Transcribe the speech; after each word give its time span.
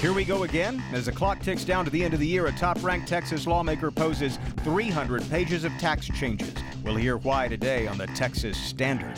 Here 0.00 0.12
we 0.12 0.26
go 0.26 0.42
again. 0.42 0.82
As 0.92 1.06
the 1.06 1.12
clock 1.12 1.40
ticks 1.40 1.64
down 1.64 1.86
to 1.86 1.90
the 1.90 2.04
end 2.04 2.12
of 2.12 2.20
the 2.20 2.26
year, 2.26 2.46
a 2.46 2.52
top 2.52 2.82
ranked 2.82 3.08
Texas 3.08 3.46
lawmaker 3.46 3.90
poses 3.90 4.38
300 4.58 5.28
pages 5.30 5.64
of 5.64 5.72
tax 5.78 6.06
changes. 6.06 6.52
We'll 6.84 6.96
hear 6.96 7.16
why 7.16 7.48
today 7.48 7.86
on 7.86 7.96
the 7.96 8.06
Texas 8.08 8.58
Standard. 8.58 9.16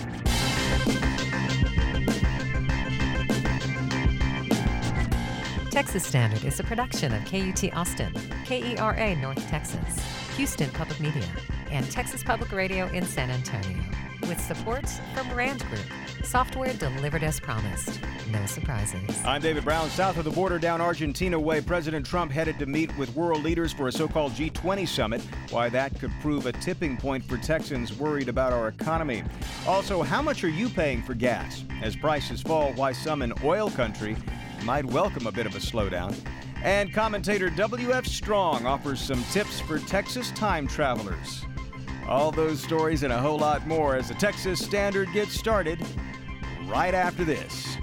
Texas 5.72 6.06
Standard 6.06 6.44
is 6.44 6.60
a 6.60 6.64
production 6.64 7.12
of 7.12 7.24
KUT 7.24 7.76
Austin, 7.76 8.12
KERA 8.44 9.16
North 9.20 9.48
Texas, 9.48 10.00
Houston 10.36 10.70
Public 10.70 11.00
Media, 11.00 11.28
and 11.72 11.90
Texas 11.90 12.22
Public 12.22 12.52
Radio 12.52 12.86
in 12.86 13.04
San 13.04 13.30
Antonio, 13.30 13.78
with 14.22 14.40
support 14.40 14.88
from 15.12 15.30
Rand 15.32 15.64
Group. 15.66 16.07
Software 16.28 16.74
delivered 16.74 17.22
as 17.22 17.40
promised. 17.40 18.00
No 18.30 18.44
surprises. 18.44 19.24
I'm 19.24 19.40
David 19.40 19.64
Brown. 19.64 19.88
South 19.88 20.18
of 20.18 20.26
the 20.26 20.30
border, 20.30 20.58
down 20.58 20.78
Argentina 20.78 21.40
way, 21.40 21.62
President 21.62 22.04
Trump 22.04 22.30
headed 22.30 22.58
to 22.58 22.66
meet 22.66 22.94
with 22.98 23.16
world 23.16 23.42
leaders 23.42 23.72
for 23.72 23.88
a 23.88 23.92
so 23.92 24.06
called 24.06 24.32
G20 24.32 24.86
summit. 24.86 25.22
Why 25.48 25.70
that 25.70 25.98
could 25.98 26.12
prove 26.20 26.44
a 26.44 26.52
tipping 26.52 26.98
point 26.98 27.24
for 27.24 27.38
Texans 27.38 27.98
worried 27.98 28.28
about 28.28 28.52
our 28.52 28.68
economy. 28.68 29.22
Also, 29.66 30.02
how 30.02 30.20
much 30.20 30.44
are 30.44 30.50
you 30.50 30.68
paying 30.68 31.02
for 31.02 31.14
gas? 31.14 31.64
As 31.80 31.96
prices 31.96 32.42
fall, 32.42 32.74
why 32.74 32.92
some 32.92 33.22
in 33.22 33.32
oil 33.42 33.70
country 33.70 34.14
might 34.64 34.84
welcome 34.84 35.26
a 35.26 35.32
bit 35.32 35.46
of 35.46 35.56
a 35.56 35.60
slowdown. 35.60 36.14
And 36.62 36.92
commentator 36.92 37.48
W.F. 37.48 38.04
Strong 38.04 38.66
offers 38.66 39.00
some 39.00 39.24
tips 39.32 39.60
for 39.60 39.78
Texas 39.78 40.30
time 40.32 40.68
travelers. 40.68 41.46
All 42.06 42.30
those 42.30 42.62
stories 42.62 43.02
and 43.02 43.14
a 43.14 43.18
whole 43.18 43.38
lot 43.38 43.66
more 43.66 43.96
as 43.96 44.08
the 44.08 44.14
Texas 44.14 44.62
Standard 44.62 45.10
gets 45.14 45.32
started 45.32 45.78
right 46.68 46.94
after 46.94 47.24
this. 47.24 47.76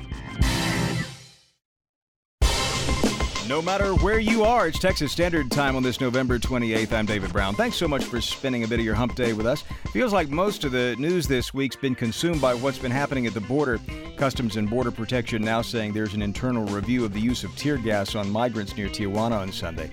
No 3.48 3.62
matter 3.62 3.94
where 3.96 4.18
you 4.18 4.44
are, 4.44 4.68
it's 4.68 4.80
Texas 4.80 5.12
Standard 5.12 5.52
Time 5.52 5.76
on 5.76 5.84
this 5.84 6.02
November 6.02 6.40
28th. 6.40 6.92
I'm 6.92 7.06
David 7.06 7.32
Brown. 7.32 7.54
Thanks 7.54 7.78
so 7.78 7.88
much 7.88 8.04
for 8.04 8.20
spending 8.20 8.64
a 8.64 8.68
bit 8.68 8.80
of 8.80 8.86
your 8.86 8.96
hump 8.96 9.14
day 9.14 9.34
with 9.34 9.46
us. 9.46 9.64
Feels 9.92 10.12
like 10.12 10.30
most 10.30 10.64
of 10.64 10.72
the 10.72 10.96
news 10.98 11.28
this 11.28 11.54
week's 11.54 11.76
been 11.76 11.94
consumed 11.94 12.42
by 12.42 12.56
what's 12.56 12.80
been 12.80 12.92
happening 12.92 13.28
at 13.28 13.36
the 13.36 13.42
border. 13.42 13.80
Customs 14.18 14.56
and 14.56 14.68
Border 14.68 14.90
Protection 14.90 15.44
now 15.44 15.62
saying 15.62 15.94
there's 15.94 16.16
an 16.16 16.24
internal 16.24 16.66
review 16.66 17.06
of 17.06 17.14
the 17.14 17.20
use 17.20 17.44
of 17.44 17.56
tear 17.56 17.78
gas 17.78 18.16
on 18.16 18.32
migrants 18.32 18.76
near 18.76 18.88
Tijuana 18.88 19.40
on 19.40 19.52
Sunday. 19.52 19.92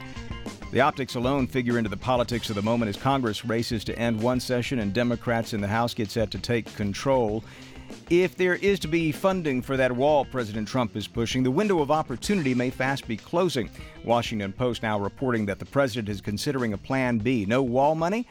The 0.71 0.81
optics 0.81 1.17
alone 1.17 1.47
figure 1.47 1.77
into 1.77 1.91
the 1.91 1.99
politics 1.99 2.49
of 2.49 2.57
the 2.57 2.63
moment 2.63 2.89
as 2.89 2.97
Congress 2.97 3.45
races 3.45 3.85
to 3.85 3.99
end 3.99 4.19
one 4.19 4.41
session 4.41 4.79
and 4.79 4.95
Democrats 4.95 5.53
in 5.53 5.61
the 5.61 5.69
House 5.69 5.93
get 5.93 6.11
set 6.11 6.31
to 6.31 6.39
take 6.39 6.75
control. 6.75 7.45
If 8.11 8.37
there 8.37 8.55
is 8.55 8.79
to 8.81 8.89
be 8.89 9.13
funding 9.13 9.63
for 9.63 9.77
that 9.77 9.93
wall 9.93 10.25
President 10.25 10.69
Trump 10.69 10.97
is 10.97 11.07
pushing, 11.07 11.43
the 11.43 11.51
window 11.51 11.81
of 11.81 11.91
opportunity 11.91 12.55
may 12.55 12.71
fast 12.71 13.07
be 13.07 13.17
closing. 13.17 13.71
Washington 14.05 14.53
Post 14.53 14.83
now 14.83 14.99
reporting 14.99 15.47
that 15.47 15.59
the 15.59 15.65
president 15.65 16.09
is 16.09 16.21
considering 16.21 16.73
a 16.73 16.79
plan 16.79 17.19
B. 17.19 17.47
No 17.47 17.63
wall 17.63 17.95
money? 17.95 18.27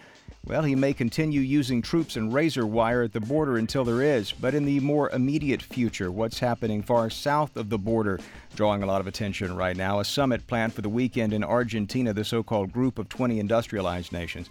Well, 0.45 0.63
he 0.63 0.75
may 0.75 0.93
continue 0.93 1.41
using 1.41 1.81
troops 1.81 2.15
and 2.15 2.33
razor 2.33 2.65
wire 2.65 3.03
at 3.03 3.13
the 3.13 3.19
border 3.19 3.57
until 3.57 3.83
there 3.83 4.01
is. 4.01 4.31
But 4.31 4.55
in 4.55 4.65
the 4.65 4.79
more 4.79 5.09
immediate 5.11 5.61
future, 5.61 6.11
what's 6.11 6.39
happening 6.39 6.81
far 6.81 7.09
south 7.11 7.57
of 7.57 7.69
the 7.69 7.77
border, 7.77 8.19
drawing 8.55 8.81
a 8.81 8.87
lot 8.87 9.01
of 9.01 9.07
attention 9.07 9.55
right 9.55 9.77
now? 9.77 9.99
A 9.99 10.05
summit 10.05 10.47
planned 10.47 10.73
for 10.73 10.81
the 10.81 10.89
weekend 10.89 11.31
in 11.33 11.43
Argentina, 11.43 12.11
the 12.11 12.25
so 12.25 12.41
called 12.41 12.71
Group 12.71 12.97
of 12.97 13.07
20 13.07 13.39
Industrialized 13.39 14.11
Nations. 14.11 14.49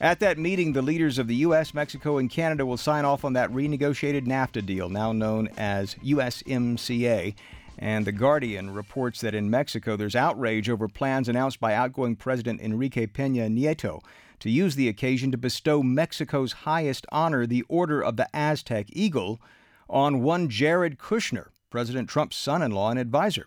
At 0.00 0.18
that 0.20 0.38
meeting, 0.38 0.72
the 0.72 0.82
leaders 0.82 1.18
of 1.18 1.28
the 1.28 1.36
U.S., 1.36 1.72
Mexico, 1.72 2.18
and 2.18 2.28
Canada 2.28 2.66
will 2.66 2.76
sign 2.76 3.04
off 3.04 3.24
on 3.24 3.32
that 3.34 3.50
renegotiated 3.50 4.26
NAFTA 4.26 4.66
deal, 4.66 4.88
now 4.88 5.12
known 5.12 5.48
as 5.56 5.94
USMCA. 5.96 7.34
And 7.78 8.04
The 8.04 8.12
Guardian 8.12 8.74
reports 8.74 9.20
that 9.20 9.34
in 9.34 9.50
Mexico, 9.50 9.96
there's 9.96 10.16
outrage 10.16 10.68
over 10.68 10.88
plans 10.88 11.28
announced 11.28 11.60
by 11.60 11.74
outgoing 11.74 12.16
President 12.16 12.60
Enrique 12.60 13.06
Peña 13.06 13.48
Nieto 13.48 14.00
to 14.40 14.50
use 14.50 14.74
the 14.74 14.88
occasion 14.88 15.30
to 15.30 15.38
bestow 15.38 15.82
Mexico's 15.82 16.52
highest 16.52 17.06
honor, 17.10 17.46
the 17.46 17.64
Order 17.68 18.02
of 18.02 18.16
the 18.16 18.28
Aztec 18.34 18.86
Eagle, 18.90 19.40
on 19.88 20.22
one 20.22 20.48
Jared 20.48 20.98
Kushner, 20.98 21.48
President 21.70 22.08
Trump's 22.08 22.36
son 22.36 22.62
in 22.62 22.72
law 22.72 22.90
and 22.90 22.98
advisor. 22.98 23.46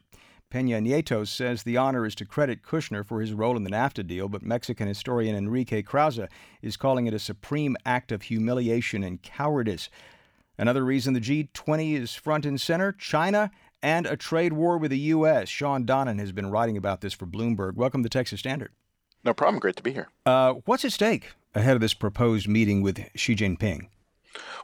Peña 0.50 0.81
Nieto 0.81 1.28
says 1.28 1.63
the 1.63 1.75
honor 1.75 2.06
is 2.06 2.16
to 2.16 2.25
credit 2.25 2.63
Kushner 2.63 3.06
for 3.06 3.19
his 3.19 3.34
role 3.34 3.58
in 3.58 3.66
the 3.66 3.69
NAFTA 3.69 4.08
deal, 4.08 4.30
but 4.30 4.44
Mexican 4.44 4.88
historian 4.88 5.35
Enrique 5.35 5.81
Krauze 5.81 6.30
is 6.62 6.78
calling 6.78 7.06
it 7.06 7.13
a 7.13 7.19
supreme 7.19 7.75
act 7.85 8.13
of 8.13 8.24
humiliation 8.24 9.03
and 9.03 9.22
cowardice. 9.22 9.90
Another 10.58 10.85
reason 10.85 11.13
the 11.13 11.19
G20 11.19 11.97
is 11.97 12.16
front 12.16 12.46
and 12.46 12.62
center 12.62 12.94
China 12.94 13.52
and 13.84 14.06
a 14.06 14.16
trade 14.16 14.53
war 14.53 14.78
with 14.78 14.91
the 14.91 15.00
U.S. 15.00 15.50
Shawn 15.50 15.85
Donnan 15.85 16.18
has 16.18 16.31
been 16.31 16.50
writing 16.50 16.78
about 16.78 17.02
this 17.02 17.14
for 17.14 17.25
Bloomberg. 17.25 17.75
Welcome 17.75 18.02
to 18.03 18.09
Texas 18.09 18.40
Standard. 18.40 18.72
No 19.25 19.34
problem. 19.34 19.59
Great 19.59 19.75
to 19.75 19.84
be 19.84 19.91
here. 19.91 20.08
Uh, 20.25 20.53
what's 20.64 20.85
at 20.85 20.94
stake 20.94 21.34
ahead 21.56 21.75
of 21.75 21.81
this 21.81 21.94
proposed 21.94 22.47
meeting 22.47 22.81
with 22.81 23.03
Xi 23.16 23.35
Jinping? 23.35 23.90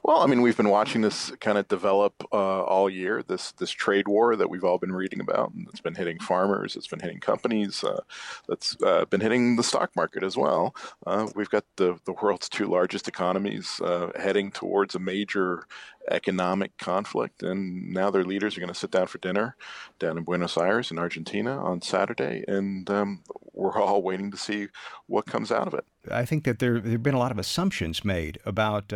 Well, 0.04 0.20
I 0.20 0.28
mean, 0.28 0.42
we've 0.42 0.58
been 0.58 0.70
watching 0.70 1.02
this 1.02 1.32
kind 1.40 1.58
of 1.58 1.68
develop 1.68 2.14
uh, 2.32 2.64
all 2.64 2.90
year. 2.90 3.24
This 3.24 3.52
this 3.54 3.72
trade 3.72 4.08
war 4.08 4.36
that 4.36 4.50
we've 4.50 4.64
all 4.64 4.78
been 4.78 4.92
reading 4.92 5.22
about, 5.22 5.54
and 5.54 5.68
it's 5.70 5.82
been 5.82 5.96
hitting 5.96 6.20
farmers, 6.20 6.76
it's 6.76 6.88
been 6.88 7.00
hitting 7.00 7.20
companies, 7.20 7.84
uh, 7.84 8.02
that's 8.48 8.76
uh, 8.84 9.06
been 9.06 9.22
hitting 9.22 9.56
the 9.56 9.64
stock 9.64 9.96
market 9.96 10.24
as 10.24 10.36
well. 10.36 10.76
Uh, 11.08 11.30
we've 11.36 11.50
got 11.50 11.64
the 11.78 11.98
the 12.06 12.14
world's 12.14 12.50
two 12.50 12.66
largest 12.66 13.08
economies 13.08 13.80
uh, 13.84 14.12
heading 14.16 14.52
towards 14.52 14.96
a 14.96 15.00
major 15.00 15.68
economic 16.12 16.78
conflict, 16.78 17.44
and 17.44 17.94
now 17.94 18.12
their 18.12 18.26
leaders 18.26 18.58
are 18.58 18.60
going 18.60 18.74
to 18.74 18.80
sit 18.80 18.92
down 18.92 19.08
for 19.08 19.20
dinner 19.20 19.56
down 20.00 20.18
in 20.18 20.24
Buenos 20.24 20.58
Aires 20.58 20.92
in 20.92 21.00
Argentina 21.00 21.64
on 21.64 21.82
Saturday, 21.82 22.44
and 22.48 22.90
um, 22.90 23.24
we're 23.54 23.80
all 23.80 24.02
waiting 24.02 24.32
to 24.32 24.38
see 24.38 24.68
what 25.08 25.26
comes 25.26 25.52
out 25.52 25.68
of 25.68 25.74
it. 25.74 25.86
I 26.12 26.26
think 26.26 26.44
that 26.44 26.60
there 26.60 26.76
have 26.76 27.04
been 27.04 27.14
a 27.14 27.20
lot 27.20 27.32
of 27.32 27.40
assumptions 27.40 28.04
made 28.04 28.40
about 28.46 28.92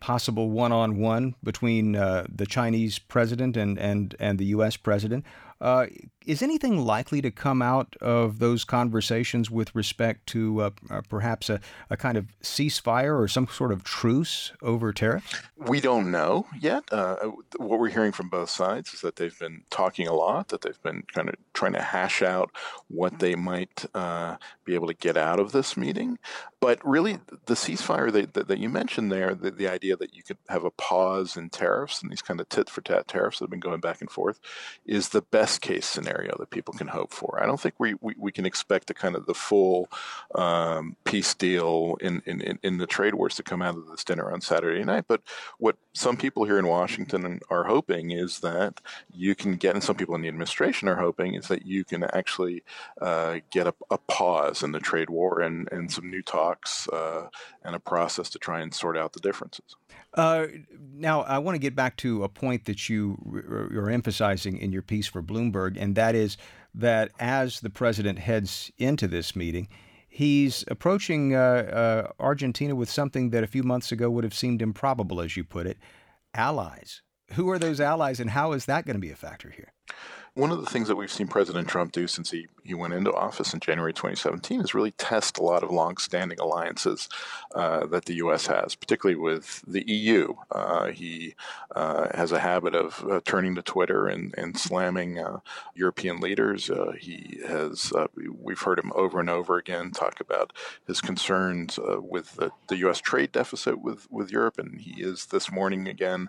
possible 0.00 0.50
one-on-one 0.50 1.34
between 1.42 1.96
uh, 1.96 2.26
the 2.28 2.46
Chinese 2.46 2.98
president 2.98 3.56
and, 3.56 3.78
and, 3.78 4.14
and 4.18 4.38
the 4.38 4.46
U.S. 4.46 4.76
president. 4.76 5.24
Uh, 5.60 5.86
is 6.26 6.42
anything 6.42 6.84
likely 6.84 7.22
to 7.22 7.30
come 7.30 7.62
out 7.62 7.96
of 8.00 8.38
those 8.38 8.64
conversations 8.64 9.50
with 9.50 9.74
respect 9.74 10.26
to 10.26 10.60
uh, 10.60 10.70
uh, 10.90 11.00
perhaps 11.08 11.48
a, 11.48 11.60
a, 11.90 11.96
kind 11.96 12.18
of 12.18 12.26
ceasefire 12.42 13.18
or 13.18 13.28
some 13.28 13.46
sort 13.46 13.72
of 13.72 13.84
truce 13.84 14.52
over 14.62 14.92
tariffs? 14.92 15.40
We 15.56 15.80
don't 15.80 16.10
know 16.10 16.46
yet. 16.58 16.84
Uh, 16.90 17.30
what 17.56 17.78
we're 17.78 17.88
hearing 17.88 18.12
from 18.12 18.28
both 18.28 18.50
sides 18.50 18.94
is 18.94 19.00
that 19.02 19.16
they've 19.16 19.38
been 19.38 19.62
talking 19.70 20.06
a 20.08 20.14
lot, 20.14 20.48
that 20.48 20.62
they've 20.62 20.82
been 20.82 21.04
kind 21.14 21.28
of 21.28 21.36
trying 21.52 21.74
to 21.74 21.82
hash 21.82 22.20
out 22.20 22.50
what 22.88 23.18
they 23.20 23.34
might 23.34 23.84
uh, 23.94 24.36
be 24.64 24.74
able 24.74 24.88
to 24.88 24.94
get 24.94 25.16
out 25.16 25.38
of 25.40 25.52
this 25.52 25.76
meeting. 25.76 26.18
But 26.64 26.80
really, 26.82 27.18
the 27.44 27.52
ceasefire 27.52 28.10
that, 28.10 28.32
that, 28.32 28.48
that 28.48 28.58
you 28.58 28.70
mentioned 28.70 29.12
there, 29.12 29.34
the, 29.34 29.50
the, 29.50 29.68
idea 29.68 29.98
that 29.98 30.14
you 30.14 30.22
could 30.22 30.38
have 30.48 30.64
a 30.64 30.70
pause 30.70 31.36
in 31.36 31.50
tariffs 31.50 32.00
and 32.00 32.10
these 32.10 32.22
kind 32.22 32.40
of 32.40 32.48
tit 32.48 32.70
for 32.70 32.80
tat 32.80 33.06
tariffs 33.06 33.38
that 33.38 33.44
have 33.44 33.50
been 33.50 33.60
going 33.60 33.80
back 33.80 34.00
and 34.00 34.10
forth, 34.10 34.40
is 34.86 35.10
the 35.10 35.20
best 35.20 35.60
case 35.60 35.84
scenario 35.84 36.34
that 36.38 36.48
people 36.48 36.72
can 36.72 36.86
hope 36.86 37.12
for. 37.12 37.38
I 37.38 37.44
don't 37.44 37.60
think 37.60 37.74
we, 37.78 37.96
we, 38.00 38.14
we 38.16 38.32
can 38.32 38.46
expect 38.46 38.88
a 38.88 38.94
kind 38.94 39.14
of 39.14 39.26
the 39.26 39.34
full 39.34 39.90
um, 40.34 40.96
peace 41.04 41.34
deal 41.34 41.98
in, 42.00 42.22
in, 42.24 42.58
in 42.62 42.78
the 42.78 42.86
trade 42.86 43.14
wars 43.14 43.34
to 43.34 43.42
come 43.42 43.60
out 43.60 43.76
of 43.76 43.86
this 43.88 44.02
dinner 44.02 44.32
on 44.32 44.40
Saturday 44.40 44.84
night. 44.84 45.04
But 45.06 45.20
what 45.58 45.76
some 45.92 46.16
people 46.16 46.46
here 46.46 46.58
in 46.58 46.66
Washington 46.66 47.40
are 47.50 47.64
hoping 47.64 48.10
is 48.10 48.40
that 48.40 48.80
you 49.12 49.34
can 49.34 49.56
get, 49.56 49.74
and 49.74 49.84
some 49.84 49.96
people 49.96 50.14
in 50.14 50.22
the 50.22 50.28
administration 50.28 50.88
are 50.88 50.96
hoping, 50.96 51.34
is 51.34 51.48
that 51.48 51.66
you 51.66 51.84
can 51.84 52.04
actually 52.04 52.62
uh, 53.02 53.40
get 53.50 53.66
a, 53.66 53.74
a, 53.90 53.98
pause 53.98 54.62
in 54.62 54.72
the 54.72 54.80
trade 54.80 55.10
war 55.10 55.40
and, 55.40 55.68
and 55.72 55.90
some 55.90 56.10
new 56.10 56.22
uh, 56.92 57.28
and 57.64 57.74
a 57.74 57.80
process 57.80 58.28
to 58.30 58.38
try 58.38 58.60
and 58.60 58.74
sort 58.74 58.96
out 58.96 59.12
the 59.12 59.20
differences. 59.20 59.76
Uh, 60.14 60.46
now, 60.92 61.22
I 61.22 61.38
want 61.38 61.54
to 61.54 61.58
get 61.58 61.74
back 61.74 61.96
to 61.98 62.24
a 62.24 62.28
point 62.28 62.66
that 62.66 62.88
you 62.88 63.18
are 63.74 63.90
emphasizing 63.90 64.58
in 64.58 64.72
your 64.72 64.82
piece 64.82 65.06
for 65.06 65.22
Bloomberg, 65.22 65.76
and 65.78 65.94
that 65.96 66.14
is 66.14 66.36
that 66.74 67.10
as 67.18 67.60
the 67.60 67.70
president 67.70 68.18
heads 68.18 68.70
into 68.78 69.08
this 69.08 69.34
meeting, 69.34 69.68
he's 70.08 70.64
approaching 70.68 71.34
uh, 71.34 71.38
uh, 71.38 72.22
Argentina 72.22 72.74
with 72.74 72.90
something 72.90 73.30
that 73.30 73.44
a 73.44 73.48
few 73.48 73.62
months 73.62 73.90
ago 73.92 74.10
would 74.10 74.24
have 74.24 74.34
seemed 74.34 74.62
improbable, 74.62 75.20
as 75.20 75.36
you 75.36 75.44
put 75.44 75.66
it 75.66 75.78
allies. 76.34 77.02
Who 77.32 77.50
are 77.50 77.58
those 77.58 77.80
allies, 77.80 78.20
and 78.20 78.30
how 78.30 78.52
is 78.52 78.66
that 78.66 78.84
going 78.86 78.96
to 78.96 79.00
be 79.00 79.10
a 79.10 79.16
factor 79.16 79.50
here? 79.50 79.72
One 80.36 80.50
of 80.50 80.60
the 80.60 80.66
things 80.66 80.88
that 80.88 80.96
we've 80.96 81.12
seen 81.12 81.28
President 81.28 81.68
Trump 81.68 81.92
do 81.92 82.08
since 82.08 82.32
he, 82.32 82.48
he 82.64 82.74
went 82.74 82.92
into 82.92 83.12
office 83.12 83.54
in 83.54 83.60
January 83.60 83.92
2017 83.92 84.60
is 84.62 84.74
really 84.74 84.90
test 84.90 85.38
a 85.38 85.44
lot 85.44 85.62
of 85.62 85.70
longstanding 85.70 86.40
alliances 86.40 87.08
uh, 87.54 87.86
that 87.86 88.06
the 88.06 88.14
U.S. 88.14 88.48
has, 88.48 88.74
particularly 88.74 89.14
with 89.14 89.62
the 89.64 89.84
EU. 89.86 90.34
Uh, 90.50 90.86
he 90.86 91.36
uh, 91.76 92.08
has 92.16 92.32
a 92.32 92.40
habit 92.40 92.74
of 92.74 93.04
uh, 93.08 93.20
turning 93.24 93.54
to 93.54 93.62
Twitter 93.62 94.08
and, 94.08 94.34
and 94.36 94.58
slamming 94.58 95.20
uh, 95.20 95.38
European 95.76 96.18
leaders. 96.18 96.68
Uh, 96.68 96.94
he 96.98 97.38
has, 97.46 97.92
we've 98.42 98.60
heard 98.60 98.80
him 98.80 98.90
over 98.96 99.20
and 99.20 99.30
over 99.30 99.56
again 99.56 99.92
talk 99.92 100.18
about 100.18 100.52
his 100.84 101.00
concerns 101.00 101.78
with 101.80 102.34
the, 102.34 102.50
the, 102.66 102.78
U.S. 102.78 102.98
trade 102.98 103.30
deficit 103.30 103.80
with, 103.80 104.10
with 104.10 104.32
Europe, 104.32 104.58
and 104.58 104.80
he 104.80 105.00
is 105.00 105.26
this 105.26 105.52
morning 105.52 105.86
again 105.86 106.28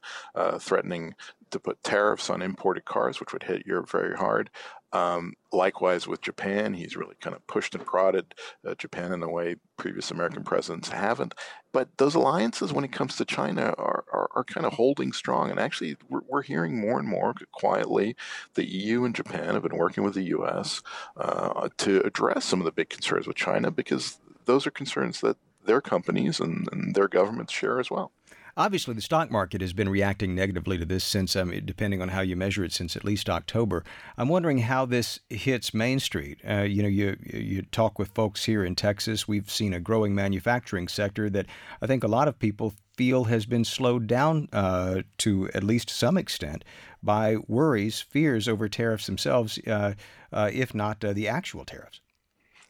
threatening 0.60 1.16
to 1.56 1.60
put 1.60 1.82
tariffs 1.84 2.30
on 2.30 2.42
imported 2.42 2.84
cars, 2.84 3.20
which 3.20 3.32
would 3.32 3.44
hit 3.44 3.66
Europe 3.66 3.90
very 3.90 4.16
hard. 4.16 4.50
Um, 4.92 5.34
likewise 5.54 6.06
with 6.06 6.22
Japan, 6.22 6.74
he's 6.74 6.98
really 6.98 7.16
kind 7.22 7.36
of 7.36 7.46
pushed 7.48 7.76
and 7.76 7.86
prodded 7.86 8.36
uh, 8.66 8.76
Japan 8.76 9.14
in 9.14 9.24
a 9.24 9.30
way 9.30 9.56
previous 9.78 10.12
American 10.12 10.44
presidents 10.44 10.90
haven't. 10.90 11.34
But 11.72 11.98
those 11.98 12.14
alliances, 12.14 12.74
when 12.74 12.84
it 12.84 12.92
comes 12.92 13.16
to 13.16 13.26
China, 13.26 13.74
are, 13.78 14.04
are, 14.12 14.30
are 14.36 14.44
kind 14.44 14.66
of 14.66 14.74
holding 14.74 15.14
strong. 15.14 15.50
And 15.50 15.60
actually, 15.60 15.96
we're, 16.10 16.22
we're, 16.28 16.42
hearing 16.42 16.80
more 16.80 17.00
and 17.00 17.08
more 17.08 17.34
quietly 17.54 18.16
the 18.54 18.70
EU 18.70 19.06
and 19.06 19.16
Japan 19.16 19.54
have 19.54 19.64
been 19.64 19.78
working 19.78 20.04
with 20.04 20.14
the 20.14 20.24
U.S. 20.24 20.82
Uh, 21.18 21.70
to 21.78 22.02
address 22.02 22.46
some 22.46 22.60
of 22.60 22.66
the 22.66 22.72
big 22.72 22.90
concerns 22.90 23.28
with 23.28 23.38
China 23.38 23.72
because 23.72 24.20
those 24.46 24.68
are 24.68 24.72
concerns 24.72 25.22
that 25.22 25.38
their 25.66 25.82
companies 25.82 26.40
and, 26.40 26.68
and 26.72 26.96
their 26.96 27.08
governments 27.08 27.54
share 27.54 27.80
as 27.80 27.90
well. 27.90 28.12
Obviously, 28.58 28.94
the 28.94 29.02
stock 29.02 29.30
market 29.30 29.60
has 29.60 29.74
been 29.74 29.90
reacting 29.90 30.34
negatively 30.34 30.78
to 30.78 30.86
this 30.86 31.04
since, 31.04 31.36
um, 31.36 31.52
depending 31.66 32.02
on 32.02 32.08
how 32.08 32.22
you 32.22 32.38
measure 32.38 32.64
it, 32.64 32.72
since 32.72 32.96
at 32.96 33.04
least 33.04 33.30
October. 33.30 33.84
I'm 34.18 34.30
wondering 34.30 34.60
how 34.60 34.86
this 34.86 35.20
hits 35.30 35.74
Main 35.74 36.00
Street. 36.00 36.40
Uh, 36.48 36.62
you 36.62 36.82
know, 36.82 36.88
you 36.88 37.18
you 37.22 37.64
talk 37.64 38.00
with 38.00 38.16
folks 38.16 38.46
here 38.46 38.64
in 38.64 38.76
Texas. 38.76 39.28
We've 39.28 39.52
seen 39.52 39.74
a 39.74 39.82
growing 39.82 40.16
manufacturing 40.16 40.88
sector 40.88 41.30
that 41.32 41.48
I 41.82 41.88
think 41.88 42.06
a 42.06 42.08
lot 42.08 42.30
of 42.30 42.40
people 42.40 42.74
feel 42.96 43.26
has 43.26 43.46
been 43.46 43.66
slowed 43.66 44.08
down 44.08 44.48
uh, 44.54 45.02
to 45.18 45.50
at 45.54 45.66
least 45.66 45.90
some 45.90 46.18
extent 46.18 46.64
by 47.04 47.36
worries, 47.50 48.00
fears 48.00 48.48
over 48.48 48.70
tariffs 48.70 49.06
themselves, 49.06 49.60
uh, 49.68 49.96
uh 50.32 50.50
if 50.54 50.74
not 50.74 51.04
uh, 51.04 51.12
the 51.12 51.28
actual 51.28 51.66
tariffs. 51.66 52.00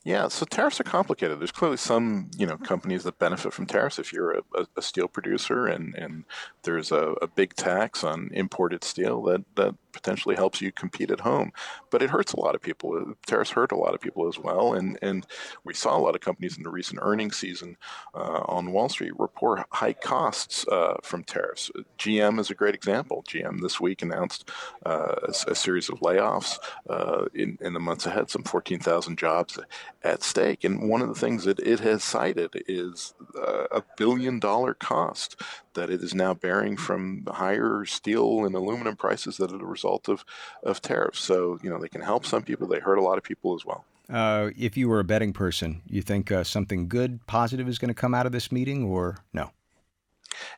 Yeah, 0.05 0.27
so 0.27 0.45
tariffs 0.45 0.79
are 0.79 0.83
complicated. 0.83 1.39
There's 1.39 1.51
clearly 1.51 1.77
some, 1.77 2.29
you 2.37 2.45
know, 2.45 2.57
companies 2.57 3.03
that 3.05 3.17
benefit 3.17 3.53
from 3.53 3.65
tariffs. 3.65 3.97
If 3.97 4.13
you're 4.13 4.33
a, 4.33 4.67
a 4.77 4.81
steel 4.83 5.07
producer 5.07 5.65
and, 5.65 5.95
and 5.95 6.25
there's 6.61 6.91
a, 6.91 7.15
a, 7.23 7.27
big 7.27 7.55
tax 7.55 8.03
on 8.03 8.29
imported 8.31 8.83
steel, 8.83 9.23
that, 9.23 9.43
that 9.55 9.73
potentially 9.95 10.35
helps 10.35 10.61
you 10.61 10.71
compete 10.73 11.09
at 11.09 11.21
home. 11.21 11.53
But 11.89 12.03
it 12.03 12.09
hurts 12.09 12.33
a 12.33 12.39
lot 12.39 12.53
of 12.53 12.61
people. 12.61 13.13
Tariffs 13.25 13.51
hurt 13.51 13.71
a 13.71 13.77
lot 13.77 13.95
of 13.95 14.01
people 14.01 14.27
as 14.27 14.37
well. 14.37 14.73
And, 14.73 14.99
and 15.01 15.25
we 15.63 15.73
saw 15.73 15.97
a 15.97 16.03
lot 16.05 16.15
of 16.15 16.21
companies 16.21 16.57
in 16.57 16.63
the 16.63 16.69
recent 16.69 16.99
earnings 17.01 17.37
season 17.37 17.77
uh, 18.13 18.41
on 18.45 18.73
Wall 18.73 18.89
Street 18.89 19.17
report 19.17 19.65
high 19.71 19.93
costs 19.93 20.67
uh, 20.67 20.97
from 21.01 21.23
tariffs. 21.23 21.71
GM 21.97 22.39
is 22.39 22.51
a 22.51 22.55
great 22.55 22.75
example. 22.75 23.23
GM 23.27 23.61
this 23.61 23.79
week 23.79 24.01
announced 24.01 24.49
uh, 24.85 25.15
a, 25.23 25.51
a, 25.51 25.55
series 25.55 25.87
of 25.87 26.01
layoffs 26.01 26.59
uh, 26.89 27.25
in, 27.33 27.57
in 27.61 27.73
the 27.73 27.79
months 27.79 28.05
ahead, 28.05 28.29
some 28.29 28.43
14,000 28.43 29.17
jobs 29.17 29.57
at 30.03 30.21
stake. 30.21 30.65
And 30.65 30.89
one 30.89 31.01
of 31.01 31.07
the 31.07 31.15
things 31.15 31.45
that 31.45 31.59
it 31.59 31.79
has 31.79 32.03
cited 32.03 32.51
is 32.67 33.13
uh, 33.37 33.65
a 33.71 33.81
billion 33.97 34.39
dollar 34.39 34.73
cost 34.73 35.41
that 35.75 35.89
it 35.89 36.01
is 36.01 36.15
now 36.15 36.33
bearing 36.33 36.75
from 36.75 37.25
higher 37.27 37.85
steel 37.85 38.45
and 38.45 38.55
aluminum 38.55 38.95
prices 38.95 39.37
that 39.37 39.51
are 39.51 39.57
result 39.85 40.09
of, 40.09 40.25
of 40.63 40.81
tariffs. 40.81 41.21
So, 41.23 41.59
you 41.61 41.69
know, 41.69 41.79
they 41.79 41.89
can 41.89 42.01
help 42.01 42.25
some 42.25 42.43
people, 42.43 42.67
they 42.67 42.79
hurt 42.79 42.97
a 42.97 43.03
lot 43.03 43.17
of 43.17 43.23
people 43.23 43.55
as 43.55 43.65
well. 43.65 43.85
Uh, 44.09 44.51
if 44.57 44.77
you 44.77 44.87
were 44.87 44.99
a 44.99 45.03
betting 45.03 45.33
person, 45.33 45.81
you 45.87 46.01
think 46.01 46.31
uh, 46.31 46.43
something 46.43 46.87
good, 46.87 47.25
positive 47.27 47.67
is 47.67 47.79
going 47.79 47.89
to 47.89 47.95
come 47.95 48.13
out 48.13 48.25
of 48.25 48.31
this 48.31 48.51
meeting 48.51 48.83
or 48.83 49.17
no? 49.33 49.51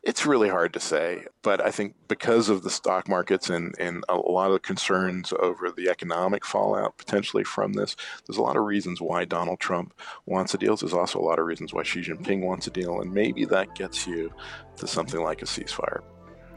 It's 0.02 0.26
really 0.26 0.50
hard 0.50 0.74
to 0.74 0.80
say, 0.80 1.26
but 1.44 1.62
I 1.62 1.70
think 1.70 1.94
because 2.08 2.50
of 2.50 2.64
the 2.64 2.70
stock 2.70 3.08
markets 3.08 3.50
and, 3.50 3.76
and 3.80 4.04
a 4.10 4.16
lot 4.16 4.48
of 4.48 4.54
the 4.54 4.60
concerns 4.60 5.32
over 5.40 5.70
the 5.70 5.88
economic 5.90 6.44
fallout 6.44 6.98
potentially 6.98 7.44
from 7.44 7.74
this, 7.74 7.96
there's 8.26 8.38
a 8.38 8.42
lot 8.42 8.58
of 8.58 8.64
reasons 8.64 9.02
why 9.02 9.24
Donald 9.24 9.60
Trump 9.60 9.94
wants 10.26 10.56
a 10.56 10.58
deal. 10.58 10.76
There's 10.76 10.94
also 10.94 11.20
a 11.20 11.28
lot 11.30 11.38
of 11.38 11.46
reasons 11.46 11.74
why 11.74 11.84
Xi 11.84 12.02
Jinping 12.02 12.42
wants 12.42 12.66
a 12.66 12.72
deal, 12.72 13.02
and 13.02 13.14
maybe 13.14 13.46
that 13.46 13.76
gets 13.76 14.08
you 14.08 14.34
to 14.78 14.88
something 14.88 15.22
like 15.22 15.44
a 15.44 15.46
ceasefire. 15.46 16.02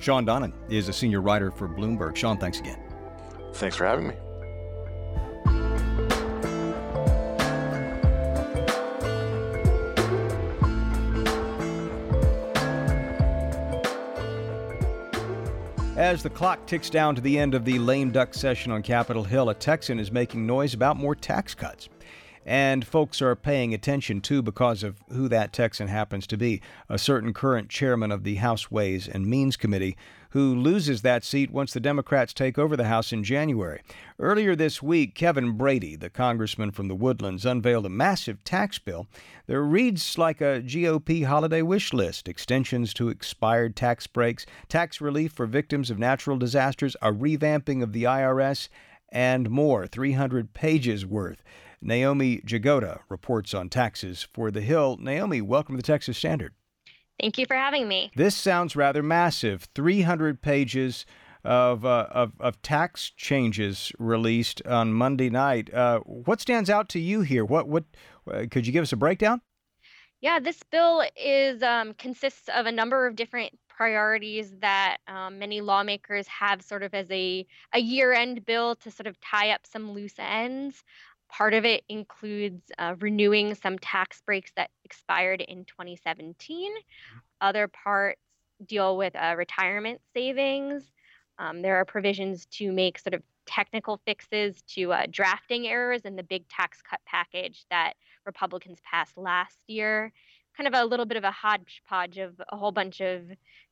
Shawn 0.00 0.25
Donnan 0.25 0.55
is 0.70 0.88
a 0.88 0.93
senior 0.94 1.20
writer 1.20 1.50
for 1.50 1.69
Bloomberg. 1.69 2.17
Shawn, 2.17 2.38
thanks 2.38 2.58
again. 2.58 2.82
Thanks 3.52 3.76
for 3.76 3.85
having 3.85 4.08
me. 4.08 4.14
As 15.97 16.23
the 16.23 16.31
clock 16.31 16.67
ticks 16.67 16.88
down 16.88 17.14
to 17.14 17.20
the 17.20 17.38
end 17.38 17.55
of 17.55 17.67
the 17.67 17.79
lame 17.79 18.11
duck 18.11 18.32
session 18.32 18.73
on 18.73 18.82
Capitol 18.82 19.23
Hill, 19.23 19.50
a 19.50 19.55
Texan 19.55 20.00
is 20.00 20.11
making 20.11 20.47
noise 20.47 20.73
about 20.73 20.97
more 20.97 21.14
tax 21.14 21.55
cuts. 21.55 21.91
And 22.46 22.87
folks 22.87 23.20
are 23.20 23.37
paying 23.37 23.75
attention 23.75 24.20
too 24.20 24.42
because 24.42 24.82
of 24.82 25.02
who 25.10 25.28
that 25.28 25.52
Texan 25.52 25.88
happens 25.88 26.26
to 26.28 26.37
be 26.37 26.62
a 26.88 26.98
certain 26.98 27.32
current 27.32 27.69
chairman 27.69 28.10
of 28.10 28.25
the 28.25 28.37
House 28.37 28.70
Ways 28.70 29.06
and 29.06 29.26
Means 29.26 29.56
Committee 29.56 29.96
who 30.31 30.54
loses 30.54 31.02
that 31.02 31.25
seat 31.25 31.50
once 31.50 31.72
the 31.72 31.81
Democrats 31.81 32.32
take 32.32 32.56
over 32.56 32.76
the 32.76 32.87
House 32.87 33.12
in 33.12 33.25
January. 33.25 33.82
Earlier 34.19 34.54
this 34.54 34.81
week, 34.81 35.14
Kevin 35.14 35.52
Brady, 35.56 35.96
the 35.96 36.10
congressman 36.10 36.70
from 36.70 36.88
the 36.88 36.94
Woodlands, 36.94 37.44
unveiled 37.44 37.87
a 37.87 37.90
massive 37.90 38.42
tax 38.44 38.78
bill 38.78 39.08
that 39.46 39.60
reads 39.60 40.16
like 40.16 40.40
a 40.40 40.62
GOP 40.62 41.25
holiday 41.25 41.62
wish 41.62 41.92
list 41.92 42.28
extensions 42.28 42.94
to 42.94 43.08
expired 43.08 43.75
tax 43.75 44.06
breaks, 44.06 44.46
tax 44.69 45.00
relief 45.00 45.32
for 45.32 45.46
victims 45.46 45.90
of 45.90 45.98
natural 45.98 46.38
disasters, 46.38 46.96
a 47.02 47.12
revamping 47.12 47.82
of 47.82 47.92
the 47.92 48.04
IRS, 48.04 48.69
and 49.10 49.50
more 49.50 49.88
300 49.88 50.54
pages 50.54 51.04
worth. 51.04 51.42
Naomi 51.82 52.38
Jagoda 52.38 53.00
reports 53.08 53.54
on 53.54 53.68
taxes 53.68 54.26
for 54.32 54.50
The 54.50 54.60
Hill. 54.60 54.98
Naomi, 55.00 55.40
welcome 55.40 55.76
to 55.76 55.82
the 55.82 55.86
Texas 55.86 56.18
Standard. 56.18 56.54
Thank 57.18 57.38
you 57.38 57.46
for 57.46 57.56
having 57.56 57.88
me. 57.88 58.10
This 58.16 58.34
sounds 58.34 58.76
rather 58.76 59.02
massive 59.02 59.68
300 59.74 60.42
pages. 60.42 61.06
Of, 61.42 61.86
uh, 61.86 62.06
of, 62.10 62.32
of 62.38 62.60
tax 62.60 63.12
changes 63.16 63.92
released 63.98 64.60
on 64.66 64.92
Monday 64.92 65.30
night. 65.30 65.72
Uh, 65.72 66.00
what 66.00 66.38
stands 66.38 66.68
out 66.68 66.90
to 66.90 66.98
you 66.98 67.22
here? 67.22 67.46
What 67.46 67.66
what 67.66 67.84
uh, 68.30 68.44
could 68.50 68.66
you 68.66 68.74
give 68.74 68.82
us 68.82 68.92
a 68.92 68.96
breakdown? 68.96 69.40
Yeah, 70.20 70.38
this 70.38 70.62
bill 70.70 71.02
is 71.16 71.62
um, 71.62 71.94
consists 71.94 72.50
of 72.54 72.66
a 72.66 72.72
number 72.72 73.06
of 73.06 73.16
different 73.16 73.58
priorities 73.80 74.52
that 74.60 74.98
um, 75.08 75.38
many 75.38 75.62
lawmakers 75.62 76.26
have 76.28 76.60
sort 76.60 76.82
of 76.82 76.92
as 76.92 77.10
a, 77.10 77.46
a 77.72 77.80
year 77.80 78.12
end 78.12 78.44
bill 78.44 78.76
to 78.76 78.90
sort 78.90 79.06
of 79.06 79.18
tie 79.22 79.52
up 79.52 79.62
some 79.64 79.92
loose 79.92 80.16
ends. 80.18 80.84
Part 81.30 81.54
of 81.54 81.64
it 81.64 81.84
includes 81.88 82.60
uh, 82.78 82.96
renewing 82.98 83.54
some 83.54 83.78
tax 83.78 84.20
breaks 84.26 84.50
that 84.56 84.70
expired 84.84 85.40
in 85.40 85.64
2017. 85.64 86.72
Mm-hmm. 86.72 87.18
Other 87.40 87.68
parts 87.68 88.20
deal 88.66 88.96
with 88.96 89.14
uh, 89.16 89.34
retirement 89.36 90.00
savings. 90.12 90.82
Um, 91.38 91.62
there 91.62 91.76
are 91.76 91.84
provisions 91.84 92.46
to 92.46 92.72
make 92.72 92.98
sort 92.98 93.14
of 93.14 93.22
technical 93.46 94.00
fixes 94.04 94.62
to 94.62 94.92
uh, 94.92 95.06
drafting 95.10 95.66
errors 95.66 96.02
in 96.02 96.16
the 96.16 96.22
big 96.22 96.46
tax 96.48 96.82
cut 96.82 97.00
package 97.06 97.64
that 97.70 97.94
Republicans 98.26 98.78
passed 98.84 99.16
last 99.16 99.56
year. 99.66 100.12
Kind 100.56 100.68
of 100.68 100.75
a 100.75 100.84
little 100.84 101.06
bit 101.06 101.16
of 101.16 101.25
a 101.25 101.30
hodgepodge 101.30 102.18
of 102.18 102.40
a 102.50 102.56
whole 102.56 102.72
bunch 102.72 103.00
of 103.00 103.22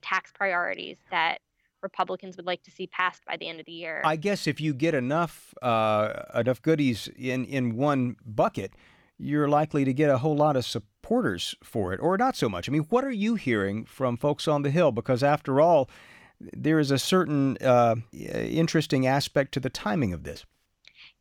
tax 0.01 0.33
priorities 0.33 0.99
that 1.11 1.41
Republicans 1.83 2.37
would 2.37 2.47
like 2.47 2.63
to 2.65 2.71
see 2.71 2.87
passed 2.87 3.25
by 3.25 3.37
the 3.37 3.49
end 3.49 3.61
of 3.61 3.67
the 3.67 3.73
year. 3.73 4.03
I 4.05 4.17
guess 4.17 4.47
if 4.47 4.61
you 4.61 4.75
get 4.75 4.95
enough 4.95 5.55
uh, 5.63 6.23
enough 6.35 6.63
goodies 6.63 7.09
in 7.17 7.45
in 7.45 7.77
one 7.77 8.17
bucket, 8.25 8.73
you're 9.19 9.49
likely 9.49 9.85
to 9.85 9.93
get 9.93 10.11
a 10.11 10.19
whole 10.19 10.37
lot 10.37 10.57
of 10.57 10.65
supporters 10.65 11.55
for 11.63 11.93
it, 11.93 12.01
or 12.01 12.17
not 12.17 12.37
so 12.37 12.49
much. 12.49 12.69
I 12.69 12.73
mean, 12.73 12.87
what 12.89 13.05
are 13.05 13.13
you 13.13 13.35
hearing 13.35 13.85
from 13.85 14.17
folks 14.17 14.47
on 14.47 14.63
the 14.63 14.71
Hill? 14.71 14.93
Because 14.93 15.23
after 15.23 15.61
all, 15.61 15.91
there 16.41 16.79
is 16.79 16.91
a 16.91 16.99
certain 16.99 17.57
uh, 17.59 17.97
interesting 18.13 19.07
aspect 19.07 19.53
to 19.53 19.61
the 19.61 19.71
timing 19.71 20.13
of 20.13 20.23
this. 20.23 20.47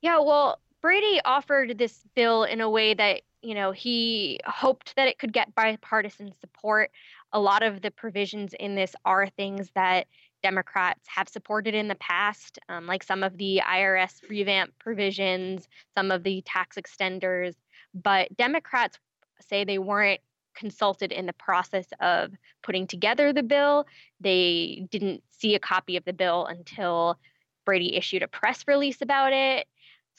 Yeah, 0.02 0.20
well, 0.20 0.60
Brady 0.82 1.20
offered 1.26 1.78
this 1.78 2.04
bill 2.16 2.44
in 2.44 2.62
a 2.62 2.70
way 2.70 2.94
that 2.94 3.22
you 3.42 3.56
know 3.56 3.72
he 3.72 4.40
hoped 4.46 4.96
that 4.96 5.08
it 5.08 5.18
could 5.18 5.34
get 5.34 5.56
bipartisan 5.56 6.34
support. 6.40 6.92
A 7.34 7.40
lot 7.40 7.64
of 7.64 7.82
the 7.82 7.92
provisions 7.92 8.54
in 8.60 8.76
this 8.76 8.96
are 9.06 9.28
things 9.28 9.72
that 9.76 10.08
Democrats 10.48 11.02
have 11.08 11.28
supported 11.28 11.76
in 11.76 11.90
the 11.90 11.96
past, 11.96 12.58
um, 12.70 12.88
like 12.88 13.04
some 13.04 13.22
of 13.22 13.38
the 13.38 13.62
IRS 13.68 14.22
revamp 14.30 14.72
provisions, 14.80 15.68
some 15.94 16.10
of 16.10 16.24
the 16.24 16.42
tax 16.44 16.78
extenders. 16.78 17.54
But 17.94 18.34
Democrats 18.38 18.98
say 19.42 19.66
they 19.66 19.78
weren't 19.78 20.22
consulted 20.56 21.12
in 21.12 21.26
the 21.26 21.34
process 21.34 21.88
of 22.00 22.32
putting 22.64 22.88
together 22.88 23.34
the 23.34 23.44
bill. 23.44 23.88
They 24.22 24.88
didn't 24.90 25.22
see 25.32 25.54
a 25.54 25.60
copy 25.60 25.98
of 25.98 26.06
the 26.06 26.14
bill 26.14 26.46
until 26.46 27.20
Brady 27.66 27.98
issued 27.98 28.24
a 28.24 28.30
press 28.30 28.64
release 28.70 29.02
about 29.02 29.34
it. 29.34 29.68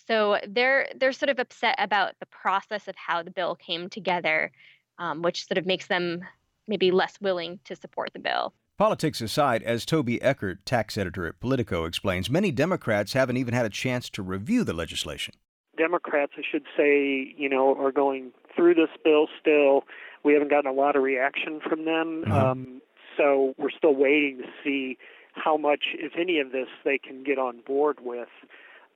So 0.06 0.38
they're 0.46 0.88
they're 0.94 1.12
sort 1.12 1.30
of 1.30 1.38
upset 1.38 1.76
about 1.78 2.12
the 2.20 2.26
process 2.26 2.86
of 2.86 2.96
how 2.96 3.22
the 3.22 3.30
bill 3.30 3.54
came 3.54 3.88
together, 3.88 4.52
um, 4.98 5.22
which 5.22 5.46
sort 5.46 5.56
of 5.56 5.64
makes 5.64 5.86
them 5.86 6.20
maybe 6.66 6.90
less 6.90 7.18
willing 7.18 7.60
to 7.64 7.74
support 7.74 8.12
the 8.12 8.18
bill. 8.18 8.52
Politics 8.78 9.20
aside, 9.20 9.64
as 9.64 9.84
Toby 9.84 10.22
Eckert, 10.22 10.64
tax 10.64 10.96
editor 10.96 11.26
at 11.26 11.40
Politico, 11.40 11.84
explains, 11.84 12.30
many 12.30 12.52
Democrats 12.52 13.12
haven't 13.12 13.36
even 13.36 13.52
had 13.52 13.66
a 13.66 13.70
chance 13.70 14.08
to 14.10 14.22
review 14.22 14.62
the 14.62 14.72
legislation. 14.72 15.34
Democrats, 15.76 16.32
I 16.38 16.42
should 16.48 16.62
say, 16.76 17.34
you 17.36 17.48
know, 17.48 17.74
are 17.76 17.90
going 17.90 18.30
through 18.54 18.74
this 18.74 18.90
bill 19.02 19.26
still. 19.40 19.82
We 20.22 20.32
haven't 20.32 20.50
gotten 20.50 20.70
a 20.70 20.74
lot 20.74 20.94
of 20.94 21.02
reaction 21.02 21.60
from 21.68 21.86
them. 21.86 22.22
Mm-hmm. 22.24 22.32
Um, 22.32 22.82
so 23.16 23.52
we're 23.58 23.72
still 23.76 23.96
waiting 23.96 24.38
to 24.38 24.48
see 24.62 24.96
how 25.32 25.56
much, 25.56 25.86
if 25.94 26.12
any 26.16 26.38
of 26.38 26.52
this, 26.52 26.68
they 26.84 26.98
can 26.98 27.24
get 27.24 27.36
on 27.36 27.62
board 27.66 27.98
with. 28.00 28.28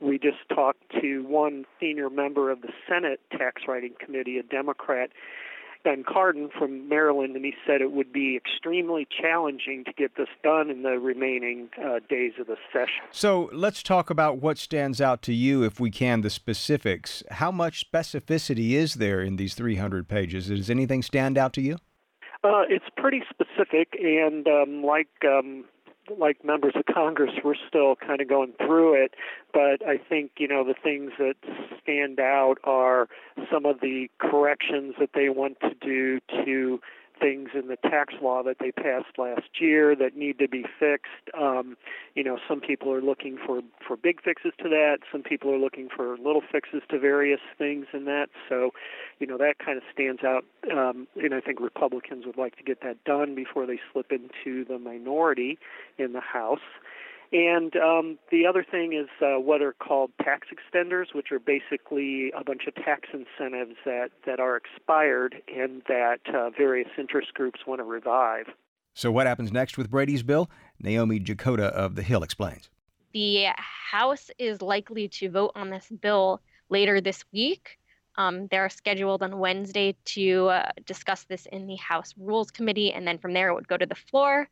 we 0.03 0.19
just 0.19 0.49
talked 0.49 0.83
to 1.01 1.25
one 1.27 1.65
senior 1.81 2.11
member 2.11 2.51
of 2.51 2.62
the 2.62 2.73
Senate 2.89 3.21
Tax 3.31 3.62
Writing 3.67 3.95
Committee, 3.99 4.39
a 4.39 4.43
Democrat, 4.43 5.11
Ben 5.85 6.05
Cardin 6.05 6.51
from 6.57 6.89
Maryland, 6.89 7.37
and 7.37 7.45
he 7.45 7.55
said 7.67 7.81
it 7.81 7.93
would 7.93 8.12
be 8.12 8.37
extremely 8.37 9.07
challenging 9.21 9.85
to 9.85 9.93
get 9.93 10.17
this 10.17 10.29
done 10.43 10.71
in 10.71 10.83
the 10.83 10.99
remaining 10.99 11.69
uh, 11.83 12.01
days 12.09 12.33
of 12.41 12.47
the 12.47 12.57
session. 12.73 13.05
So 13.11 13.51
let's 13.53 13.83
talk 13.83 14.11
about 14.11 14.39
what 14.39 14.59
stands 14.59 15.01
out 15.01 15.23
to 15.23 15.33
you, 15.33 15.62
if 15.62 15.81
we 15.81 15.91
can, 15.91 16.21
the 16.21 16.31
specifics. 16.31 17.23
How 17.31 17.51
much 17.51 17.89
specificity 17.91 18.73
is 18.73 18.95
there 18.95 19.21
in 19.21 19.37
these 19.37 19.55
300 19.55 20.09
pages? 20.09 20.49
Does 20.49 20.71
anything 20.71 21.03
stand 21.03 21.37
out 21.39 21.53
to 21.55 21.61
you? 21.61 21.77
Uh, 22.45 22.62
it's 22.69 22.87
pretty 22.97 23.23
specific, 23.31 23.97
and 24.03 24.49
um, 24.49 24.83
like 24.83 25.09
um, 25.25 25.65
like 26.19 26.45
members 26.45 26.75
of 26.77 26.85
Congress, 26.93 27.31
we're 27.45 27.55
still 27.69 27.97
kind 27.97 28.21
of 28.21 28.29
going 28.29 28.53
through 28.59 29.03
it. 29.05 29.15
But 29.53 29.87
I 29.87 29.99
think 29.99 30.33
you 30.39 30.49
know 30.49 30.65
the 30.65 30.75
things 30.75 31.13
that 31.19 31.35
stand 31.83 32.21
out 32.21 32.57
are 32.65 33.09
some 33.51 33.67
of 33.67 33.81
the 33.81 34.09
corrections 34.19 34.95
that 34.99 35.11
they 35.15 35.29
want 35.29 35.59
to 35.61 35.75
do 35.81 36.21
to 36.45 36.81
things 37.21 37.50
in 37.54 37.69
the 37.69 37.76
tax 37.76 38.14
law 38.23 38.42
that 38.42 38.57
they 38.61 38.73
passed 38.73 39.19
last 39.19 39.61
year 39.61 39.95
that 39.97 40.16
need 40.16 40.38
to 40.38 40.49
be 40.49 40.64
fixed. 40.78 41.31
Um, 41.38 41.76
you 42.14 42.25
know, 42.25 42.38
some 42.49 42.61
people 42.61 42.92
are 42.92 43.00
looking 43.00 43.38
for 43.45 43.61
for 43.87 43.97
big 43.97 44.23
fixes 44.23 44.52
to 44.62 44.69
that. 44.69 44.99
Some 45.11 45.23
people 45.23 45.50
are 45.52 45.59
looking 45.59 45.88
for 45.95 46.16
little 46.16 46.42
fixes 46.42 46.83
to 46.90 46.99
various 46.99 47.40
things 47.59 47.87
in 47.92 48.04
that. 48.07 48.28
So, 48.49 48.71
you 49.19 49.26
know, 49.26 49.38
that 49.38 49.59
kind 49.59 49.76
of 49.76 49.85
stands 49.92 50.23
out. 50.25 50.45
Um, 50.71 51.07
and 51.16 51.35
I 51.35 51.40
think 51.40 51.61
Republicans 51.61 52.26
would 52.26 52.37
like 52.38 52.57
to 52.57 52.62
get 52.62 52.83
that 52.83 53.02
done 53.04 53.35
before 53.35 53.66
they 53.66 53.81
slip 53.92 54.12
into 54.12 54.64
the 54.64 54.78
minority 54.78 55.59
in 55.99 56.12
the 56.12 56.21
House. 56.21 56.61
And 57.33 57.75
um, 57.77 58.19
the 58.31 58.47
other 58.47 58.62
thing 58.62 58.93
is 58.93 59.09
uh, 59.23 59.41
what 59.41 59.62
are 59.62 59.73
called 59.73 60.11
tax 60.23 60.49
extenders, 60.53 61.15
which 61.15 61.33
are 61.33 61.39
basically 61.39 62.31
a 62.39 62.45
bunch 62.45 62.67
of 62.67 62.75
tax 62.75 63.09
incentives 63.12 63.77
that, 63.87 64.11
that 64.27 64.39
are 64.39 64.57
expired 64.57 65.37
and 65.49 65.83
that 65.89 66.21
uh, 66.33 66.51
various 66.51 66.91
interest 66.99 67.33
groups 67.33 67.61
want 67.67 67.81
to 67.81 67.85
revive. 67.85 68.47
So, 68.95 69.11
what 69.11 69.27
happens 69.27 69.51
next 69.51 69.79
with 69.79 69.91
Brady's 69.91 70.23
bill? 70.23 70.51
Naomi 70.79 71.19
Jagoda 71.19 71.71
of 71.71 71.95
The 71.95 72.03
Hill 72.03 72.23
explains. 72.23 72.69
The 73.15 73.47
House 73.57 74.31
is 74.39 74.61
likely 74.61 75.09
to 75.09 75.31
vote 75.31 75.53
on 75.55 75.71
this 75.71 75.89
bill 75.89 76.43
later 76.69 77.01
this 77.01 77.25
week. 77.33 77.79
Um, 78.17 78.47
they're 78.49 78.69
scheduled 78.69 79.23
on 79.23 79.39
Wednesday 79.39 79.97
to 80.05 80.49
uh, 80.49 80.71
discuss 80.85 81.25
this 81.25 81.47
in 81.47 81.67
the 81.67 81.77
House 81.77 82.12
Rules 82.19 82.51
Committee, 82.51 82.93
and 82.93 83.07
then 83.07 83.17
from 83.17 83.33
there 83.33 83.49
it 83.49 83.55
would 83.55 83.69
go 83.69 83.79
to 83.79 83.87
the 83.87 83.95
floor 83.95 84.51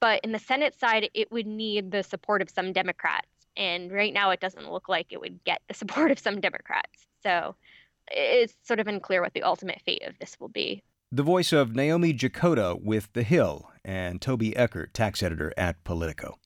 but 0.00 0.20
in 0.24 0.32
the 0.32 0.38
Senate 0.38 0.78
side, 0.78 1.08
it 1.14 1.30
would 1.30 1.46
need 1.46 1.90
the 1.90 2.02
support 2.02 2.42
of 2.42 2.50
some 2.50 2.72
Democrats. 2.72 3.28
And 3.56 3.92
right 3.92 4.12
now, 4.12 4.30
it 4.30 4.40
doesn't 4.40 4.70
look 4.70 4.88
like 4.88 5.06
it 5.10 5.20
would 5.20 5.42
get 5.44 5.62
the 5.68 5.74
support 5.82 6.10
of 6.10 6.18
some 6.18 6.40
Democrats. 6.40 7.06
So 7.22 7.54
it's 8.10 8.54
sort 8.62 8.80
of 8.80 8.86
unclear 8.88 9.22
what 9.22 9.34
the 9.34 9.42
ultimate 9.42 9.80
fate 9.84 10.02
of 10.06 10.18
this 10.18 10.36
will 10.38 10.48
be. 10.48 10.82
The 11.10 11.22
voice 11.22 11.52
of 11.52 11.76
Naomi 11.76 12.12
Jagoda 12.12 12.80
with 12.82 13.12
The 13.12 13.22
Hill 13.22 13.70
and 13.84 14.20
Toby 14.20 14.56
Eckert, 14.56 14.92
tax 14.92 15.22
editor 15.22 15.52
at 15.56 15.82
Politico. 15.84 16.38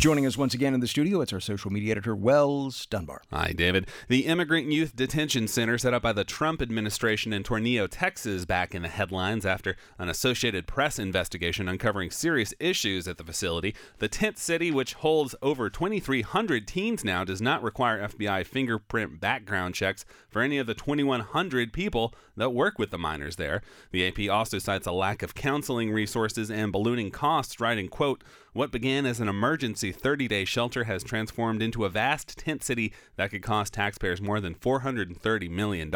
Joining 0.00 0.24
us 0.24 0.38
once 0.38 0.54
again 0.54 0.72
in 0.72 0.80
the 0.80 0.86
studio, 0.86 1.20
it's 1.20 1.30
our 1.34 1.40
social 1.40 1.70
media 1.70 1.90
editor, 1.90 2.16
Wells 2.16 2.86
Dunbar. 2.86 3.20
Hi, 3.30 3.52
David. 3.52 3.86
The 4.08 4.20
Immigrant 4.20 4.72
Youth 4.72 4.96
Detention 4.96 5.46
Center 5.46 5.76
set 5.76 5.92
up 5.92 6.00
by 6.00 6.14
the 6.14 6.24
Trump 6.24 6.62
administration 6.62 7.34
in 7.34 7.42
Tornillo, 7.42 7.86
Texas, 7.86 8.46
back 8.46 8.74
in 8.74 8.80
the 8.80 8.88
headlines 8.88 9.44
after 9.44 9.76
an 9.98 10.08
Associated 10.08 10.66
Press 10.66 10.98
investigation 10.98 11.68
uncovering 11.68 12.10
serious 12.10 12.54
issues 12.58 13.06
at 13.06 13.18
the 13.18 13.24
facility. 13.24 13.74
The 13.98 14.08
tent 14.08 14.38
city, 14.38 14.70
which 14.70 14.94
holds 14.94 15.34
over 15.42 15.68
2,300 15.68 16.66
teens 16.66 17.04
now, 17.04 17.22
does 17.22 17.42
not 17.42 17.62
require 17.62 18.08
FBI 18.08 18.46
fingerprint 18.46 19.20
background 19.20 19.74
checks 19.74 20.06
for 20.30 20.40
any 20.40 20.56
of 20.56 20.66
the 20.66 20.72
2,100 20.72 21.74
people 21.74 22.14
that 22.40 22.50
work 22.50 22.78
with 22.78 22.90
the 22.90 22.98
minors 22.98 23.36
there. 23.36 23.62
The 23.92 24.08
AP 24.08 24.30
also 24.30 24.58
cites 24.58 24.86
a 24.86 24.92
lack 24.92 25.22
of 25.22 25.34
counseling 25.34 25.92
resources 25.92 26.50
and 26.50 26.72
ballooning 26.72 27.10
costs, 27.10 27.60
writing, 27.60 27.88
quote, 27.88 28.24
what 28.52 28.72
began 28.72 29.06
as 29.06 29.20
an 29.20 29.28
emergency 29.28 29.92
30 29.92 30.26
day 30.26 30.44
shelter 30.44 30.84
has 30.84 31.04
transformed 31.04 31.62
into 31.62 31.84
a 31.84 31.88
vast 31.88 32.36
tent 32.36 32.64
city 32.64 32.92
that 33.16 33.30
could 33.30 33.42
cost 33.42 33.74
taxpayers 33.74 34.20
more 34.20 34.40
than 34.40 34.56
$430 34.56 35.50
million. 35.50 35.90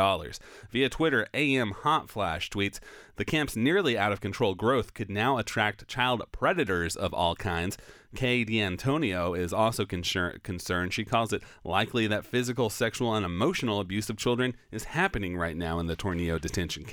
Via 0.70 0.88
Twitter, 0.88 1.26
AM 1.34 1.72
Hot 1.72 2.08
Flash 2.08 2.50
tweets 2.50 2.78
The 3.16 3.25
camp's 3.25 3.54
nearly 3.54 3.97
out 3.97 4.12
of 4.12 4.21
control 4.21 4.54
growth 4.54 4.92
could 4.92 5.09
now 5.09 5.38
attract 5.38 5.87
child 5.87 6.23
predators 6.33 6.97
of 6.97 7.14
all 7.14 7.37
kinds. 7.37 7.78
Kay 8.16 8.44
D'Antonio 8.44 9.35
is 9.35 9.52
also 9.52 9.85
concerned. 9.85 10.92
She 10.92 11.04
calls 11.04 11.33
it 11.33 11.42
likely 11.62 12.06
that 12.09 12.26
physical, 12.26 12.71
sexual, 12.71 13.14
and 13.14 13.25
emotional 13.25 13.80
abuse 13.80 14.11
of 14.11 14.16
children 14.16 14.56
is 14.73 14.85
happening 14.85 15.37
right 15.37 15.56
now 15.56 15.78
in 15.78 15.87
the 15.87 15.97
Tornillo 15.97 16.40
detention 16.40 16.85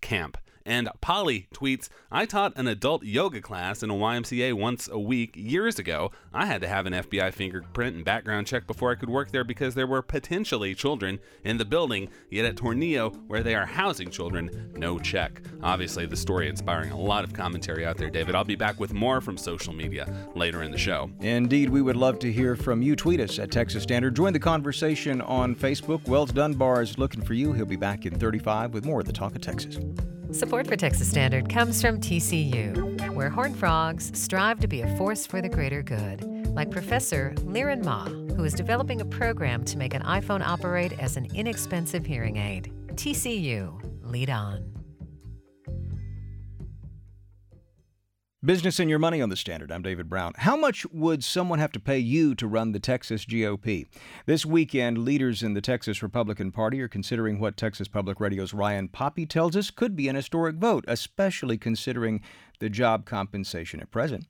camp. 0.00 0.38
And 0.64 0.88
Polly 1.00 1.48
tweets, 1.54 1.88
I 2.10 2.26
taught 2.26 2.56
an 2.56 2.68
adult 2.68 3.04
yoga 3.04 3.40
class 3.40 3.82
in 3.82 3.90
a 3.90 3.94
YMCA 3.94 4.54
once 4.54 4.88
a 4.88 4.98
week 4.98 5.34
years 5.34 5.78
ago. 5.78 6.12
I 6.32 6.46
had 6.46 6.60
to 6.62 6.68
have 6.68 6.86
an 6.86 6.92
FBI 6.92 7.32
fingerprint 7.32 7.96
and 7.96 8.04
background 8.04 8.46
check 8.46 8.66
before 8.66 8.90
I 8.90 8.94
could 8.94 9.10
work 9.10 9.30
there 9.30 9.44
because 9.44 9.74
there 9.74 9.86
were 9.86 10.02
potentially 10.02 10.74
children 10.74 11.18
in 11.44 11.58
the 11.58 11.64
building. 11.64 12.08
Yet 12.30 12.44
at 12.44 12.56
Tornillo, 12.56 13.14
where 13.26 13.42
they 13.42 13.54
are 13.54 13.66
housing 13.66 14.10
children, 14.10 14.72
no 14.76 14.98
check. 14.98 15.42
Obviously, 15.62 16.06
the 16.06 16.16
story 16.16 16.48
inspiring 16.48 16.90
a 16.90 16.98
lot 16.98 17.24
of 17.24 17.32
commentary 17.32 17.84
out 17.84 17.96
there, 17.96 18.10
David. 18.10 18.34
I'll 18.34 18.44
be 18.44 18.56
back 18.56 18.78
with 18.78 18.92
more 18.92 19.20
from 19.20 19.36
social 19.36 19.72
media 19.72 20.12
later 20.34 20.62
in 20.62 20.70
the 20.70 20.78
show. 20.78 21.10
Indeed, 21.20 21.70
we 21.70 21.82
would 21.82 21.96
love 21.96 22.18
to 22.20 22.32
hear 22.32 22.56
from 22.56 22.82
you. 22.82 22.96
Tweet 22.96 23.20
us 23.20 23.38
at 23.38 23.50
Texas 23.50 23.82
Standard. 23.82 24.14
Join 24.14 24.32
the 24.32 24.38
conversation 24.38 25.20
on 25.22 25.54
Facebook. 25.54 26.06
Wells 26.06 26.32
Dunbar 26.32 26.82
is 26.82 26.98
looking 26.98 27.22
for 27.22 27.34
you. 27.34 27.52
He'll 27.52 27.66
be 27.66 27.76
back 27.76 28.06
in 28.06 28.18
35 28.18 28.74
with 28.74 28.84
more 28.84 29.00
of 29.00 29.06
the 29.06 29.12
Talk 29.12 29.34
of 29.34 29.40
Texas. 29.40 29.78
Support 30.32 30.66
for 30.66 30.76
Texas 30.76 31.10
Standard 31.10 31.50
comes 31.50 31.82
from 31.82 32.00
TCU, 32.00 33.12
where 33.12 33.28
horned 33.28 33.54
frogs 33.54 34.10
strive 34.18 34.60
to 34.60 34.66
be 34.66 34.80
a 34.80 34.96
force 34.96 35.26
for 35.26 35.42
the 35.42 35.48
greater 35.48 35.82
good, 35.82 36.24
like 36.54 36.70
Professor 36.70 37.34
Liran 37.40 37.84
Ma, 37.84 38.06
who 38.34 38.42
is 38.44 38.54
developing 38.54 39.02
a 39.02 39.04
program 39.04 39.62
to 39.64 39.76
make 39.76 39.92
an 39.92 40.00
iPhone 40.02 40.40
operate 40.40 40.98
as 40.98 41.18
an 41.18 41.28
inexpensive 41.34 42.06
hearing 42.06 42.38
aid. 42.38 42.72
TCU, 42.94 43.78
lead 44.04 44.30
on. 44.30 44.71
Business 48.44 48.80
and 48.80 48.90
your 48.90 48.98
money 48.98 49.22
on 49.22 49.28
the 49.28 49.36
standard. 49.36 49.70
I'm 49.70 49.82
David 49.82 50.08
Brown. 50.08 50.32
How 50.36 50.56
much 50.56 50.84
would 50.86 51.22
someone 51.22 51.60
have 51.60 51.70
to 51.70 51.78
pay 51.78 52.00
you 52.00 52.34
to 52.34 52.48
run 52.48 52.72
the 52.72 52.80
Texas 52.80 53.24
GOP? 53.24 53.86
This 54.26 54.44
weekend, 54.44 54.98
leaders 54.98 55.44
in 55.44 55.54
the 55.54 55.60
Texas 55.60 56.02
Republican 56.02 56.50
Party 56.50 56.80
are 56.80 56.88
considering 56.88 57.38
what 57.38 57.56
Texas 57.56 57.86
Public 57.86 58.18
Radio's 58.18 58.52
Ryan 58.52 58.88
Poppy 58.88 59.26
tells 59.26 59.54
us 59.54 59.70
could 59.70 59.94
be 59.94 60.08
an 60.08 60.16
historic 60.16 60.56
vote, 60.56 60.84
especially 60.88 61.56
considering 61.56 62.20
the 62.58 62.68
job 62.68 63.04
compensation 63.06 63.78
at 63.78 63.92
present. 63.92 64.26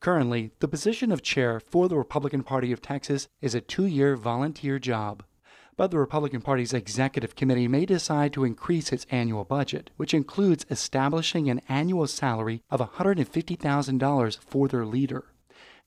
Currently, 0.00 0.50
the 0.58 0.66
position 0.66 1.12
of 1.12 1.22
chair 1.22 1.60
for 1.60 1.88
the 1.88 1.96
Republican 1.96 2.42
Party 2.42 2.72
of 2.72 2.82
Texas 2.82 3.28
is 3.40 3.54
a 3.54 3.60
two 3.60 3.86
year 3.86 4.16
volunteer 4.16 4.80
job 4.80 5.22
but 5.76 5.90
the 5.90 5.98
Republican 5.98 6.40
Party's 6.40 6.72
executive 6.72 7.36
committee 7.36 7.68
may 7.68 7.84
decide 7.84 8.32
to 8.32 8.44
increase 8.44 8.92
its 8.92 9.06
annual 9.10 9.44
budget, 9.44 9.90
which 9.96 10.14
includes 10.14 10.66
establishing 10.70 11.48
an 11.48 11.60
annual 11.68 12.06
salary 12.06 12.62
of 12.70 12.80
$150,000 12.80 14.38
for 14.40 14.68
their 14.68 14.86
leader. 14.86 15.24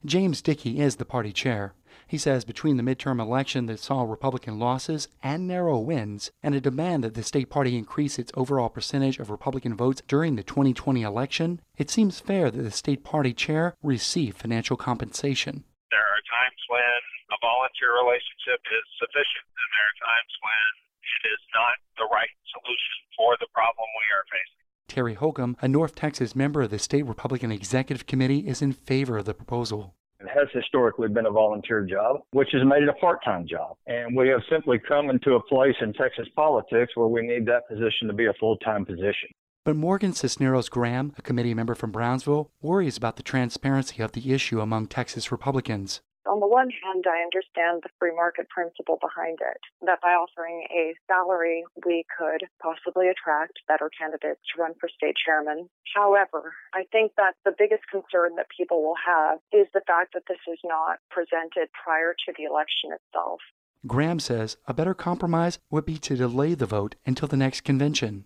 James 0.05 0.41
Dickey 0.41 0.79
is 0.79 0.96
the 0.96 1.05
party 1.05 1.34
chair. 1.34 1.74
He 2.08 2.17
says 2.17 2.46
between 2.46 2.77
the 2.77 2.84
midterm 2.84 3.19
election 3.19 3.65
that 3.67 3.79
saw 3.79 4.01
Republican 4.01 4.58
losses 4.58 5.10
and 5.22 5.48
narrow 5.48 5.77
wins, 5.77 6.31
and 6.41 6.55
a 6.55 6.62
demand 6.62 7.03
that 7.03 7.13
the 7.13 7.22
state 7.22 7.50
party 7.50 7.77
increase 7.77 8.17
its 8.17 8.31
overall 8.36 8.69
percentage 8.69 9.19
of 9.19 9.29
Republican 9.29 9.75
votes 9.75 10.01
during 10.08 10.36
the 10.36 10.43
2020 10.43 11.03
election, 11.03 11.62
it 11.77 11.89
seems 11.89 12.19
fair 12.19 12.50
that 12.50 12.62
the 12.62 12.72
state 12.72 13.03
party 13.03 13.34
chair 13.34 13.75
receive 13.84 14.36
financial 14.36 14.77
compensation. 14.77 15.65
There 15.91 16.00
are 16.00 16.24
times 16.25 16.58
when 16.69 17.01
a 17.30 17.40
volunteer 17.42 17.94
relationship 17.94 18.60
is 18.70 18.86
sufficient, 18.98 19.46
and 19.46 19.70
there 19.74 19.88
are 19.88 20.00
times 20.02 20.34
when 20.42 20.66
it 21.00 21.24
is 21.30 21.42
not 21.54 21.76
the 22.02 22.08
right 22.10 22.34
solution 22.50 22.96
for 23.18 23.38
the 23.38 23.50
problem 23.54 23.86
we 23.86 24.08
are 24.14 24.26
facing. 24.30 24.60
Terry 24.90 25.14
Holcomb, 25.14 25.56
a 25.62 25.68
North 25.68 25.94
Texas 25.94 26.36
member 26.36 26.64
of 26.64 26.72
the 26.72 26.80
state 26.80 27.06
Republican 27.06 27.52
Executive 27.52 28.08
Committee, 28.08 28.48
is 28.48 28.62
in 28.62 28.74
favor 28.74 29.18
of 29.18 29.26
the 29.26 29.34
proposal. 29.34 29.94
It 30.20 30.28
has 30.28 30.48
historically 30.52 31.08
been 31.08 31.28
a 31.28 31.32
volunteer 31.32 31.86
job, 31.86 32.22
which 32.32 32.50
has 32.52 32.66
made 32.66 32.84
it 32.84 32.90
a 32.90 32.94
part 32.94 33.24
time 33.24 33.48
job. 33.48 33.78
And 33.88 34.16
we 34.18 34.28
have 34.30 34.42
simply 34.50 34.80
come 34.80 35.10
into 35.10 35.36
a 35.36 35.44
place 35.44 35.76
in 35.80 35.94
Texas 35.94 36.28
politics 36.36 36.92
where 36.96 37.08
we 37.08 37.22
need 37.22 37.46
that 37.46 37.70
position 37.70 38.08
to 38.08 38.14
be 38.14 38.26
a 38.26 38.34
full 38.34 38.58
time 38.58 38.86
position. 38.86 39.30
But 39.64 39.76
Morgan 39.76 40.14
Cisneros 40.14 40.68
Graham, 40.68 41.14
a 41.18 41.22
committee 41.22 41.54
member 41.54 41.76
from 41.76 41.92
Brownsville, 41.92 42.52
worries 42.62 42.98
about 42.98 43.16
the 43.16 43.24
transparency 43.24 44.02
of 44.02 44.14
the 44.14 44.34
issue 44.34 44.60
among 44.60 44.88
Texas 44.88 45.32
Republicans 45.32 46.02
On 46.30 46.40
the 46.40 46.46
one 46.46 46.70
hand, 46.70 47.06
I 47.10 47.26
understand 47.26 47.82
the 47.82 47.90
free 47.98 48.14
market 48.14 48.50
principle 48.50 49.00
behind 49.02 49.40
it, 49.42 49.58
that 49.82 50.00
by 50.00 50.14
offering 50.14 50.62
a 50.70 50.94
salary, 51.08 51.66
we 51.84 52.06
could 52.06 52.46
possibly 52.62 53.10
attract 53.10 53.66
better 53.68 53.90
candidates 53.90 54.40
to 54.54 54.62
run 54.62 54.76
for 54.80 54.90
state 54.90 55.16
chairman. 55.26 55.70
However, 55.96 56.54
I 56.72 56.86
think 56.92 57.14
that 57.18 57.34
the 57.46 57.56
biggest 57.58 57.82
concern 57.90 58.36
that 58.36 58.46
people 58.56 58.84
will 58.84 59.02
have 59.04 59.40
is 59.52 59.66
the 59.74 59.82
fact 59.88 60.14
that 60.14 60.30
this 60.30 60.38
is 60.46 60.60
not 60.64 61.00
presented 61.10 61.74
prior 61.74 62.14
to 62.14 62.34
the 62.38 62.44
election 62.44 62.92
itself. 62.94 63.42
Graham 63.88 64.20
says 64.20 64.58
a 64.68 64.74
better 64.74 64.94
compromise 64.94 65.58
would 65.72 65.86
be 65.86 65.98
to 65.98 66.16
delay 66.16 66.54
the 66.54 66.68
vote 66.68 66.94
until 67.08 67.28
the 67.28 67.38
next 67.38 67.62
convention. 67.62 68.26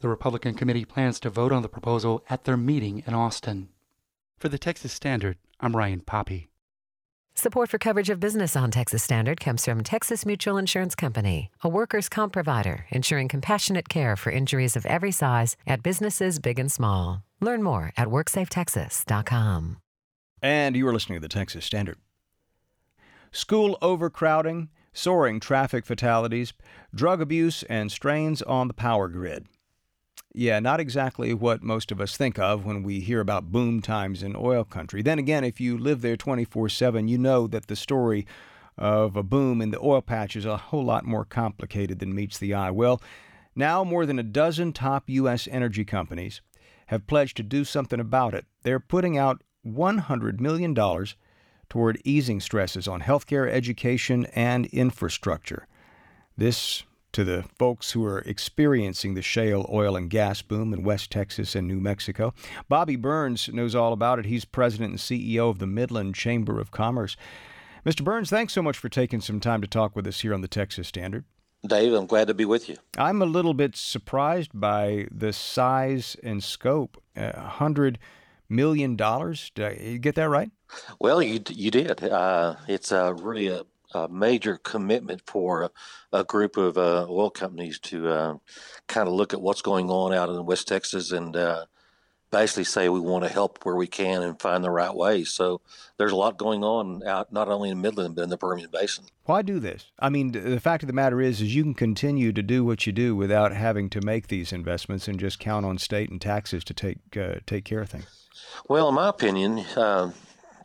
The 0.00 0.08
Republican 0.10 0.52
committee 0.52 0.84
plans 0.84 1.18
to 1.20 1.30
vote 1.30 1.52
on 1.52 1.62
the 1.62 1.68
proposal 1.70 2.22
at 2.28 2.44
their 2.44 2.58
meeting 2.58 3.02
in 3.06 3.14
Austin. 3.14 3.70
For 4.36 4.50
the 4.50 4.58
Texas 4.58 4.92
Standard, 4.92 5.38
I'm 5.60 5.74
Ryan 5.74 6.00
Poppy. 6.00 6.50
Support 7.38 7.70
for 7.70 7.78
coverage 7.78 8.10
of 8.10 8.18
business 8.18 8.56
on 8.56 8.72
Texas 8.72 9.04
Standard 9.04 9.38
comes 9.38 9.64
from 9.64 9.84
Texas 9.84 10.26
Mutual 10.26 10.56
Insurance 10.56 10.96
Company, 10.96 11.52
a 11.62 11.68
workers' 11.68 12.08
comp 12.08 12.32
provider 12.32 12.86
ensuring 12.90 13.28
compassionate 13.28 13.88
care 13.88 14.16
for 14.16 14.32
injuries 14.32 14.74
of 14.74 14.84
every 14.86 15.12
size 15.12 15.54
at 15.64 15.80
businesses 15.80 16.40
big 16.40 16.58
and 16.58 16.68
small. 16.72 17.22
Learn 17.40 17.62
more 17.62 17.92
at 17.96 18.08
WorksafeTexas.com. 18.08 19.76
And 20.42 20.74
you 20.74 20.88
are 20.88 20.92
listening 20.92 21.18
to 21.18 21.20
the 21.20 21.28
Texas 21.28 21.64
Standard. 21.64 21.98
School 23.30 23.78
overcrowding, 23.80 24.70
soaring 24.92 25.38
traffic 25.38 25.86
fatalities, 25.86 26.52
drug 26.92 27.20
abuse, 27.20 27.62
and 27.70 27.92
strains 27.92 28.42
on 28.42 28.66
the 28.66 28.74
power 28.74 29.06
grid. 29.06 29.46
Yeah, 30.34 30.60
not 30.60 30.78
exactly 30.78 31.32
what 31.32 31.62
most 31.62 31.90
of 31.90 32.00
us 32.00 32.16
think 32.16 32.38
of 32.38 32.64
when 32.64 32.82
we 32.82 33.00
hear 33.00 33.20
about 33.20 33.50
boom 33.50 33.80
times 33.80 34.22
in 34.22 34.36
oil 34.36 34.62
country. 34.62 35.02
Then 35.02 35.18
again, 35.18 35.42
if 35.42 35.60
you 35.60 35.78
live 35.78 36.02
there 36.02 36.16
24 36.16 36.68
7, 36.68 37.08
you 37.08 37.18
know 37.18 37.46
that 37.46 37.66
the 37.66 37.76
story 37.76 38.26
of 38.76 39.16
a 39.16 39.22
boom 39.22 39.60
in 39.60 39.70
the 39.70 39.80
oil 39.80 40.02
patch 40.02 40.36
is 40.36 40.44
a 40.44 40.56
whole 40.56 40.84
lot 40.84 41.04
more 41.04 41.24
complicated 41.24 41.98
than 41.98 42.14
meets 42.14 42.38
the 42.38 42.54
eye. 42.54 42.70
Well, 42.70 43.02
now 43.56 43.82
more 43.82 44.06
than 44.06 44.18
a 44.18 44.22
dozen 44.22 44.72
top 44.72 45.08
U.S. 45.08 45.48
energy 45.50 45.84
companies 45.84 46.40
have 46.86 47.06
pledged 47.06 47.36
to 47.38 47.42
do 47.42 47.64
something 47.64 47.98
about 47.98 48.34
it. 48.34 48.46
They're 48.62 48.80
putting 48.80 49.18
out 49.18 49.42
$100 49.66 50.40
million 50.40 50.74
toward 51.68 52.00
easing 52.04 52.40
stresses 52.40 52.86
on 52.86 53.02
healthcare, 53.02 53.50
education, 53.50 54.26
and 54.34 54.66
infrastructure. 54.66 55.66
This 56.36 56.84
to 57.18 57.24
the 57.24 57.42
folks 57.58 57.90
who 57.90 58.04
are 58.06 58.20
experiencing 58.20 59.14
the 59.14 59.22
shale 59.22 59.68
oil 59.72 59.96
and 59.96 60.08
gas 60.08 60.40
boom 60.40 60.72
in 60.72 60.84
West 60.84 61.10
Texas 61.10 61.56
and 61.56 61.66
New 61.66 61.80
Mexico. 61.80 62.32
Bobby 62.68 62.94
Burns 62.94 63.48
knows 63.48 63.74
all 63.74 63.92
about 63.92 64.20
it. 64.20 64.26
He's 64.26 64.44
president 64.44 64.90
and 64.90 65.00
CEO 65.00 65.50
of 65.50 65.58
the 65.58 65.66
Midland 65.66 66.14
Chamber 66.14 66.60
of 66.60 66.70
Commerce. 66.70 67.16
Mr. 67.84 68.04
Burns, 68.04 68.30
thanks 68.30 68.52
so 68.52 68.62
much 68.62 68.78
for 68.78 68.88
taking 68.88 69.20
some 69.20 69.40
time 69.40 69.60
to 69.60 69.66
talk 69.66 69.96
with 69.96 70.06
us 70.06 70.20
here 70.20 70.32
on 70.32 70.42
the 70.42 70.46
Texas 70.46 70.86
Standard. 70.86 71.24
Dave, 71.66 71.92
I'm 71.92 72.06
glad 72.06 72.28
to 72.28 72.34
be 72.34 72.44
with 72.44 72.68
you. 72.68 72.76
I'm 72.96 73.20
a 73.20 73.26
little 73.26 73.52
bit 73.52 73.74
surprised 73.74 74.52
by 74.54 75.08
the 75.10 75.32
size 75.32 76.16
and 76.22 76.40
scope. 76.40 77.02
A 77.16 77.40
hundred 77.40 77.98
million 78.48 78.94
dollars. 78.94 79.50
Did 79.56 79.64
I 79.64 79.96
get 79.96 80.14
that 80.14 80.28
right? 80.28 80.52
Well, 81.00 81.20
you 81.20 81.40
you 81.48 81.72
did. 81.72 82.00
Uh, 82.04 82.54
it's 82.68 82.92
uh, 82.92 83.12
really 83.14 83.48
a 83.48 83.64
a 83.94 84.08
major 84.08 84.56
commitment 84.56 85.22
for 85.26 85.62
a, 85.62 85.70
a 86.12 86.24
group 86.24 86.56
of 86.56 86.76
uh, 86.76 87.06
oil 87.08 87.30
companies 87.30 87.78
to 87.78 88.08
uh, 88.08 88.34
kind 88.86 89.08
of 89.08 89.14
look 89.14 89.32
at 89.32 89.40
what's 89.40 89.62
going 89.62 89.90
on 89.90 90.12
out 90.12 90.28
in 90.28 90.46
West 90.46 90.68
Texas 90.68 91.10
and 91.12 91.36
uh, 91.36 91.64
basically 92.30 92.64
say 92.64 92.88
we 92.88 93.00
want 93.00 93.24
to 93.24 93.30
help 93.30 93.64
where 93.64 93.76
we 93.76 93.86
can 93.86 94.22
and 94.22 94.40
find 94.40 94.62
the 94.62 94.70
right 94.70 94.94
ways. 94.94 95.30
So 95.30 95.60
there's 95.96 96.12
a 96.12 96.16
lot 96.16 96.36
going 96.36 96.62
on 96.62 97.02
out 97.06 97.32
not 97.32 97.48
only 97.48 97.70
in 97.70 97.80
Midland 97.80 98.16
but 98.16 98.22
in 98.22 98.30
the 98.30 98.36
Permian 98.36 98.70
Basin. 98.70 99.04
Why 99.24 99.42
do 99.42 99.58
this? 99.58 99.86
I 99.98 100.08
mean, 100.08 100.32
the 100.32 100.60
fact 100.60 100.82
of 100.82 100.86
the 100.86 100.92
matter 100.92 101.20
is, 101.20 101.40
is 101.40 101.54
you 101.54 101.62
can 101.62 101.74
continue 101.74 102.32
to 102.32 102.42
do 102.42 102.64
what 102.64 102.86
you 102.86 102.92
do 102.92 103.16
without 103.16 103.52
having 103.52 103.88
to 103.90 104.00
make 104.00 104.28
these 104.28 104.52
investments 104.52 105.08
and 105.08 105.18
just 105.18 105.38
count 105.38 105.64
on 105.64 105.78
state 105.78 106.10
and 106.10 106.20
taxes 106.20 106.64
to 106.64 106.74
take 106.74 106.98
uh, 107.16 107.36
take 107.46 107.64
care 107.64 107.80
of 107.80 107.88
things. 107.88 108.26
Well, 108.68 108.88
in 108.88 108.94
my 108.94 109.08
opinion 109.08 109.60
uh, 109.76 110.12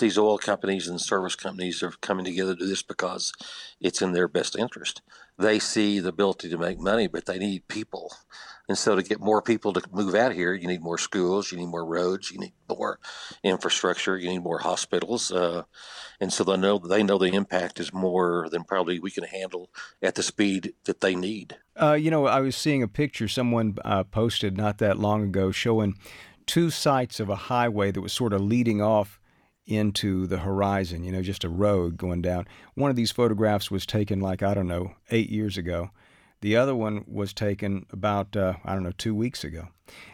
these 0.03 0.17
oil 0.17 0.37
companies 0.37 0.89
and 0.89 0.99
service 0.99 1.35
companies 1.35 1.81
are 1.81 1.91
coming 2.01 2.25
together 2.25 2.53
to 2.53 2.59
do 2.59 2.67
this 2.67 2.83
because 2.83 3.31
it's 3.79 4.01
in 4.01 4.11
their 4.11 4.27
best 4.27 4.57
interest. 4.57 5.01
They 5.39 5.59
see 5.59 5.99
the 5.99 6.09
ability 6.09 6.49
to 6.49 6.57
make 6.57 6.77
money, 6.77 7.07
but 7.07 7.25
they 7.25 7.39
need 7.39 7.69
people. 7.69 8.13
And 8.67 8.77
so, 8.77 8.95
to 8.95 9.01
get 9.01 9.19
more 9.19 9.41
people 9.41 9.73
to 9.73 9.81
move 9.91 10.13
out 10.13 10.33
here, 10.33 10.53
you 10.53 10.67
need 10.67 10.81
more 10.81 10.97
schools, 10.97 11.51
you 11.51 11.57
need 11.57 11.67
more 11.69 11.85
roads, 11.85 12.31
you 12.31 12.39
need 12.39 12.53
more 12.69 12.99
infrastructure, 13.43 14.17
you 14.17 14.29
need 14.29 14.43
more 14.43 14.59
hospitals. 14.59 15.31
Uh, 15.31 15.63
and 16.19 16.31
so 16.31 16.43
they 16.43 16.57
know 16.57 16.77
they 16.77 17.03
know 17.03 17.17
the 17.17 17.33
impact 17.33 17.79
is 17.79 17.93
more 17.93 18.47
than 18.51 18.63
probably 18.63 18.99
we 18.99 19.11
can 19.11 19.23
handle 19.23 19.69
at 20.01 20.15
the 20.15 20.23
speed 20.23 20.73
that 20.83 21.01
they 21.01 21.15
need. 21.15 21.57
Uh, 21.81 21.93
you 21.93 22.11
know, 22.11 22.25
I 22.25 22.41
was 22.41 22.55
seeing 22.55 22.83
a 22.83 22.87
picture 22.87 23.27
someone 23.27 23.77
uh, 23.83 24.03
posted 24.03 24.55
not 24.57 24.77
that 24.77 24.99
long 24.99 25.23
ago 25.23 25.51
showing 25.51 25.95
two 26.45 26.69
sites 26.69 27.19
of 27.19 27.29
a 27.29 27.35
highway 27.35 27.91
that 27.91 28.01
was 28.01 28.13
sort 28.13 28.33
of 28.33 28.41
leading 28.41 28.81
off 28.81 29.19
into 29.65 30.27
the 30.27 30.39
horizon, 30.39 31.03
you 31.03 31.11
know, 31.11 31.21
just 31.21 31.43
a 31.43 31.49
road 31.49 31.97
going 31.97 32.21
down. 32.21 32.47
One 32.75 32.89
of 32.89 32.95
these 32.95 33.11
photographs 33.11 33.71
was 33.71 33.85
taken, 33.85 34.19
like, 34.19 34.43
I 34.43 34.53
don't 34.53 34.67
know, 34.67 34.95
eight 35.11 35.29
years 35.29 35.57
ago. 35.57 35.91
The 36.41 36.57
other 36.57 36.75
one 36.75 37.05
was 37.07 37.33
taken 37.33 37.85
about, 37.91 38.35
uh, 38.35 38.55
I 38.65 38.73
don't 38.73 38.83
know, 38.83 38.91
two 38.97 39.15
weeks 39.15 39.45
ago. 39.45 39.69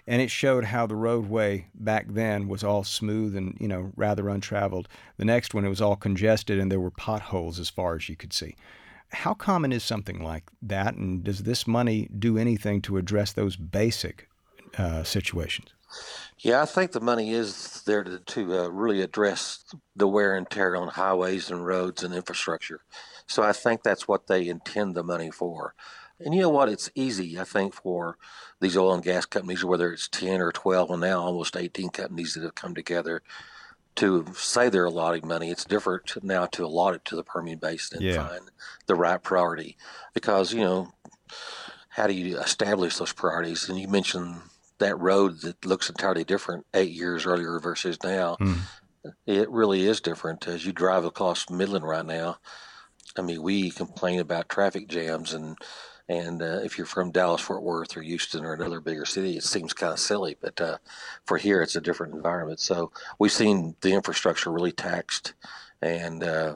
And 0.06 0.22
it 0.22 0.30
showed 0.30 0.66
how 0.66 0.86
the 0.86 0.96
roadway 0.96 1.68
back 1.74 2.06
then 2.10 2.48
was 2.48 2.64
all 2.64 2.84
smooth 2.84 3.36
and, 3.36 3.58
you 3.60 3.68
know, 3.68 3.92
rather 3.96 4.30
untraveled. 4.30 4.88
The 5.18 5.26
next 5.26 5.56
one, 5.56 5.66
it 5.66 5.70
was 5.70 5.82
all 5.82 5.96
congested 5.96 6.60
and 6.60 6.72
there 6.72 6.80
were 6.80 6.92
potholes 6.92 7.60
as 7.60 7.70
far 7.70 7.96
as 7.96 8.10
you 8.10 8.16
could 8.16 8.32
see. 8.32 8.56
How 9.12 9.34
common 9.34 9.72
is 9.72 9.84
something 9.84 10.24
like 10.24 10.44
that? 10.62 10.94
And 10.94 11.24
does 11.24 11.44
this 11.44 11.66
money 11.66 12.08
do 12.20 12.38
anything 12.38 12.84
to 12.84 12.98
address 12.98 13.34
those 13.34 13.56
basic 13.56 14.30
uh, 14.78 15.04
situations? 15.04 15.74
Yeah, 16.42 16.62
I 16.62 16.66
think 16.66 16.94
the 16.94 17.02
money 17.02 17.32
is 17.32 17.82
there 17.86 18.04
to, 18.04 18.20
to 18.20 18.60
uh, 18.60 18.68
really 18.70 19.02
address 19.02 19.66
the 19.96 20.08
wear 20.08 20.36
and 20.36 20.50
tear 20.50 20.76
on 20.76 20.88
highways 20.88 21.52
and 21.52 21.66
roads 21.66 22.02
and 22.02 22.14
infrastructure. 22.14 22.82
So 23.28 23.44
I 23.44 23.52
think 23.52 23.84
that's 23.84 24.08
what 24.08 24.28
they 24.28 24.48
intend 24.48 24.96
the 24.96 25.04
money 25.04 25.32
for. 25.32 25.76
And 26.20 26.34
you 26.34 26.42
know 26.42 26.50
what? 26.50 26.70
It's 26.70 26.90
easy, 26.96 27.40
I 27.40 27.44
think, 27.44 27.74
for 27.74 28.18
these 28.62 28.78
oil 28.78 28.94
and 28.94 29.04
gas 29.04 29.26
companies, 29.26 29.64
whether 29.64 29.92
it's 29.92 30.08
10 30.08 30.42
or 30.42 30.52
12 30.52 30.92
and 30.92 31.02
now 31.02 31.22
almost 31.22 31.58
18 31.58 31.90
companies 31.90 32.34
that 32.34 32.44
have 32.44 32.56
come 32.56 32.74
together 32.74 33.22
to 33.96 34.26
say 34.34 34.70
they're 34.70 34.86
allotting 34.86 35.28
money. 35.28 35.50
It's 35.50 35.66
different 35.66 36.24
now 36.24 36.46
to 36.48 36.66
allot 36.66 36.96
it 36.96 37.06
to 37.06 37.16
the 37.16 37.24
Permian 37.24 37.60
Basin 37.60 37.98
and 37.98 38.08
yeah. 38.08 38.28
find 38.28 38.52
the 38.88 38.96
right 38.96 39.22
priority. 39.22 39.78
Because, 40.14 40.54
you 40.54 40.62
know, 40.62 40.94
how 41.90 42.08
do 42.08 42.14
you 42.14 42.38
establish 42.40 42.98
those 42.98 43.14
priorities? 43.14 43.68
And 43.68 43.80
you 43.80 43.88
mentioned 43.88 44.38
that 44.80 45.00
road 45.00 45.42
that 45.42 45.66
looks 45.66 45.90
entirely 45.90 46.24
different 46.24 46.66
eight 46.74 46.92
years 46.92 47.26
earlier 47.26 47.60
versus 47.60 47.98
now. 48.04 48.38
Mm. 48.40 48.60
It 49.26 49.50
really 49.50 49.88
is 49.88 50.02
different 50.02 50.48
as 50.48 50.66
you 50.66 50.74
drive 50.74 51.06
across 51.06 51.50
Midland 51.50 51.88
right 51.88 52.06
now. 52.06 52.38
I 53.18 53.22
mean, 53.22 53.42
we 53.42 53.72
complain 53.72 54.20
about 54.20 54.50
traffic 54.50 54.88
jams, 54.88 55.34
and 55.34 55.58
and 56.08 56.42
uh, 56.42 56.62
if 56.64 56.78
you're 56.78 56.88
from 56.88 57.12
Dallas, 57.12 57.42
Fort 57.42 57.62
Worth, 57.62 57.96
or 57.96 58.02
Houston, 58.02 58.44
or 58.44 58.54
another 58.54 58.82
bigger 58.82 59.06
city, 59.06 59.38
it 59.38 59.44
seems 59.44 59.74
kind 59.74 59.94
of 59.94 60.00
silly. 60.00 60.36
But 60.40 60.60
uh, 60.60 60.78
for 61.26 61.38
here, 61.38 61.62
it's 61.62 61.76
a 61.76 61.82
different 61.82 62.16
environment. 62.16 62.60
So 62.60 62.92
we've 63.20 63.32
seen 63.32 63.76
the 63.82 63.94
infrastructure 63.94 64.52
really 64.52 64.72
taxed, 64.72 65.34
and 65.82 66.24
uh, 66.24 66.56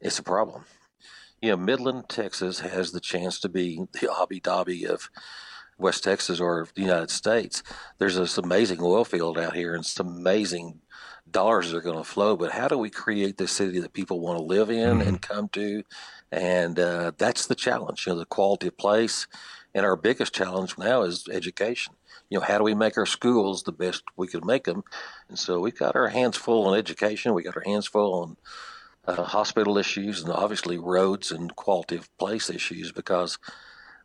it's 0.00 0.18
a 0.18 0.22
problem. 0.22 0.64
You 1.40 1.50
know, 1.50 1.56
Midland, 1.56 2.08
Texas, 2.08 2.60
has 2.60 2.92
the 2.92 3.00
chance 3.00 3.40
to 3.40 3.48
be 3.48 3.86
the 3.92 4.12
Abu 4.20 4.40
Dhabi 4.40 4.84
of 4.84 5.10
West 5.80 6.04
Texas 6.04 6.40
or 6.40 6.68
the 6.74 6.82
United 6.82 7.10
States. 7.10 7.62
There's 7.98 8.16
this 8.16 8.38
amazing 8.38 8.78
oil 8.80 9.04
field 9.04 9.38
out 9.38 9.56
here 9.56 9.74
and 9.74 9.84
some 9.84 10.08
amazing 10.08 10.80
dollars 11.30 11.72
are 11.72 11.80
going 11.80 11.98
to 11.98 12.04
flow. 12.04 12.36
But 12.36 12.52
how 12.52 12.68
do 12.68 12.78
we 12.78 12.90
create 12.90 13.38
this 13.38 13.52
city 13.52 13.80
that 13.80 13.92
people 13.92 14.20
want 14.20 14.38
to 14.38 14.44
live 14.44 14.70
in 14.70 14.98
mm-hmm. 14.98 15.08
and 15.08 15.22
come 15.22 15.48
to? 15.50 15.82
And 16.32 16.78
uh, 16.78 17.12
that's 17.18 17.46
the 17.46 17.54
challenge, 17.54 18.06
you 18.06 18.12
know, 18.12 18.18
the 18.18 18.26
quality 18.26 18.68
of 18.68 18.76
place. 18.76 19.26
And 19.74 19.86
our 19.86 19.96
biggest 19.96 20.34
challenge 20.34 20.76
now 20.78 21.02
is 21.02 21.26
education. 21.30 21.94
You 22.28 22.38
know, 22.38 22.44
how 22.44 22.58
do 22.58 22.64
we 22.64 22.74
make 22.74 22.96
our 22.98 23.06
schools 23.06 23.62
the 23.62 23.72
best 23.72 24.02
we 24.16 24.26
could 24.26 24.44
make 24.44 24.64
them? 24.64 24.82
And 25.28 25.38
so 25.38 25.60
we've 25.60 25.78
got 25.78 25.96
our 25.96 26.08
hands 26.08 26.36
full 26.36 26.66
on 26.66 26.78
education. 26.78 27.34
We 27.34 27.42
got 27.42 27.56
our 27.56 27.64
hands 27.64 27.86
full 27.86 28.14
on 28.14 28.36
uh, 29.06 29.22
hospital 29.22 29.78
issues 29.78 30.22
and 30.22 30.32
obviously 30.32 30.78
roads 30.78 31.32
and 31.32 31.54
quality 31.56 31.96
of 31.96 32.16
place 32.18 32.50
issues 32.50 32.92
because 32.92 33.38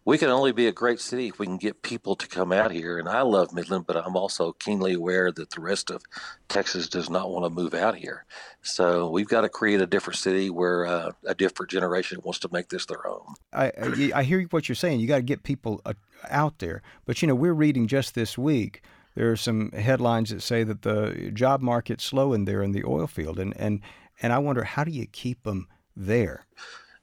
we 0.05 0.19
can 0.19 0.29
only 0.29 0.51
be 0.51 0.67
a 0.67 0.71
great 0.71 0.99
city 0.99 1.27
if 1.27 1.39
we 1.39 1.47
can 1.47 1.57
get 1.57 1.81
people 1.81 2.15
to 2.15 2.27
come 2.27 2.51
out 2.51 2.71
here. 2.71 2.99
And 2.99 3.09
I 3.09 3.21
love 3.21 3.53
Midland, 3.53 3.87
but 3.87 3.97
I'm 3.97 4.15
also 4.15 4.53
keenly 4.53 4.93
aware 4.93 5.31
that 5.31 5.49
the 5.49 5.61
rest 5.61 5.89
of 5.89 6.03
Texas 6.47 6.87
does 6.87 7.09
not 7.09 7.31
want 7.31 7.43
to 7.45 7.49
move 7.49 7.73
out 7.73 7.95
here. 7.95 8.25
So 8.61 9.09
we've 9.09 9.27
got 9.27 9.41
to 9.41 9.49
create 9.49 9.81
a 9.81 9.87
different 9.87 10.17
city 10.17 10.49
where 10.51 10.85
uh, 10.85 11.11
a 11.25 11.33
different 11.33 11.71
generation 11.71 12.19
wants 12.23 12.39
to 12.39 12.49
make 12.51 12.69
this 12.69 12.85
their 12.85 13.05
own. 13.07 13.33
I, 13.51 13.71
I 14.13 14.23
hear 14.23 14.43
what 14.51 14.69
you're 14.69 14.75
saying. 14.75 14.99
You 14.99 15.07
got 15.07 15.17
to 15.17 15.23
get 15.23 15.43
people 15.43 15.81
uh, 15.85 15.93
out 16.29 16.59
there. 16.59 16.83
But, 17.05 17.21
you 17.21 17.27
know, 17.27 17.35
we're 17.35 17.53
reading 17.53 17.87
just 17.87 18.13
this 18.13 18.37
week 18.37 18.83
there 19.15 19.31
are 19.31 19.37
some 19.37 19.71
headlines 19.71 20.29
that 20.29 20.41
say 20.41 20.63
that 20.63 20.83
the 20.83 21.31
job 21.33 21.61
market's 21.61 22.03
slow 22.03 22.33
in 22.33 22.45
there 22.45 22.61
in 22.61 22.73
the 22.73 22.83
oil 22.83 23.07
field, 23.07 23.39
and 23.39 23.55
and 23.57 23.79
and 24.21 24.33
I 24.33 24.39
wonder 24.39 24.63
how 24.63 24.83
do 24.83 24.91
you 24.91 25.07
keep 25.07 25.43
them 25.43 25.67
there? 25.95 26.45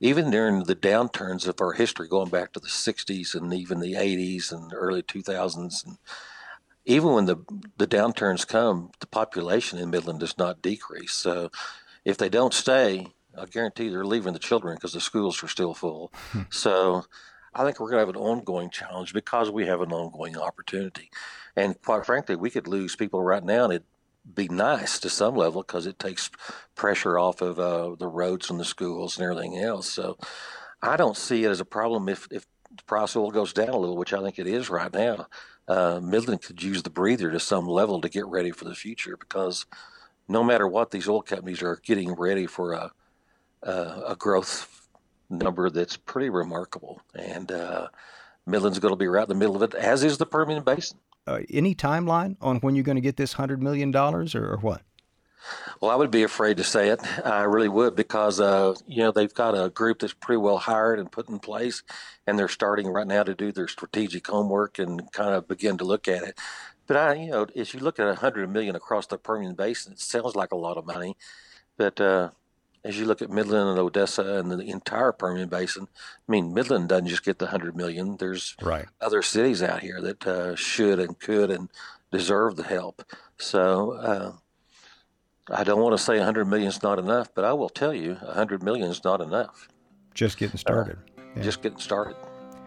Even 0.05 0.33
during 0.33 0.65
the 0.65 0.75
downturns 0.75 1.47
of 1.47 1.61
our 1.61 1.73
history, 1.73 2.09
going 2.09 2.29
back 2.29 2.53
to 2.53 2.61
the 2.61 2.67
'60s 2.67 3.37
and 3.37 3.55
even 3.55 3.79
the 3.79 3.95
'80s 3.95 4.53
and 4.53 4.73
early 4.75 5.03
2000s, 5.03 5.87
and 5.87 5.97
even 6.85 7.12
when 7.12 7.27
the 7.27 7.37
the 7.79 7.87
downturns 7.87 8.47
come, 8.47 8.91
the 8.99 9.07
population 9.07 9.79
in 9.79 9.91
Midland 9.91 10.19
does 10.21 10.37
not 10.37 10.61
decrease. 10.61 11.12
So, 11.12 11.51
if 12.05 12.19
they 12.19 12.29
don't 12.29 12.53
stay, 12.53 13.07
I 13.38 13.47
guarantee 13.47 13.88
they're 13.88 14.05
leaving 14.05 14.33
the 14.33 14.41
children 14.41 14.75
because 14.75 14.93
the 14.93 15.01
schools 15.01 15.43
are 15.45 15.49
still 15.49 15.73
full. 15.73 16.12
Hmm. 16.33 16.43
So, 16.51 17.05
I 17.55 17.65
think 17.65 17.79
we're 17.79 17.91
going 17.91 18.01
to 18.01 18.07
have 18.07 18.17
an 18.17 18.21
ongoing 18.23 18.71
challenge 18.71 19.12
because 19.12 19.51
we 19.51 19.67
have 19.67 19.83
an 19.83 19.93
ongoing 19.93 20.37
opportunity. 20.37 21.11
And 21.55 21.81
quite 21.83 22.07
frankly, 22.07 22.35
we 22.35 22.51
could 22.51 22.67
lose 22.67 22.97
people 22.97 23.23
right 23.23 23.45
now, 23.45 23.65
and 23.65 23.75
it'd 23.75 23.87
be 24.35 24.49
nice 24.49 24.99
to 25.01 25.11
some 25.11 25.37
level 25.37 25.63
because 25.63 25.87
it 25.87 25.99
takes 25.99 26.31
pressure 26.75 27.19
off 27.19 27.43
of 27.43 27.59
uh, 27.59 27.95
the 27.99 28.07
roads 28.07 28.51
and 28.51 28.61
the 28.61 28.65
schools 28.65 29.19
and 29.19 29.25
everything 29.25 29.59
else. 29.59 29.89
So 29.89 30.17
I 30.81 30.97
don't 30.97 31.17
see 31.17 31.45
it 31.45 31.51
as 31.51 31.61
a 31.61 31.65
problem 31.65 32.09
if, 32.09 32.29
if 32.31 32.47
the 32.77 32.83
price 32.85 33.15
of 33.15 33.23
oil 33.23 33.31
goes 33.31 33.53
down 33.53 33.71
a 33.71 33.77
little, 33.77 33.97
which 33.97 34.13
I 34.13 34.23
think 34.23 34.39
it 34.39 34.47
is 34.47 34.71
right 34.71 34.93
now. 34.93 35.27
Uh, 35.69 36.01
Midland 36.03 36.43
could 36.43 36.63
use 36.63 36.83
the 36.83 36.91
breather 36.91 37.31
to 37.31 37.41
some 37.41 37.67
level 37.67 38.01
to 38.01 38.09
get 38.09 38.27
ready 38.27 38.51
for 38.51 38.65
the 38.65 38.75
future 38.75 39.17
because 39.17 39.67
no 40.29 40.43
matter 40.43 40.67
what, 40.67 40.91
these 40.91 41.09
oil 41.09 41.23
companies 41.23 41.63
are 41.63 41.81
getting 41.85 42.13
ready 42.13 42.47
for 42.47 42.73
a, 42.73 42.93
a, 43.63 44.17
growth 44.19 44.89
number 45.31 45.71
that's 45.71 45.97
pretty 45.97 46.31
remarkable. 46.31 47.01
And 47.15 47.51
uh, 47.53 47.89
Midland's 48.47 48.79
going 48.79 48.93
to 48.93 48.99
be 48.99 49.07
right 49.07 49.23
in 49.23 49.29
the 49.29 49.35
middle 49.35 49.57
of 49.57 49.63
it, 49.63 49.75
as 49.75 50.03
is 50.03 50.19
the 50.19 50.27
Permian 50.27 50.65
Basin 50.65 50.99
uh, 51.27 51.41
any 51.51 51.75
timeline 51.75 52.37
on 52.41 52.57
when 52.59 52.75
you're 52.75 52.85
going 52.85 52.97
to 52.97 53.03
get 53.03 53.17
this 53.17 53.35
hundred 53.35 53.63
million 53.63 53.91
dollars, 53.91 54.35
or, 54.35 54.53
or, 54.53 54.59
what? 54.59 54.83
Well, 55.81 55.91
I 55.91 55.97
would 55.97 56.11
be 56.11 56.23
afraid 56.23 56.57
to 56.59 56.65
say 56.65 56.89
it. 56.89 57.01
I 57.27 57.43
really 57.43 57.69
would 57.69 57.97
because 57.97 58.41
uh, 58.41 58.75
you 58.87 59.03
know 59.03 59.13
they've 59.13 59.33
got 59.33 59.53
a 59.53 59.71
group 59.71 60.01
that's 60.01 60.13
pretty 60.13 60.39
well 60.39 60.59
hired 60.59 60.99
and 60.99 61.11
put 61.11 61.29
in 61.29 61.39
place, 61.39 61.83
and 62.27 62.39
they're 62.39 62.49
starting 62.49 62.89
right 62.89 63.07
now 63.07 63.23
to 63.23 63.35
do 63.35 63.53
their 63.53 63.69
strategic 63.69 64.27
homework 64.27 64.79
and 64.79 65.11
kind 65.13 65.35
of 65.35 65.49
begin 65.49 65.79
to 65.79 65.85
look 65.85 66.09
at 66.09 66.23
it. 66.23 66.39
But 66.87 66.97
I, 66.97 67.15
you 67.15 67.31
know, 67.31 67.47
if 67.55 67.75
you 67.75 67.81
look 67.81 67.99
at 67.99 68.09
a 68.09 68.17
hundred 68.17 68.49
million 68.51 68.77
across 68.77 69.07
the 69.07 69.19
Permian 69.19 69.55
Basin, 69.55 69.93
it 69.93 70.01
sounds 70.01 70.37
like 70.37 70.53
a 70.53 70.57
lot 70.57 70.77
of 70.77 70.87
money, 70.87 71.17
but 71.77 72.01
uh, 72.01 72.31
as 72.85 72.99
you 72.99 73.05
look 73.05 73.23
at 73.23 73.31
Midland 73.31 73.71
and 73.71 73.79
Odessa 73.79 74.38
and 74.38 74.51
the 74.51 74.61
entire 74.61 75.12
Permian 75.12 75.49
Basin, 75.49 75.88
I 76.29 76.33
mean, 76.33 76.53
Midland 76.53 76.88
doesn't 76.88 77.07
just 77.07 77.25
get 77.25 77.38
the 77.38 77.47
100 77.47 77.77
million. 77.77 78.16
There's 78.16 78.57
right. 78.61 78.87
other 79.01 79.23
cities 79.23 79.62
out 79.62 79.81
here 79.81 80.01
that 80.01 80.27
uh, 80.27 80.57
should 80.57 80.99
and 80.99 81.18
could 81.18 81.51
and 81.51 81.68
deserve 82.11 82.57
the 82.57 82.64
help. 82.64 83.05
So 83.38 83.92
uh, 83.92 84.33
I 85.51 85.64
don't 85.64 85.81
want 85.81 85.97
to 85.97 86.03
say 86.03 86.16
100 86.16 86.47
million 86.47 86.68
is 86.68 86.83
not 86.83 86.99
enough, 86.99 87.29
but 87.35 87.45
I 87.45 87.53
will 87.53 87.68
tell 87.68 87.95
you 87.95 88.14
100 88.14 88.62
million 88.62 88.90
is 88.90 89.05
not 89.05 89.21
enough. 89.21 89.68
Just 90.14 90.37
getting 90.37 90.59
started. 90.59 90.99
Uh, 91.18 91.23
yeah. 91.37 91.42
Just 91.42 91.62
getting 91.62 91.79
started. 91.79 92.16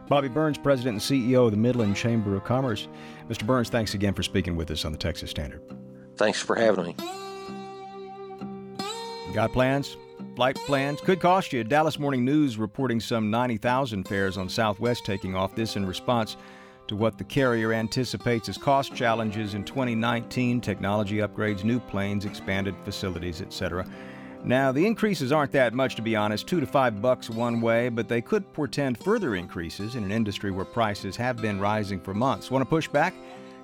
Bobby 0.07 0.27
Burns, 0.27 0.57
President 0.57 0.93
and 0.93 1.01
CEO 1.01 1.45
of 1.45 1.51
the 1.51 1.57
Midland 1.57 1.95
Chamber 1.95 2.35
of 2.35 2.43
Commerce. 2.43 2.87
Mr. 3.27 3.45
Burns, 3.45 3.69
thanks 3.69 3.95
again 3.95 4.13
for 4.13 4.23
speaking 4.23 4.55
with 4.55 4.69
us 4.71 4.85
on 4.85 4.91
the 4.91 4.97
Texas 4.97 5.31
Standard. 5.31 5.61
Thanks 6.15 6.39
for 6.39 6.55
having 6.55 6.85
me. 6.85 6.95
Got 9.33 9.51
plans? 9.51 9.97
Flight 10.35 10.57
plans 10.65 10.99
could 10.99 11.21
cost 11.21 11.53
you. 11.53 11.63
Dallas 11.63 11.97
Morning 11.97 12.25
News 12.25 12.57
reporting 12.57 12.99
some 12.99 13.31
90,000 13.31 14.05
fares 14.05 14.37
on 14.37 14.49
Southwest 14.49 15.05
taking 15.05 15.33
off. 15.33 15.55
This 15.55 15.77
in 15.77 15.85
response 15.85 16.35
to 16.87 16.95
what 16.97 17.17
the 17.17 17.23
carrier 17.23 17.71
anticipates 17.71 18.49
as 18.49 18.57
cost 18.57 18.93
challenges 18.93 19.53
in 19.53 19.63
2019, 19.63 20.59
technology 20.59 21.17
upgrades, 21.19 21.63
new 21.63 21.79
planes, 21.79 22.25
expanded 22.25 22.75
facilities, 22.83 23.41
etc. 23.41 23.87
Now, 24.43 24.73
the 24.73 24.85
increases 24.85 25.31
aren't 25.31 25.53
that 25.53 25.73
much 25.73 25.95
to 25.95 26.01
be 26.01 26.17
honest, 26.17 26.47
2 26.47 26.59
to 26.59 26.67
5 26.67 27.01
bucks 27.01 27.29
one 27.29 27.61
way, 27.61 27.87
but 27.87 28.09
they 28.09 28.21
could 28.21 28.51
portend 28.51 28.97
further 28.97 29.35
increases 29.35 29.95
in 29.95 30.03
an 30.03 30.11
industry 30.11 30.51
where 30.51 30.65
prices 30.65 31.15
have 31.15 31.37
been 31.37 31.61
rising 31.61 32.01
for 32.01 32.13
months. 32.13 32.51
Want 32.51 32.61
to 32.61 32.69
push 32.69 32.89
back? 32.89 33.13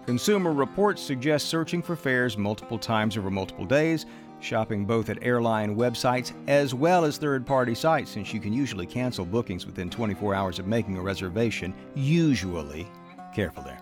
Consumer 0.05 0.53
Reports 0.53 1.01
suggest 1.01 1.47
searching 1.47 1.81
for 1.81 1.97
fares 1.97 2.37
multiple 2.37 2.79
times 2.79 3.17
over 3.17 3.29
multiple 3.29 3.65
days 3.65 4.05
shopping 4.41 4.85
both 4.85 5.09
at 5.09 5.21
airline 5.21 5.75
websites 5.75 6.33
as 6.47 6.73
well 6.73 7.05
as 7.05 7.17
third 7.17 7.45
party 7.45 7.75
sites, 7.75 8.11
since 8.11 8.33
you 8.33 8.39
can 8.39 8.53
usually 8.53 8.85
cancel 8.85 9.25
bookings 9.25 9.65
within 9.65 9.89
24 9.89 10.35
hours 10.35 10.59
of 10.59 10.67
making 10.67 10.97
a 10.97 11.01
reservation. 11.01 11.73
Usually. 11.95 12.87
Careful 13.33 13.63
there. 13.63 13.79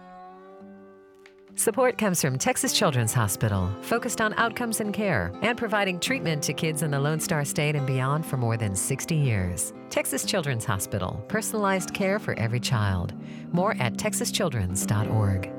Support 1.60 1.98
comes 1.98 2.22
from 2.22 2.38
Texas 2.38 2.72
Children's 2.72 3.14
Hospital, 3.14 3.70
focused 3.82 4.22
on 4.22 4.34
outcomes 4.36 4.80
and 4.80 4.94
care 4.94 5.34
and 5.42 5.58
providing 5.58 6.00
treatment 6.00 6.42
to 6.44 6.54
kids 6.54 6.84
in 6.84 6.92
the 6.92 7.00
Lone 7.02 7.20
Star 7.20 7.44
State 7.44 7.76
and 7.76 7.86
beyond 7.86 8.26
for 8.26 8.38
more 8.38 8.56
than 8.56 8.78
60 8.78 9.14
years. 9.14 9.74
Texas 9.90 10.24
Children's 10.24 10.64
Hospital, 10.64 11.22
personalized 11.28 11.94
care 11.94 12.18
for 12.18 12.34
every 12.40 12.62
child. 12.62 13.14
More 13.52 13.76
at 13.82 13.96
texaschildren's.org. 13.96 15.59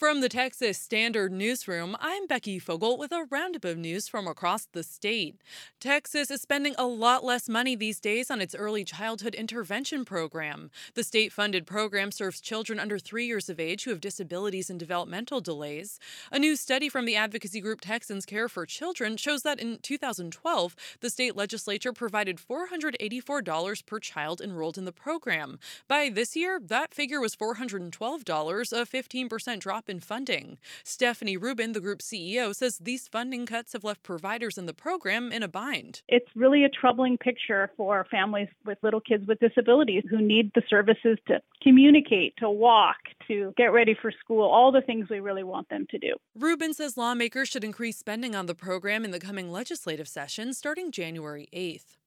From 0.00 0.22
the 0.22 0.30
Texas 0.30 0.78
Standard 0.78 1.30
Newsroom, 1.30 1.94
I'm 2.00 2.26
Becky 2.26 2.58
Fogel 2.58 2.96
with 2.96 3.12
a 3.12 3.26
roundup 3.28 3.66
of 3.66 3.76
news 3.76 4.08
from 4.08 4.26
across 4.26 4.64
the 4.64 4.82
state. 4.82 5.36
Texas 5.78 6.30
is 6.30 6.40
spending 6.40 6.74
a 6.78 6.86
lot 6.86 7.22
less 7.22 7.50
money 7.50 7.76
these 7.76 8.00
days 8.00 8.30
on 8.30 8.40
its 8.40 8.54
early 8.54 8.82
childhood 8.82 9.34
intervention 9.34 10.06
program. 10.06 10.70
The 10.94 11.04
state 11.04 11.34
funded 11.34 11.66
program 11.66 12.12
serves 12.12 12.40
children 12.40 12.80
under 12.80 12.98
three 12.98 13.26
years 13.26 13.50
of 13.50 13.60
age 13.60 13.84
who 13.84 13.90
have 13.90 14.00
disabilities 14.00 14.70
and 14.70 14.80
developmental 14.80 15.42
delays. 15.42 15.98
A 16.32 16.38
new 16.38 16.56
study 16.56 16.88
from 16.88 17.04
the 17.04 17.16
advocacy 17.16 17.60
group 17.60 17.82
Texans 17.82 18.24
Care 18.24 18.48
for 18.48 18.64
Children 18.64 19.18
shows 19.18 19.42
that 19.42 19.60
in 19.60 19.80
2012, 19.82 20.76
the 21.00 21.10
state 21.10 21.36
legislature 21.36 21.92
provided 21.92 22.38
$484 22.38 23.84
per 23.84 24.00
child 24.00 24.40
enrolled 24.40 24.78
in 24.78 24.86
the 24.86 24.92
program. 24.92 25.58
By 25.86 26.08
this 26.08 26.34
year, 26.34 26.58
that 26.58 26.94
figure 26.94 27.20
was 27.20 27.36
$412, 27.36 28.72
a 28.72 28.86
15% 28.86 29.58
drop 29.60 29.89
in 29.90 30.00
funding. 30.00 30.56
Stephanie 30.84 31.36
Rubin, 31.36 31.72
the 31.72 31.80
group's 31.80 32.06
CEO, 32.06 32.54
says 32.54 32.78
these 32.78 33.08
funding 33.08 33.44
cuts 33.44 33.74
have 33.74 33.84
left 33.84 34.02
providers 34.02 34.56
in 34.56 34.66
the 34.66 34.72
program 34.72 35.32
in 35.32 35.42
a 35.42 35.48
bind. 35.48 36.02
It's 36.08 36.28
really 36.34 36.64
a 36.64 36.68
troubling 36.68 37.18
picture 37.18 37.70
for 37.76 38.06
families 38.10 38.48
with 38.64 38.78
little 38.82 39.00
kids 39.00 39.26
with 39.26 39.40
disabilities 39.40 40.04
who 40.08 40.18
need 40.18 40.52
the 40.54 40.62
services 40.70 41.18
to 41.26 41.42
communicate, 41.62 42.34
to 42.38 42.48
walk, 42.48 42.96
to 43.28 43.52
get 43.56 43.66
ready 43.66 43.94
for 44.00 44.12
school, 44.24 44.48
all 44.48 44.72
the 44.72 44.80
things 44.80 45.08
we 45.10 45.20
really 45.20 45.44
want 45.44 45.68
them 45.68 45.86
to 45.90 45.98
do. 45.98 46.14
Rubin 46.34 46.72
says 46.72 46.96
lawmakers 46.96 47.48
should 47.48 47.64
increase 47.64 47.98
spending 47.98 48.34
on 48.34 48.46
the 48.46 48.54
program 48.54 49.04
in 49.04 49.10
the 49.10 49.20
coming 49.20 49.50
legislative 49.50 50.08
session 50.08 50.54
starting 50.54 50.90
January 50.90 51.48
8th. 51.52 51.99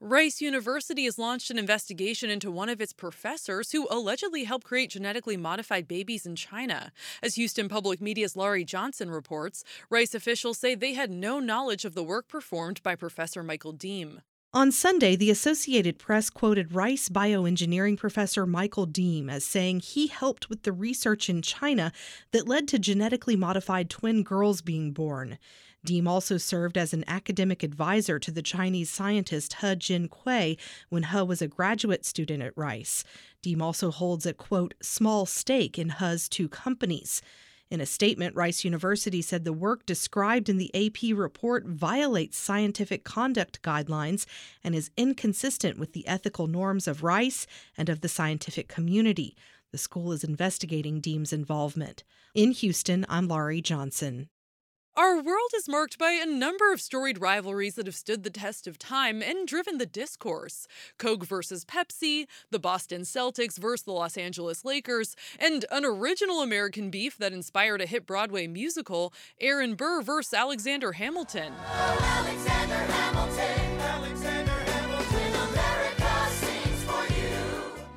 Rice 0.00 0.40
University 0.40 1.04
has 1.04 1.18
launched 1.18 1.50
an 1.50 1.58
investigation 1.58 2.30
into 2.30 2.50
one 2.50 2.68
of 2.68 2.80
its 2.80 2.92
professors 2.92 3.72
who 3.72 3.86
allegedly 3.90 4.44
helped 4.44 4.66
create 4.66 4.90
genetically 4.90 5.36
modified 5.36 5.86
babies 5.86 6.26
in 6.26 6.36
China. 6.36 6.92
As 7.22 7.34
Houston 7.34 7.68
Public 7.68 8.00
Media's 8.00 8.36
Laurie 8.36 8.64
Johnson 8.64 9.10
reports, 9.10 9.64
Rice 9.88 10.14
officials 10.14 10.58
say 10.58 10.74
they 10.74 10.94
had 10.94 11.10
no 11.10 11.38
knowledge 11.38 11.84
of 11.84 11.94
the 11.94 12.04
work 12.04 12.28
performed 12.28 12.82
by 12.82 12.94
Professor 12.94 13.42
Michael 13.42 13.72
Deem. 13.72 14.22
On 14.52 14.72
Sunday, 14.72 15.14
the 15.14 15.30
Associated 15.30 15.96
Press 15.96 16.28
quoted 16.28 16.74
Rice 16.74 17.08
bioengineering 17.08 17.96
professor 17.96 18.44
Michael 18.46 18.84
Deem 18.84 19.30
as 19.30 19.44
saying 19.44 19.78
he 19.78 20.08
helped 20.08 20.50
with 20.50 20.64
the 20.64 20.72
research 20.72 21.28
in 21.28 21.40
China 21.40 21.92
that 22.32 22.48
led 22.48 22.66
to 22.66 22.78
genetically 22.80 23.36
modified 23.36 23.88
twin 23.88 24.24
girls 24.24 24.60
being 24.60 24.90
born. 24.90 25.38
Deem 25.84 26.06
also 26.06 26.36
served 26.36 26.76
as 26.76 26.92
an 26.92 27.04
academic 27.06 27.62
advisor 27.62 28.18
to 28.18 28.30
the 28.30 28.42
Chinese 28.42 28.90
scientist 28.90 29.54
He 29.54 29.66
Jiankui 29.66 30.58
when 30.90 31.04
He 31.04 31.22
was 31.22 31.40
a 31.40 31.48
graduate 31.48 32.04
student 32.04 32.42
at 32.42 32.56
Rice. 32.56 33.02
Deem 33.42 33.62
also 33.62 33.90
holds 33.90 34.26
a 34.26 34.34
quote 34.34 34.74
small 34.82 35.24
stake 35.24 35.78
in 35.78 35.90
He's 35.90 36.28
two 36.28 36.48
companies. 36.48 37.22
In 37.70 37.80
a 37.80 37.86
statement, 37.86 38.34
Rice 38.34 38.64
University 38.64 39.22
said 39.22 39.44
the 39.44 39.52
work 39.52 39.86
described 39.86 40.48
in 40.48 40.58
the 40.58 40.74
AP 40.74 41.16
report 41.16 41.64
violates 41.66 42.36
scientific 42.36 43.04
conduct 43.04 43.62
guidelines 43.62 44.26
and 44.64 44.74
is 44.74 44.90
inconsistent 44.96 45.78
with 45.78 45.92
the 45.92 46.06
ethical 46.06 46.48
norms 46.48 46.88
of 46.88 47.04
Rice 47.04 47.46
and 47.78 47.88
of 47.88 48.00
the 48.00 48.08
scientific 48.08 48.66
community. 48.68 49.36
The 49.70 49.78
school 49.78 50.10
is 50.10 50.24
investigating 50.24 51.00
Deem's 51.00 51.32
involvement. 51.32 52.02
In 52.34 52.50
Houston, 52.50 53.06
I'm 53.08 53.28
Laurie 53.28 53.62
Johnson. 53.62 54.28
Our 54.96 55.22
world 55.22 55.50
is 55.56 55.68
marked 55.68 55.98
by 55.98 56.10
a 56.10 56.26
number 56.26 56.72
of 56.72 56.80
storied 56.80 57.20
rivalries 57.20 57.76
that 57.76 57.86
have 57.86 57.94
stood 57.94 58.24
the 58.24 58.30
test 58.30 58.66
of 58.66 58.76
time 58.76 59.22
and 59.22 59.46
driven 59.46 59.78
the 59.78 59.86
discourse. 59.86 60.66
Coke 60.98 61.24
versus 61.24 61.64
Pepsi, 61.64 62.26
the 62.50 62.58
Boston 62.58 63.02
Celtics 63.02 63.56
versus 63.56 63.84
the 63.84 63.92
Los 63.92 64.16
Angeles 64.16 64.64
Lakers, 64.64 65.14
and 65.38 65.64
an 65.70 65.84
original 65.84 66.42
American 66.42 66.90
beef 66.90 67.16
that 67.18 67.32
inspired 67.32 67.80
a 67.80 67.86
hit 67.86 68.04
Broadway 68.04 68.48
musical, 68.48 69.14
Aaron 69.40 69.76
Burr 69.76 70.02
versus 70.02 70.34
Alexander 70.34 70.92
Hamilton. 70.92 71.52
Oh, 71.56 71.98
Alexander 72.02 72.74
Hamilton, 72.74 73.80
Alexander 73.80 74.59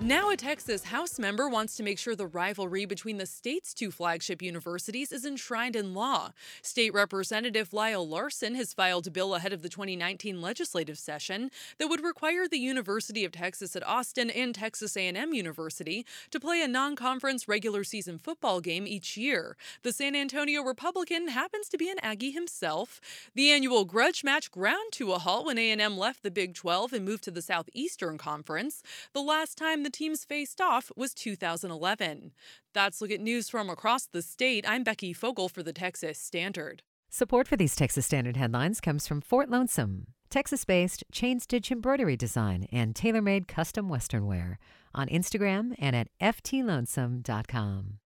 Now, 0.03 0.31
a 0.31 0.35
Texas 0.35 0.83
House 0.83 1.17
member 1.17 1.47
wants 1.47 1.77
to 1.77 1.83
make 1.83 1.97
sure 1.97 2.13
the 2.13 2.27
rivalry 2.27 2.83
between 2.83 3.19
the 3.19 3.25
state's 3.25 3.73
two 3.73 3.89
flagship 3.89 4.41
universities 4.41 5.13
is 5.13 5.23
enshrined 5.23 5.77
in 5.77 5.93
law. 5.93 6.33
State 6.61 6.93
Representative 6.93 7.71
Lyle 7.71 8.05
Larson 8.05 8.53
has 8.55 8.73
filed 8.73 9.07
a 9.07 9.11
bill 9.11 9.33
ahead 9.33 9.53
of 9.53 9.61
the 9.61 9.69
2019 9.69 10.41
legislative 10.41 10.99
session 10.99 11.51
that 11.77 11.87
would 11.87 12.03
require 12.03 12.49
the 12.49 12.57
University 12.57 13.23
of 13.23 13.31
Texas 13.31 13.77
at 13.77 13.87
Austin 13.87 14.29
and 14.29 14.53
Texas 14.53 14.97
A&M 14.97 15.33
University 15.33 16.05
to 16.31 16.39
play 16.39 16.61
a 16.61 16.67
non-conference 16.67 17.47
regular 17.47 17.85
season 17.85 18.19
football 18.19 18.59
game 18.59 18.85
each 18.85 19.15
year. 19.15 19.55
The 19.83 19.93
San 19.93 20.17
Antonio 20.17 20.63
Republican 20.63 21.29
happens 21.29 21.69
to 21.69 21.77
be 21.77 21.89
an 21.89 21.99
Aggie 22.03 22.31
himself. 22.31 22.99
The 23.35 23.51
annual 23.51 23.85
grudge 23.85 24.21
match 24.21 24.51
ground 24.51 24.91
to 24.93 25.13
a 25.13 25.19
halt 25.19 25.45
when 25.45 25.57
A&M 25.57 25.97
left 25.97 26.23
the 26.23 26.31
Big 26.31 26.55
12 26.55 26.91
and 26.91 27.05
moved 27.05 27.23
to 27.23 27.31
the 27.31 27.41
Southeastern 27.41 28.17
Conference. 28.17 28.83
The 29.13 29.21
last 29.21 29.57
time 29.57 29.83
the 29.83 29.92
teams 29.93 30.25
faced 30.25 30.59
off 30.59 30.91
was 30.97 31.13
2011. 31.13 32.31
That's 32.73 32.99
Look 32.99 33.11
at 33.11 33.21
News 33.21 33.49
from 33.49 33.69
across 33.69 34.05
the 34.05 34.21
state. 34.21 34.65
I'm 34.67 34.83
Becky 34.83 35.13
Fogel 35.13 35.47
for 35.47 35.63
the 35.63 35.71
Texas 35.71 36.19
Standard. 36.19 36.81
Support 37.09 37.47
for 37.47 37.55
these 37.55 37.75
Texas 37.75 38.05
Standard 38.05 38.35
headlines 38.35 38.81
comes 38.81 39.07
from 39.07 39.21
Fort 39.21 39.49
Lonesome, 39.49 40.07
Texas 40.29 40.65
based 40.65 41.03
chain 41.11 41.39
stitch 41.39 41.71
embroidery 41.71 42.17
design 42.17 42.67
and 42.71 42.95
tailor 42.95 43.21
made 43.21 43.47
custom 43.47 43.87
Western 43.87 44.25
wear 44.25 44.57
on 44.95 45.07
Instagram 45.07 45.75
and 45.77 45.95
at 45.95 46.07
ftlonesome.com. 46.19 47.99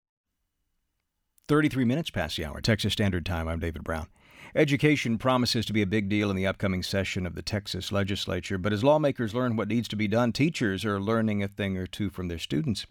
33 1.48 1.86
minutes 1.86 2.10
past 2.10 2.38
the 2.38 2.45
hour, 2.45 2.60
Texas 2.60 2.93
Standard 2.93 3.26
Time. 3.26 3.48
I'm 3.48 3.60
David 3.60 3.84
Brown. 3.84 4.08
Education 4.56 5.18
promises 5.18 5.65
to 5.65 5.74
be 5.74 5.82
a 5.82 5.86
big 5.86 6.08
deal 6.08 6.30
in 6.30 6.38
the 6.38 6.48
upcoming 6.48 6.82
session 6.82 7.26
of 7.26 7.36
the 7.36 7.41
Texas 7.41 7.91
legislature, 7.91 8.58
but 8.58 8.72
as 8.72 8.86
lawmakers 8.86 9.36
learn 9.36 9.58
what 9.58 9.68
needs 9.68 9.89
to 9.89 9.98
be 9.98 10.08
done, 10.08 10.32
teachers 10.32 10.86
are 10.86 10.98
learning 10.98 11.44
a 11.44 11.50
thing 11.50 11.78
or 11.78 11.86
two 11.86 12.10
from 12.10 12.30
their 12.30 12.39
students. 12.39 12.86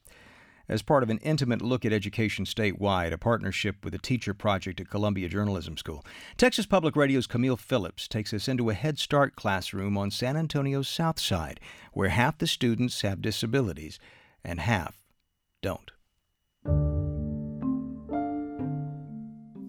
As 0.68 0.82
part 0.82 1.02
of 1.02 1.08
an 1.08 1.20
intimate 1.22 1.62
look 1.62 1.86
at 1.86 1.92
education 1.92 2.44
statewide, 2.44 3.12
a 3.14 3.18
partnership 3.18 3.82
with 3.82 3.94
the 3.94 3.98
Teacher 3.98 4.34
Project 4.34 4.78
at 4.78 4.90
Columbia 4.90 5.26
Journalism 5.26 5.78
School, 5.78 6.04
Texas 6.36 6.66
Public 6.66 6.96
Radio's 6.96 7.26
Camille 7.26 7.56
Phillips 7.56 8.08
takes 8.08 8.34
us 8.34 8.46
into 8.46 8.68
a 8.68 8.74
Head 8.74 8.98
Start 8.98 9.34
classroom 9.34 9.96
on 9.96 10.10
San 10.10 10.36
Antonio's 10.36 10.86
South 10.86 11.18
Side, 11.18 11.60
where 11.94 12.10
half 12.10 12.36
the 12.36 12.46
students 12.46 13.00
have 13.00 13.22
disabilities 13.22 13.98
and 14.44 14.60
half 14.60 14.98
don't. 15.62 15.92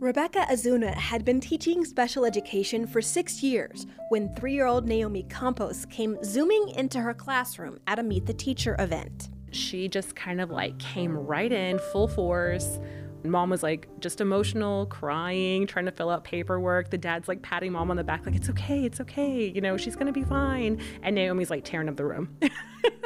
Rebecca 0.06 0.46
Azuna 0.52 0.94
had 0.94 1.26
been 1.26 1.42
teaching 1.42 1.84
special 1.84 2.26
education 2.26 2.86
for 2.86 3.02
six 3.02 3.42
years 3.42 3.88
when 4.10 4.32
three 4.36 4.54
year 4.54 4.68
old 4.68 4.88
Naomi 4.88 5.24
Campos 5.32 5.84
came 5.88 6.16
zooming 6.24 6.70
into 6.76 7.02
her 7.02 7.12
classroom 7.12 7.80
at 7.88 7.98
a 7.98 8.04
Meet 8.04 8.28
the 8.28 8.34
Teacher 8.36 8.76
event. 8.78 9.30
She 9.50 9.88
just 9.88 10.16
kind 10.16 10.40
of 10.42 10.52
like 10.52 10.78
came 10.78 11.18
right 11.18 11.52
in 11.52 11.80
full 11.92 12.08
force. 12.08 12.78
Mom 13.24 13.50
was 13.50 13.64
like 13.64 13.88
just 14.00 14.22
emotional, 14.22 14.86
crying, 14.86 15.66
trying 15.66 15.86
to 15.86 15.92
fill 15.92 16.12
out 16.12 16.24
paperwork. 16.24 16.92
The 16.92 17.00
dad's 17.00 17.28
like 17.28 17.42
patting 17.42 17.72
mom 17.72 17.90
on 17.90 17.98
the 17.98 18.04
back, 18.04 18.28
like, 18.28 18.36
it's 18.36 18.52
okay, 18.52 18.86
it's 18.86 19.02
okay, 19.02 19.48
you 19.48 19.60
know, 19.60 19.76
she's 19.76 19.96
gonna 19.96 20.12
be 20.12 20.24
fine. 20.24 20.80
And 21.02 21.16
Naomi's 21.16 21.50
like 21.50 21.64
tearing 21.64 21.90
up 21.90 21.96
the 21.96 22.06
room. 22.06 22.30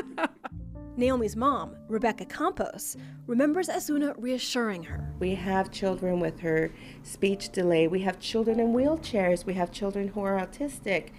Naomi's 1.00 1.38
mom, 1.38 1.78
Rebecca 1.88 2.26
Campos, 2.26 2.98
remembers 3.26 3.70
Azuna 3.70 4.14
reassuring 4.18 4.84
her. 4.84 5.14
We 5.18 5.34
have 5.36 5.72
children 5.72 6.20
with 6.20 6.42
her 6.42 6.72
speech 7.04 7.54
delay. 7.54 7.88
We 7.88 8.02
have 8.02 8.20
children 8.20 8.60
in 8.60 8.74
wheelchairs. 8.74 9.46
We 9.46 9.54
have 9.54 9.72
children 9.72 10.10
who 10.10 10.20
are 10.22 10.38
autistic. 10.38 11.12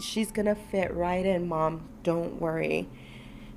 She's 0.00 0.30
going 0.30 0.46
to 0.46 0.54
fit 0.54 0.94
right 0.94 1.26
in, 1.26 1.48
mom. 1.48 1.88
Don't 2.04 2.40
worry. 2.40 2.88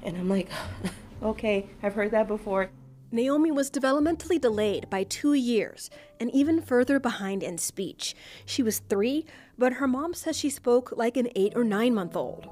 And 0.02 0.18
I'm 0.18 0.28
like, 0.28 0.50
okay, 1.24 1.68
I've 1.84 1.94
heard 1.94 2.10
that 2.10 2.28
before. 2.28 2.72
Naomi 3.12 3.52
was 3.52 3.70
developmentally 3.70 4.42
delayed 4.42 4.90
by 4.90 5.04
two 5.04 5.34
years 5.34 5.92
and 6.20 6.34
even 6.34 6.60
further 6.60 7.00
behind 7.00 7.44
in 7.44 7.60
speech. 7.60 8.16
She 8.48 8.64
was 8.64 8.80
three, 8.80 9.28
but 9.60 9.74
her 9.74 9.88
mom 9.88 10.16
says 10.16 10.36
she 10.36 10.50
spoke 10.50 10.92
like 10.98 11.18
an 11.18 11.30
eight 11.36 11.54
or 11.56 11.64
nine 11.64 11.94
month 11.94 12.16
old. 12.16 12.48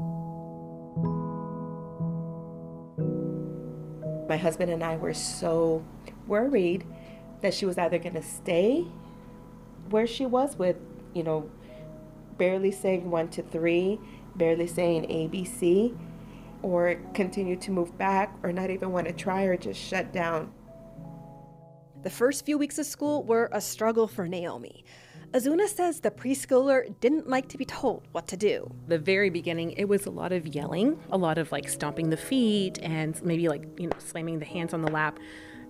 My 4.30 4.38
husband 4.38 4.72
and 4.72 4.84
I 4.84 4.96
were 4.96 5.14
so 5.14 5.84
worried 6.28 6.86
that 7.42 7.54
she 7.54 7.66
was 7.66 7.78
either 7.78 7.98
going 7.98 8.14
to 8.14 8.22
stay 8.22 8.86
where 9.90 10.06
she 10.06 10.26
was 10.26 10.56
with, 10.58 10.78
you 11.14 11.24
know, 11.24 11.50
barely 12.38 12.72
saying 12.72 13.10
one 13.10 13.28
to 13.30 13.42
three, 13.42 14.00
barely 14.36 14.68
saying 14.68 15.04
ABC, 15.04 15.98
or 16.62 16.96
continue 17.14 17.56
to 17.58 17.72
move 17.72 17.98
back, 17.98 18.38
or 18.44 18.54
not 18.54 18.70
even 18.70 18.92
want 18.92 19.08
to 19.08 19.14
try, 19.14 19.44
or 19.44 19.58
just 19.58 19.80
shut 19.80 20.14
down. 20.14 20.52
The 22.04 22.10
first 22.10 22.46
few 22.46 22.58
weeks 22.58 22.78
of 22.78 22.86
school 22.86 23.24
were 23.24 23.50
a 23.52 23.60
struggle 23.60 24.08
for 24.08 24.28
Naomi. 24.28 24.86
Azuna 25.32 25.68
says 25.68 26.00
the 26.00 26.10
preschooler 26.10 26.92
didn't 27.02 27.30
like 27.30 27.48
to 27.50 27.58
be 27.58 27.66
told 27.66 28.08
what 28.14 28.28
to 28.30 28.38
do. 28.38 28.74
The 28.88 28.98
very 28.98 29.30
beginning, 29.30 29.74
it 29.74 29.86
was 29.86 30.08
a 30.08 30.10
lot 30.10 30.32
of 30.32 30.48
yelling, 30.48 31.00
a 31.12 31.18
lot 31.20 31.38
of 31.38 31.52
like 31.52 31.70
stomping 31.70 32.10
the 32.10 32.18
feet 32.18 32.80
and 32.82 33.22
maybe 33.24 33.48
like, 33.48 33.64
you 33.78 33.88
know, 33.88 33.98
slamming 34.00 34.40
the 34.40 34.46
hands 34.46 34.74
on 34.74 34.82
the 34.82 34.92
lap. 34.92 35.20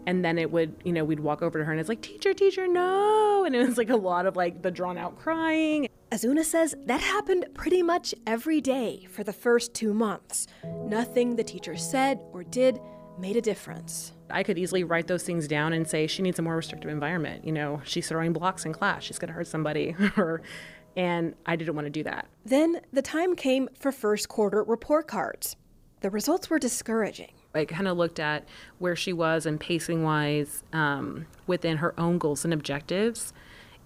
And 0.05 0.23
then 0.23 0.37
it 0.37 0.49
would, 0.49 0.75
you 0.85 0.93
know, 0.93 1.03
we'd 1.03 1.19
walk 1.19 1.41
over 1.41 1.59
to 1.59 1.65
her 1.65 1.71
and 1.71 1.79
it's 1.79 1.89
like, 1.89 2.01
teacher, 2.01 2.33
teacher, 2.33 2.67
no. 2.67 3.43
And 3.43 3.53
it 3.53 3.67
was 3.67 3.77
like 3.77 3.89
a 3.89 3.97
lot 3.97 4.25
of 4.25 4.37
like 4.37 4.61
the 4.61 4.71
drawn 4.71 4.97
out 4.97 5.19
crying. 5.19 5.89
Azuna 6.09 6.45
says 6.45 6.73
that 6.85 7.01
happened 7.01 7.45
pretty 7.53 7.83
much 7.83 8.15
every 8.25 8.61
day 8.61 9.07
for 9.11 9.25
the 9.25 9.33
first 9.33 9.73
two 9.73 9.93
months. 9.93 10.47
Nothing 10.85 11.35
the 11.35 11.43
teacher 11.43 11.75
said 11.75 12.21
or 12.31 12.45
did 12.45 12.79
made 13.19 13.35
a 13.35 13.41
difference. 13.41 14.13
I 14.29 14.43
could 14.43 14.57
easily 14.57 14.83
write 14.83 15.07
those 15.07 15.23
things 15.23 15.47
down 15.47 15.73
and 15.73 15.87
say 15.87 16.07
she 16.07 16.21
needs 16.21 16.39
a 16.39 16.41
more 16.41 16.55
restrictive 16.55 16.89
environment. 16.89 17.45
You 17.45 17.51
know, 17.51 17.81
she's 17.83 18.07
throwing 18.07 18.33
blocks 18.33 18.65
in 18.65 18.73
class, 18.73 19.03
she's 19.03 19.19
going 19.19 19.29
to 19.29 19.33
hurt 19.33 19.47
somebody. 19.47 19.95
and 20.95 21.35
I 21.45 21.55
didn't 21.55 21.75
want 21.75 21.85
to 21.85 21.91
do 21.91 22.03
that. 22.03 22.27
Then 22.45 22.81
the 22.91 23.01
time 23.01 23.35
came 23.35 23.69
for 23.79 23.91
first 23.91 24.29
quarter 24.29 24.63
report 24.63 25.07
cards. 25.07 25.55
The 26.01 26.09
results 26.09 26.49
were 26.49 26.59
discouraging. 26.59 27.31
I 27.53 27.65
kind 27.65 27.87
of 27.87 27.97
looked 27.97 28.19
at 28.19 28.47
where 28.77 28.95
she 28.95 29.11
was 29.11 29.45
and 29.45 29.59
pacing 29.59 30.03
wise 30.03 30.63
um, 30.71 31.25
within 31.47 31.77
her 31.77 31.99
own 31.99 32.17
goals 32.17 32.45
and 32.45 32.53
objectives, 32.53 33.33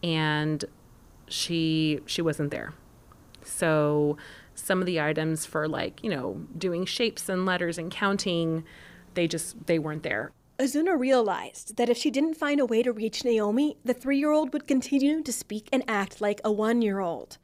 and 0.04 0.64
she 1.28 2.02
she 2.06 2.22
wasn't 2.22 2.52
there. 2.52 2.74
So 3.44 4.18
some 4.56 4.80
of 4.80 4.86
the 4.86 5.02
items 5.02 5.46
for 5.46 5.68
like 5.68 6.04
you 6.04 6.10
know 6.10 6.42
doing 6.58 6.86
shapes 6.86 7.30
and 7.30 7.46
letters 7.46 7.78
and 7.78 7.90
counting 7.90 8.64
they 9.16 9.28
just 9.28 9.66
they 9.68 9.80
weren't 9.80 10.04
there. 10.04 10.32
Azuna 10.60 10.98
realized 10.98 11.78
that 11.78 11.90
if 11.90 11.98
she 11.98 12.12
didn't 12.12 12.36
find 12.36 12.60
a 12.60 12.66
way 12.66 12.84
to 12.84 12.92
reach 12.92 13.26
Naomi, 13.26 13.78
the 13.84 13.94
three 13.94 14.20
year 14.20 14.32
old 14.32 14.54
would 14.54 14.68
continue 14.68 15.22
to 15.22 15.34
speak 15.34 15.68
and 15.72 15.84
act 15.88 16.22
like 16.22 16.40
a 16.44 16.52
one 16.52 16.82
year 16.82 17.00
old. 17.00 17.38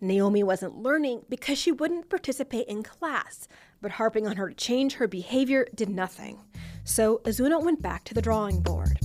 Naomi 0.00 0.42
wasn't 0.42 0.76
learning 0.76 1.24
because 1.28 1.58
she 1.58 1.72
wouldn't 1.72 2.10
participate 2.10 2.66
in 2.66 2.82
class, 2.82 3.46
but 3.80 3.92
harping 3.92 4.26
on 4.26 4.36
her 4.36 4.48
to 4.48 4.54
change 4.54 4.94
her 4.94 5.08
behavior 5.08 5.66
did 5.74 5.88
nothing. 5.88 6.40
So 6.84 7.18
Azuna 7.24 7.62
went 7.62 7.80
back 7.80 8.04
to 8.04 8.14
the 8.14 8.22
drawing 8.22 8.60
board. 8.60 8.98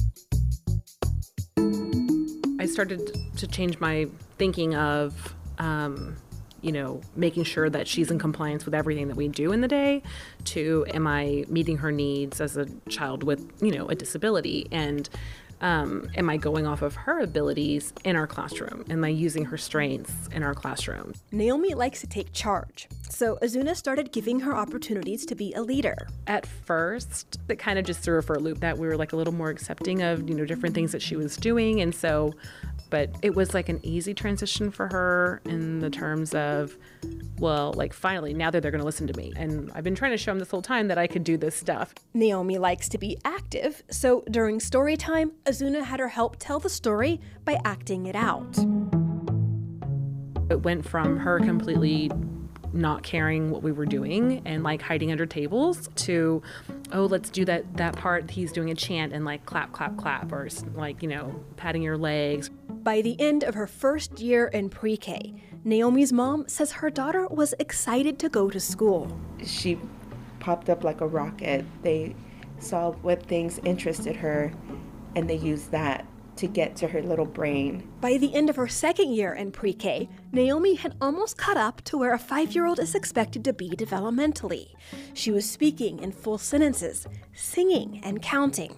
I 2.59 2.65
started 2.65 3.15
to 3.37 3.47
change 3.47 3.79
my 3.79 4.07
thinking 4.37 4.75
of 4.75 5.35
um, 5.59 6.17
you 6.61 6.71
know, 6.71 7.01
making 7.15 7.43
sure 7.43 7.69
that 7.69 7.87
she's 7.87 8.11
in 8.11 8.19
compliance 8.19 8.65
with 8.65 8.73
everything 8.73 9.07
that 9.07 9.17
we 9.17 9.27
do 9.27 9.51
in 9.51 9.61
the 9.61 9.67
day, 9.67 10.01
to 10.45 10.85
am 10.93 11.07
I 11.07 11.45
meeting 11.47 11.77
her 11.77 11.91
needs 11.91 12.41
as 12.41 12.57
a 12.57 12.65
child 12.89 13.23
with, 13.23 13.51
you 13.61 13.71
know, 13.71 13.87
a 13.87 13.95
disability? 13.95 14.67
And 14.71 15.09
um, 15.59 16.07
am 16.15 16.29
I 16.29 16.37
going 16.37 16.67
off 16.67 16.81
of 16.81 16.95
her 16.95 17.19
abilities 17.19 17.91
in 18.03 18.15
our 18.15 18.27
classroom? 18.27 18.85
Am 18.89 19.03
I 19.03 19.07
using 19.07 19.45
her 19.45 19.57
strengths 19.57 20.13
in 20.31 20.43
our 20.43 20.53
classroom? 20.53 21.13
Naomi 21.31 21.73
likes 21.73 22.01
to 22.01 22.07
take 22.07 22.31
charge, 22.31 22.87
so 23.09 23.37
Azuna 23.41 23.75
started 23.75 24.11
giving 24.11 24.39
her 24.41 24.55
opportunities 24.55 25.25
to 25.25 25.35
be 25.35 25.53
a 25.53 25.61
leader. 25.61 26.07
At 26.27 26.45
first, 26.45 27.39
it 27.49 27.57
kind 27.57 27.79
of 27.79 27.85
just 27.85 28.01
threw 28.01 28.15
her 28.15 28.21
for 28.21 28.35
a 28.35 28.39
loop 28.39 28.59
that 28.59 28.77
we 28.77 28.87
were 28.87 28.97
like 28.97 29.13
a 29.13 29.15
little 29.15 29.33
more 29.33 29.49
accepting 29.49 30.03
of, 30.03 30.29
you 30.29 30.35
know, 30.35 30.45
different 30.45 30.75
things 30.75 30.91
that 30.91 31.01
she 31.01 31.15
was 31.15 31.35
doing. 31.37 31.81
And 31.81 31.95
so 31.95 32.35
but 32.89 33.09
it 33.21 33.35
was 33.35 33.53
like 33.53 33.69
an 33.69 33.79
easy 33.83 34.13
transition 34.13 34.71
for 34.71 34.87
her 34.87 35.41
in 35.45 35.79
the 35.79 35.89
terms 35.89 36.33
of 36.33 36.77
well 37.39 37.73
like 37.75 37.93
finally 37.93 38.33
now 38.33 38.49
that 38.49 38.61
they're 38.61 38.71
going 38.71 38.79
to 38.79 38.85
listen 38.85 39.07
to 39.07 39.17
me. 39.17 39.33
And 39.35 39.71
i've 39.73 39.83
been 39.83 39.95
trying 39.95 40.11
to 40.11 40.17
show 40.17 40.31
them 40.31 40.39
this 40.39 40.51
whole 40.51 40.61
time 40.61 40.87
that 40.87 40.97
i 40.97 41.07
could 41.07 41.23
do 41.23 41.37
this 41.37 41.55
stuff. 41.55 41.93
Naomi 42.13 42.57
likes 42.57 42.89
to 42.89 42.97
be 42.97 43.17
active 43.25 43.83
so 43.89 44.23
during 44.29 44.59
story 44.59 44.97
time 44.97 45.31
azuna 45.45 45.83
had 45.83 45.99
her 45.99 46.09
help 46.09 46.37
tell 46.39 46.59
the 46.59 46.69
story 46.69 47.19
by 47.45 47.59
acting 47.65 48.05
it 48.05 48.15
out. 48.15 48.57
It 50.49 50.63
went 50.63 50.87
from 50.87 51.17
her 51.17 51.39
completely 51.39 52.09
not 52.73 53.03
caring 53.03 53.49
what 53.49 53.63
we 53.63 53.71
were 53.71 53.85
doing 53.85 54.41
and 54.45 54.63
like 54.63 54.81
hiding 54.81 55.11
under 55.11 55.25
tables 55.25 55.89
to 55.95 56.41
oh 56.91 57.05
let's 57.05 57.29
do 57.29 57.45
that 57.45 57.77
that 57.77 57.95
part 57.95 58.29
he's 58.29 58.51
doing 58.51 58.69
a 58.69 58.75
chant 58.75 59.13
and 59.13 59.25
like 59.25 59.45
clap 59.45 59.71
clap 59.71 59.95
clap 59.97 60.31
or 60.31 60.47
like 60.75 61.01
you 61.01 61.09
know 61.09 61.43
patting 61.55 61.81
your 61.81 61.97
legs 61.97 62.49
by 62.87 63.01
the 63.01 63.19
end 63.19 63.43
of 63.43 63.53
her 63.55 63.67
first 63.67 64.19
year 64.19 64.47
in 64.47 64.69
pre-k 64.69 65.33
naomi's 65.63 66.13
mom 66.13 66.47
says 66.47 66.71
her 66.71 66.89
daughter 66.89 67.27
was 67.27 67.53
excited 67.59 68.17
to 68.17 68.29
go 68.29 68.49
to 68.49 68.59
school 68.59 69.01
she 69.43 69.77
popped 70.47 70.69
up 70.69 70.85
like 70.85 71.01
a 71.01 71.07
rocket. 71.07 71.65
They 71.81 72.15
saw 72.59 72.91
what 72.91 73.21
things 73.23 73.59
interested 73.65 74.15
her 74.15 74.53
and 75.13 75.29
they 75.29 75.35
used 75.35 75.71
that 75.71 76.07
to 76.37 76.47
get 76.47 76.75
to 76.77 76.87
her 76.87 77.01
little 77.01 77.25
brain. 77.25 77.85
By 77.99 78.17
the 78.17 78.33
end 78.33 78.49
of 78.49 78.55
her 78.55 78.67
second 78.69 79.11
year 79.11 79.33
in 79.33 79.51
pre 79.51 79.73
K, 79.73 80.07
Naomi 80.31 80.75
had 80.75 80.95
almost 81.01 81.37
caught 81.37 81.57
up 81.57 81.81
to 81.85 81.97
where 81.97 82.13
a 82.13 82.19
five 82.19 82.55
year 82.55 82.65
old 82.65 82.79
is 82.79 82.95
expected 82.95 83.43
to 83.43 83.51
be 83.53 83.71
developmentally. 83.71 84.67
She 85.13 85.31
was 85.31 85.49
speaking 85.49 85.99
in 85.99 86.13
full 86.13 86.37
sentences, 86.37 87.07
singing, 87.33 87.99
and 88.03 88.21
counting. 88.21 88.77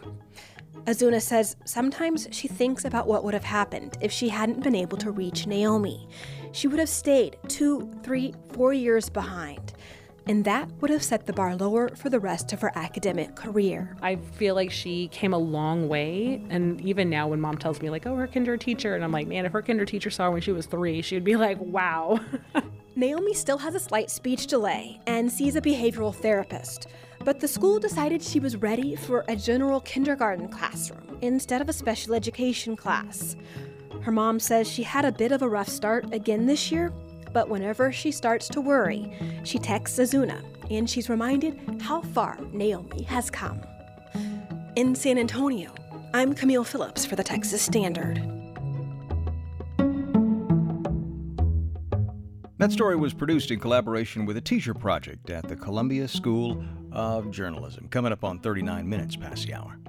Azuna 0.89 1.21
says 1.21 1.55
sometimes 1.65 2.27
she 2.31 2.47
thinks 2.47 2.83
about 2.83 3.07
what 3.07 3.23
would 3.23 3.35
have 3.35 3.43
happened 3.43 3.95
if 4.01 4.11
she 4.11 4.29
hadn't 4.29 4.63
been 4.63 4.73
able 4.73 4.97
to 4.97 5.11
reach 5.11 5.45
Naomi. 5.45 6.09
She 6.51 6.67
would 6.67 6.79
have 6.79 6.89
stayed 6.89 7.37
two, 7.47 7.91
three, 8.01 8.33
four 8.53 8.73
years 8.73 9.07
behind 9.07 9.73
and 10.29 10.45
that 10.45 10.69
would 10.79 10.91
have 10.91 11.01
set 11.01 11.25
the 11.25 11.33
bar 11.33 11.55
lower 11.55 11.89
for 11.95 12.09
the 12.09 12.19
rest 12.19 12.53
of 12.53 12.61
her 12.61 12.71
academic 12.75 13.35
career. 13.35 13.95
I 13.99 14.15
feel 14.15 14.53
like 14.53 14.69
she 14.69 15.07
came 15.07 15.33
a 15.33 15.37
long 15.39 15.87
way, 15.87 16.43
and 16.51 16.79
even 16.81 17.09
now 17.09 17.27
when 17.27 17.41
mom 17.41 17.57
tells 17.57 17.81
me 17.81 17.89
like, 17.89 18.05
"Oh, 18.05 18.15
her 18.15 18.27
kinder 18.27 18.55
teacher," 18.55 18.93
and 18.93 19.03
I'm 19.03 19.11
like, 19.11 19.27
"Man, 19.27 19.45
if 19.45 19.53
her 19.53 19.63
kinder 19.63 19.85
teacher 19.85 20.11
saw 20.11 20.25
her 20.25 20.31
when 20.31 20.41
she 20.41 20.51
was 20.51 20.67
three, 20.67 21.01
she 21.01 21.15
would 21.15 21.23
be 21.23 21.35
like, 21.35 21.59
wow." 21.59 22.19
Naomi 22.95 23.33
still 23.33 23.57
has 23.57 23.73
a 23.73 23.79
slight 23.79 24.11
speech 24.11 24.45
delay 24.45 24.99
and 25.07 25.31
sees 25.31 25.55
a 25.55 25.61
behavioral 25.61 26.13
therapist, 26.13 26.87
but 27.29 27.39
the 27.39 27.47
school 27.47 27.77
decided 27.77 28.23
she 28.23 28.39
was 28.39 28.57
ready 28.57 28.95
for 28.95 29.23
a 29.27 29.35
general 29.35 29.81
kindergarten 29.81 30.47
classroom 30.47 31.15
instead 31.21 31.61
of 31.61 31.69
a 31.69 31.73
special 31.73 32.15
education 32.15 32.75
class. 32.75 33.35
Her 34.01 34.11
mom 34.11 34.39
says 34.39 34.67
she 34.67 34.81
had 34.81 35.05
a 35.05 35.11
bit 35.11 35.31
of 35.31 35.43
a 35.43 35.47
rough 35.47 35.67
start 35.67 36.11
again 36.11 36.47
this 36.47 36.71
year, 36.71 36.91
but 37.31 37.47
whenever 37.47 37.91
she 37.91 38.11
starts 38.11 38.47
to 38.47 38.61
worry, 38.61 39.15
she 39.43 39.59
texts 39.59 39.99
Azuna 39.99 40.43
and 40.71 40.89
she's 40.89 41.07
reminded 41.07 41.79
how 41.79 42.01
far 42.01 42.39
Naomi 42.51 43.03
has 43.03 43.29
come. 43.29 43.61
In 44.75 44.95
San 44.95 45.19
Antonio, 45.19 45.71
I'm 46.15 46.33
Camille 46.33 46.63
Phillips 46.63 47.05
for 47.05 47.15
the 47.15 47.23
Texas 47.23 47.61
Standard. 47.61 48.38
That 52.59 52.71
story 52.73 52.97
was 52.97 53.13
produced 53.13 53.51
in 53.51 53.59
collaboration 53.59 54.25
with 54.25 54.35
a 54.35 54.41
teacher 54.41 54.73
project 54.73 55.29
at 55.29 55.47
the 55.47 55.55
Columbia 55.55 56.09
School 56.09 56.61
of 56.91 57.31
Journalism, 57.31 57.87
coming 57.89 58.11
up 58.11 58.25
on 58.25 58.39
39 58.39 58.87
minutes 58.87 59.15
past 59.15 59.47
the 59.47 59.53
hour. 59.53 59.79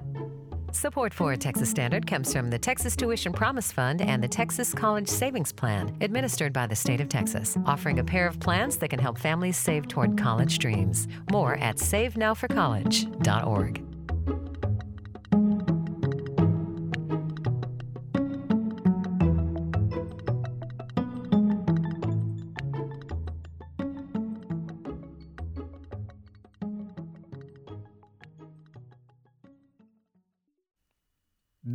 Support 0.71 1.13
for 1.13 1.35
Texas 1.35 1.69
Standard 1.69 2.07
comes 2.07 2.31
from 2.31 2.49
the 2.49 2.57
Texas 2.57 2.95
Tuition 2.95 3.33
Promise 3.33 3.73
Fund 3.73 4.01
and 4.01 4.23
the 4.23 4.29
Texas 4.29 4.73
College 4.73 5.09
Savings 5.09 5.51
Plan, 5.51 5.97
administered 5.99 6.53
by 6.53 6.65
the 6.65 6.77
state 6.77 7.01
of 7.01 7.09
Texas, 7.09 7.57
offering 7.65 7.99
a 7.99 8.05
pair 8.05 8.25
of 8.25 8.39
plans 8.39 8.77
that 8.77 8.89
can 8.89 8.99
help 8.99 9.17
families 9.17 9.57
save 9.57 9.89
toward 9.89 10.17
college 10.17 10.57
dreams. 10.57 11.09
More 11.29 11.55
at 11.55 11.75
savenowforcollege.org. 11.75 13.90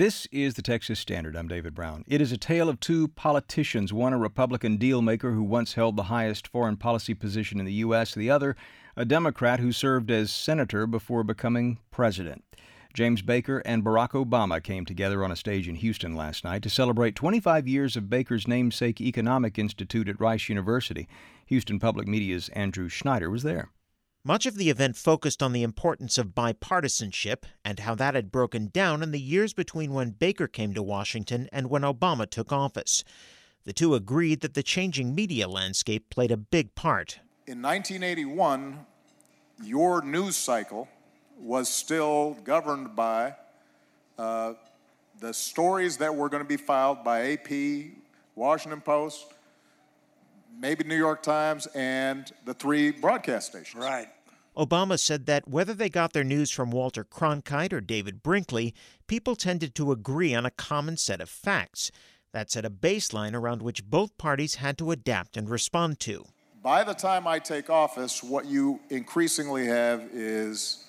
This 0.06 0.28
is 0.30 0.54
the 0.54 0.62
Texas 0.62 1.00
Standard. 1.00 1.34
I'm 1.34 1.48
David 1.48 1.74
Brown. 1.74 2.04
It 2.06 2.20
is 2.20 2.30
a 2.30 2.36
tale 2.36 2.68
of 2.68 2.78
two 2.78 3.08
politicians, 3.08 3.92
one 3.92 4.12
a 4.12 4.16
Republican 4.16 4.78
dealmaker 4.78 5.34
who 5.34 5.42
once 5.42 5.72
held 5.72 5.96
the 5.96 6.04
highest 6.04 6.46
foreign 6.46 6.76
policy 6.76 7.12
position 7.12 7.58
in 7.58 7.66
the 7.66 7.72
U.S., 7.72 8.14
the 8.14 8.30
other 8.30 8.54
a 8.94 9.04
Democrat 9.04 9.58
who 9.58 9.72
served 9.72 10.08
as 10.12 10.30
senator 10.30 10.86
before 10.86 11.24
becoming 11.24 11.80
president. 11.90 12.44
James 12.94 13.20
Baker 13.20 13.58
and 13.64 13.84
Barack 13.84 14.10
Obama 14.10 14.62
came 14.62 14.84
together 14.84 15.24
on 15.24 15.32
a 15.32 15.36
stage 15.36 15.66
in 15.66 15.74
Houston 15.74 16.14
last 16.14 16.44
night 16.44 16.62
to 16.62 16.70
celebrate 16.70 17.16
25 17.16 17.66
years 17.66 17.96
of 17.96 18.08
Baker's 18.08 18.46
namesake 18.46 19.00
Economic 19.00 19.58
Institute 19.58 20.08
at 20.08 20.20
Rice 20.20 20.48
University. 20.48 21.08
Houston 21.46 21.80
Public 21.80 22.06
Media's 22.06 22.48
Andrew 22.50 22.88
Schneider 22.88 23.28
was 23.28 23.42
there. 23.42 23.72
Much 24.26 24.44
of 24.44 24.56
the 24.56 24.70
event 24.70 24.96
focused 24.96 25.40
on 25.40 25.52
the 25.52 25.62
importance 25.62 26.18
of 26.18 26.34
bipartisanship 26.34 27.44
and 27.64 27.78
how 27.78 27.94
that 27.94 28.16
had 28.16 28.32
broken 28.32 28.66
down 28.66 29.00
in 29.00 29.12
the 29.12 29.20
years 29.20 29.52
between 29.52 29.92
when 29.92 30.10
Baker 30.10 30.48
came 30.48 30.74
to 30.74 30.82
Washington 30.82 31.48
and 31.52 31.70
when 31.70 31.82
Obama 31.82 32.28
took 32.28 32.52
office. 32.52 33.04
The 33.62 33.72
two 33.72 33.94
agreed 33.94 34.40
that 34.40 34.54
the 34.54 34.64
changing 34.64 35.14
media 35.14 35.46
landscape 35.46 36.10
played 36.10 36.32
a 36.32 36.36
big 36.36 36.74
part. 36.74 37.20
In 37.46 37.62
1981, 37.62 38.84
your 39.62 40.02
news 40.02 40.34
cycle 40.34 40.88
was 41.38 41.68
still 41.68 42.36
governed 42.42 42.96
by 42.96 43.36
uh, 44.18 44.54
the 45.20 45.32
stories 45.32 45.98
that 45.98 46.12
were 46.12 46.28
going 46.28 46.42
to 46.42 46.48
be 46.48 46.56
filed 46.56 47.04
by 47.04 47.30
AP, 47.34 47.92
Washington 48.34 48.80
Post, 48.80 49.24
maybe 50.58 50.82
New 50.82 50.96
York 50.96 51.22
Times, 51.22 51.66
and 51.76 52.32
the 52.44 52.54
three 52.54 52.90
broadcast 52.90 53.50
stations. 53.50 53.80
Right. 53.80 54.08
Obama 54.56 54.98
said 54.98 55.26
that 55.26 55.46
whether 55.46 55.74
they 55.74 55.90
got 55.90 56.14
their 56.14 56.24
news 56.24 56.50
from 56.50 56.70
Walter 56.70 57.04
Cronkite 57.04 57.74
or 57.74 57.80
David 57.82 58.22
Brinkley, 58.22 58.74
people 59.06 59.36
tended 59.36 59.74
to 59.74 59.92
agree 59.92 60.34
on 60.34 60.46
a 60.46 60.50
common 60.50 60.96
set 60.96 61.20
of 61.20 61.28
facts. 61.28 61.90
That 62.32 62.50
set 62.50 62.64
a 62.64 62.70
baseline 62.70 63.34
around 63.34 63.62
which 63.62 63.84
both 63.84 64.16
parties 64.18 64.56
had 64.56 64.78
to 64.78 64.90
adapt 64.90 65.36
and 65.36 65.48
respond 65.48 66.00
to. 66.00 66.24
By 66.62 66.84
the 66.84 66.94
time 66.94 67.26
I 67.26 67.38
take 67.38 67.70
office, 67.70 68.22
what 68.22 68.46
you 68.46 68.80
increasingly 68.90 69.66
have 69.66 70.08
is 70.12 70.84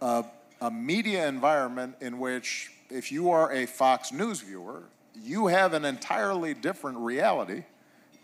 a, 0.00 0.24
a 0.60 0.70
media 0.70 1.26
environment 1.28 1.96
in 2.00 2.18
which, 2.18 2.70
if 2.90 3.10
you 3.10 3.30
are 3.30 3.52
a 3.52 3.66
Fox 3.66 4.12
News 4.12 4.40
viewer, 4.40 4.84
you 5.14 5.46
have 5.46 5.72
an 5.74 5.84
entirely 5.84 6.54
different 6.54 6.98
reality 6.98 7.64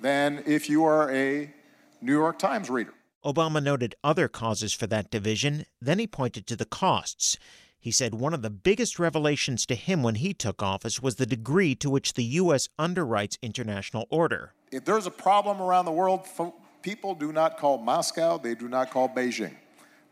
than 0.01 0.43
if 0.47 0.71
you 0.71 0.85
are 0.85 1.11
a 1.11 1.53
New 2.01 2.13
York 2.13 2.39
Times 2.39 2.71
reader. 2.71 2.95
Obama 3.25 3.63
noted 3.63 3.95
other 4.05 4.29
causes 4.29 4.73
for 4.73 4.87
that 4.87 5.11
division, 5.11 5.65
then 5.81 5.99
he 5.99 6.07
pointed 6.07 6.47
to 6.47 6.57
the 6.57 6.65
costs. 6.65 7.37
He 7.81 7.91
said 7.91 8.15
one 8.15 8.35
of 8.35 8.43
the 8.43 8.51
biggest 8.51 8.99
revelations 8.99 9.65
to 9.67 9.75
him 9.75 10.03
when 10.03 10.17
he 10.17 10.35
took 10.35 10.63
office 10.63 11.01
was 11.01 11.17
the 11.17 11.27
degree 11.27 11.75
to 11.77 11.91
which 11.91 12.15
the 12.15 12.25
U.S. 12.25 12.69
underwrites 12.79 13.41
international 13.43 14.07
order. 14.11 14.55
If 14.71 14.85
there's 14.85 15.07
a 15.07 15.11
problem 15.11 15.61
around 15.61 15.85
the 15.85 15.93
world, 15.93 16.27
people 16.83 17.15
do 17.15 17.33
not 17.33 17.59
call 17.59 17.79
Moscow, 17.79 18.39
they 18.39 18.55
do 18.55 18.69
not 18.69 18.91
call 18.91 19.09
Beijing, 19.09 19.55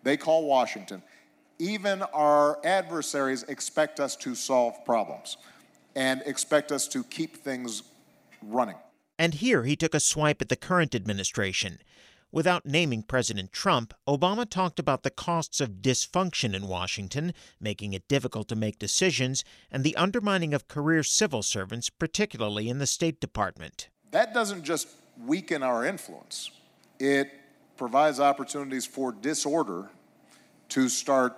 they 0.03 0.17
call 0.17 0.45
Washington. 0.45 1.03
Even 1.59 2.03
our 2.03 2.59
adversaries 2.65 3.43
expect 3.45 3.99
us 3.99 4.15
to 4.17 4.35
solve 4.35 4.85
problems 4.85 5.37
and 5.95 6.23
expect 6.27 6.71
us 6.71 6.87
to 6.89 7.03
keep 7.05 7.37
things 7.37 7.83
running. 8.43 8.77
And 9.19 9.35
here 9.35 9.65
he 9.65 9.77
took 9.77 9.95
a 9.95 10.01
swipe 10.01 10.43
at 10.43 10.51
the 10.51 10.57
current 10.57 10.95
administration. 10.95 11.79
Without 12.37 12.67
naming 12.67 13.03
President 13.03 13.51
Trump, 13.51 13.95
Obama 14.07 14.47
talked 14.47 14.79
about 14.79 15.05
the 15.05 15.11
costs 15.11 15.59
of 15.59 15.81
dysfunction 15.81 16.55
in 16.55 16.69
Washington, 16.69 17.33
making 17.59 17.95
it 17.95 18.07
difficult 18.09 18.47
to 18.49 18.55
make 18.55 18.79
decisions, 18.79 19.43
and 19.71 19.83
the 19.83 19.97
undermining 19.97 20.53
of 20.53 20.69
career 20.69 21.03
civil 21.03 21.43
servants, 21.43 21.89
particularly 21.89 22.69
in 22.69 22.79
the 22.79 22.87
State 22.87 23.21
Department. 23.21 23.89
That 24.11 24.35
doesn't 24.35 24.65
just 24.65 24.89
weaken 25.25 25.63
our 25.63 25.87
influence, 25.87 26.51
it 26.99 27.33
provides 27.79 28.21
opportunities 28.21 28.85
for 28.85 29.13
disorder 29.13 29.89
to 30.69 30.91
start 30.91 31.35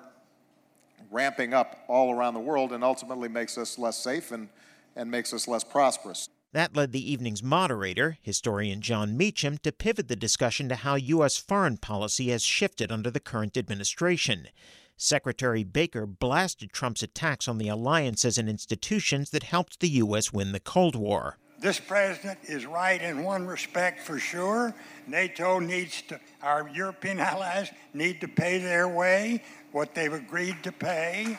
ramping 1.13 1.55
up 1.55 1.85
all 1.87 2.13
around 2.13 2.35
the 2.35 2.41
world 2.41 2.73
and 2.73 2.83
ultimately 2.83 3.29
makes 3.29 3.57
us 3.57 3.79
less 3.79 3.97
safe 3.97 4.33
and, 4.33 4.49
and 4.97 5.09
makes 5.09 5.33
us 5.33 5.47
less 5.47 5.63
prosperous. 5.63 6.29
That 6.53 6.75
led 6.75 6.93
the 6.93 7.13
evening's 7.13 7.43
moderator, 7.43 8.17
historian 8.23 8.81
Jon 8.81 9.17
Meacham, 9.19 9.59
to 9.59 9.71
pivot 9.71 10.09
the 10.09 10.17
discussion 10.17 10.71
to 10.71 10.77
how 10.77 10.95
U.S. 10.95 11.37
foreign 11.37 11.77
policy 11.77 12.31
has 12.31 12.43
shifted 12.43 12.91
under 12.91 13.11
the 13.11 13.21
current 13.21 13.59
administration. 13.59 14.49
Secretary 14.97 15.63
Baker 15.63 16.07
blasted 16.07 16.73
Trump's 16.73 17.03
attacks 17.03 17.49
on 17.49 17.59
the 17.59 17.69
alliances 17.69 18.39
and 18.39 18.49
institutions 18.49 19.31
that 19.31 19.43
helped 19.43 19.81
the 19.81 19.91
U.S. 19.91 20.33
win 20.33 20.53
the 20.53 20.59
Cold 20.59 20.97
War. 20.97 21.37
This 21.61 21.81
president 21.81 22.39
is 22.45 22.65
right 22.65 23.03
in 23.03 23.25
one 23.25 23.47
respect 23.47 24.01
for 24.01 24.19
sure. 24.19 24.75
NATO 25.07 25.59
needs 25.59 26.03
to, 26.03 26.19
our 26.43 26.69
European 26.69 27.21
allies 27.21 27.71
need 27.93 28.23
to 28.23 28.29
pay 28.29 28.59
their 28.59 28.89
way 28.89 29.43
what 29.73 29.95
they've 29.95 30.13
agreed 30.13 30.63
to 30.63 30.73
pay 30.73 31.39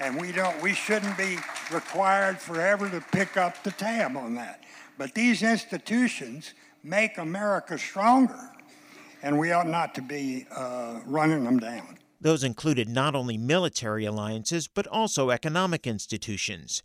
and 0.00 0.20
we 0.20 0.32
don't 0.32 0.60
we 0.62 0.74
shouldn't 0.74 1.16
be 1.16 1.38
required 1.72 2.38
forever 2.38 2.88
to 2.88 3.00
pick 3.12 3.36
up 3.36 3.62
the 3.62 3.72
tab 3.72 4.16
on 4.16 4.34
that. 4.34 4.62
But 4.98 5.14
these 5.14 5.42
institutions 5.42 6.54
make 6.82 7.18
America 7.18 7.78
stronger, 7.78 8.50
and 9.22 9.38
we 9.38 9.52
ought 9.52 9.68
not 9.68 9.94
to 9.96 10.02
be 10.02 10.46
uh, 10.50 11.00
running 11.06 11.44
them 11.44 11.58
down. 11.58 11.98
Those 12.20 12.44
included 12.44 12.88
not 12.88 13.14
only 13.14 13.36
military 13.36 14.04
alliances, 14.04 14.68
but 14.68 14.86
also 14.86 15.30
economic 15.30 15.86
institutions. 15.86 16.82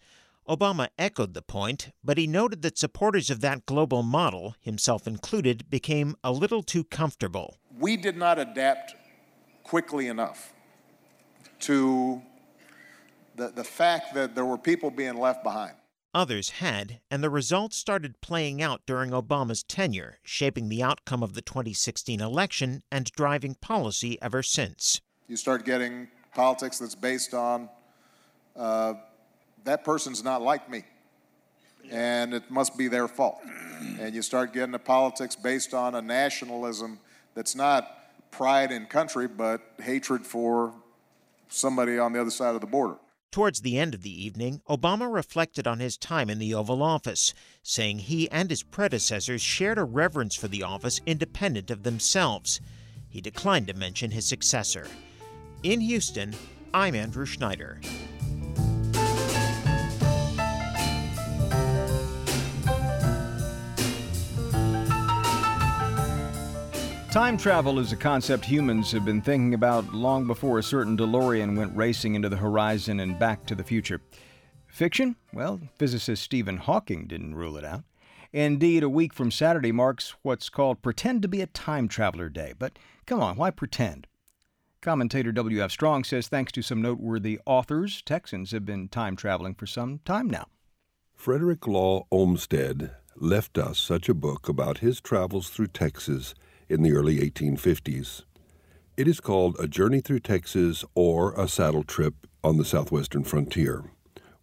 Obama 0.49 0.87
echoed 0.97 1.35
the 1.35 1.43
point, 1.43 1.91
but 2.03 2.17
he 2.17 2.25
noted 2.25 2.63
that 2.63 2.77
supporters 2.77 3.29
of 3.29 3.39
that 3.41 3.67
global 3.67 4.01
model, 4.01 4.55
himself 4.59 5.05
included, 5.05 5.69
became 5.69 6.15
a 6.23 6.31
little 6.31 6.63
too 6.63 6.83
comfortable. 6.83 7.57
We 7.77 7.97
did 7.97 8.17
not 8.17 8.39
adapt 8.39 8.95
quickly 9.63 10.07
enough 10.07 10.51
to 11.59 12.23
the, 13.39 13.47
the 13.47 13.63
fact 13.63 14.13
that 14.13 14.35
there 14.35 14.45
were 14.45 14.57
people 14.57 14.91
being 14.91 15.15
left 15.15 15.43
behind. 15.43 15.73
Others 16.13 16.49
had, 16.49 16.99
and 17.09 17.23
the 17.23 17.29
results 17.29 17.77
started 17.77 18.19
playing 18.19 18.61
out 18.61 18.81
during 18.85 19.11
Obama's 19.11 19.63
tenure, 19.63 20.17
shaping 20.23 20.67
the 20.67 20.83
outcome 20.83 21.23
of 21.23 21.33
the 21.33 21.41
2016 21.41 22.19
election 22.19 22.83
and 22.91 23.11
driving 23.11 23.55
policy 23.55 24.19
ever 24.21 24.43
since. 24.43 25.01
You 25.27 25.37
start 25.37 25.65
getting 25.65 26.07
politics 26.33 26.79
that's 26.79 26.95
based 26.95 27.33
on 27.33 27.69
uh, 28.55 28.95
that 29.63 29.83
person's 29.83 30.23
not 30.23 30.41
like 30.41 30.69
me, 30.69 30.83
and 31.91 32.33
it 32.33 32.49
must 32.49 32.77
be 32.77 32.87
their 32.87 33.07
fault. 33.07 33.39
And 33.99 34.13
you 34.15 34.23
start 34.23 34.51
getting 34.51 34.73
a 34.73 34.79
politics 34.79 35.35
based 35.35 35.73
on 35.73 35.95
a 35.95 36.01
nationalism 36.01 36.99
that's 37.35 37.55
not 37.55 38.31
pride 38.31 38.71
in 38.71 38.87
country, 38.87 39.27
but 39.27 39.61
hatred 39.79 40.25
for 40.25 40.73
somebody 41.49 41.99
on 41.99 42.13
the 42.13 42.19
other 42.19 42.31
side 42.31 42.55
of 42.55 42.61
the 42.61 42.67
border. 42.67 42.95
Towards 43.31 43.61
the 43.61 43.77
end 43.77 43.93
of 43.93 44.01
the 44.01 44.25
evening, 44.25 44.61
Obama 44.67 45.11
reflected 45.11 45.67
on 45.67 45.79
his 45.79 45.97
time 45.97 46.31
in 46.31 46.39
the 46.39 46.55
Oval 46.55 46.81
Office, 46.81 47.33
saying 47.61 47.99
he 47.99 48.29
and 48.31 48.49
his 48.49 48.63
predecessors 48.63 49.41
shared 49.41 49.77
a 49.77 49.83
reverence 49.83 50.35
for 50.35 50.47
the 50.47 50.63
office 50.63 50.99
independent 51.05 51.69
of 51.69 51.83
themselves. 51.83 52.59
He 53.07 53.21
declined 53.21 53.67
to 53.67 53.75
mention 53.75 54.11
his 54.11 54.25
successor. 54.25 54.87
In 55.61 55.79
Houston, 55.81 56.33
I'm 56.73 56.95
Andrew 56.95 57.25
Schneider. 57.25 57.79
Time 67.11 67.37
travel 67.37 67.79
is 67.79 67.91
a 67.91 67.95
concept 67.95 68.45
humans 68.45 68.91
have 68.91 69.03
been 69.03 69.19
thinking 69.19 69.55
about 69.55 69.95
long 69.95 70.27
before 70.27 70.59
a 70.59 70.63
certain 70.63 70.95
DeLorean 70.95 71.57
went 71.57 71.75
racing 71.75 72.13
into 72.13 72.29
the 72.29 72.37
horizon 72.37 72.99
and 72.99 73.17
back 73.17 73.47
to 73.47 73.55
the 73.55 73.63
future. 73.63 73.99
Fiction? 74.67 75.15
Well, 75.33 75.59
physicist 75.79 76.21
Stephen 76.21 76.57
Hawking 76.57 77.07
didn't 77.07 77.33
rule 77.33 77.57
it 77.57 77.65
out. 77.65 77.83
Indeed, 78.31 78.83
a 78.83 78.89
week 78.89 79.11
from 79.11 79.31
Saturday 79.31 79.71
marks 79.71 80.13
what's 80.21 80.49
called 80.49 80.83
Pretend 80.83 81.23
to 81.23 81.27
be 81.27 81.41
a 81.41 81.47
Time 81.47 81.87
Traveler 81.87 82.29
Day. 82.29 82.53
But 82.57 82.77
come 83.07 83.19
on, 83.19 83.37
why 83.37 83.49
pretend? 83.49 84.05
Commentator 84.79 85.31
W.F. 85.31 85.71
Strong 85.71 86.03
says 86.03 86.27
thanks 86.27 86.51
to 86.51 86.61
some 86.61 86.79
noteworthy 86.79 87.39
authors, 87.43 88.03
Texans 88.03 88.51
have 88.51 88.65
been 88.65 88.87
time 88.87 89.15
traveling 89.15 89.55
for 89.55 89.65
some 89.65 89.99
time 90.05 90.29
now. 90.29 90.45
Frederick 91.15 91.65
Law 91.65 92.05
Olmsted 92.11 92.91
left 93.15 93.57
us 93.57 93.79
such 93.79 94.09
a 94.09 94.13
book 94.13 94.47
about 94.47 94.77
his 94.77 95.01
travels 95.01 95.49
through 95.49 95.67
Texas 95.67 96.35
in 96.69 96.83
the 96.83 96.93
early 96.93 97.17
1850s. 97.17 98.23
It 98.95 99.07
is 99.07 99.19
called 99.19 99.57
A 99.59 99.67
Journey 99.67 100.01
Through 100.01 100.19
Texas 100.19 100.85
or 100.93 101.33
A 101.33 101.47
Saddle 101.47 101.83
Trip 101.83 102.27
on 102.43 102.57
the 102.57 102.65
Southwestern 102.65 103.23
Frontier. 103.23 103.85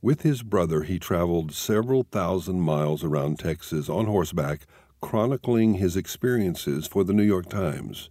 With 0.03 0.23
his 0.23 0.43
brother, 0.43 0.83
he 0.83 0.99
traveled 0.99 1.53
several 1.53 2.03
thousand 2.03 2.61
miles 2.61 3.05
around 3.05 3.39
Texas 3.39 3.89
on 3.89 4.07
horseback, 4.07 4.67
chronicling 5.01 5.75
his 5.75 5.97
experiences 5.97 6.87
for 6.87 7.05
the 7.05 7.13
New 7.13 7.23
York 7.23 7.49
Times. 7.49 8.11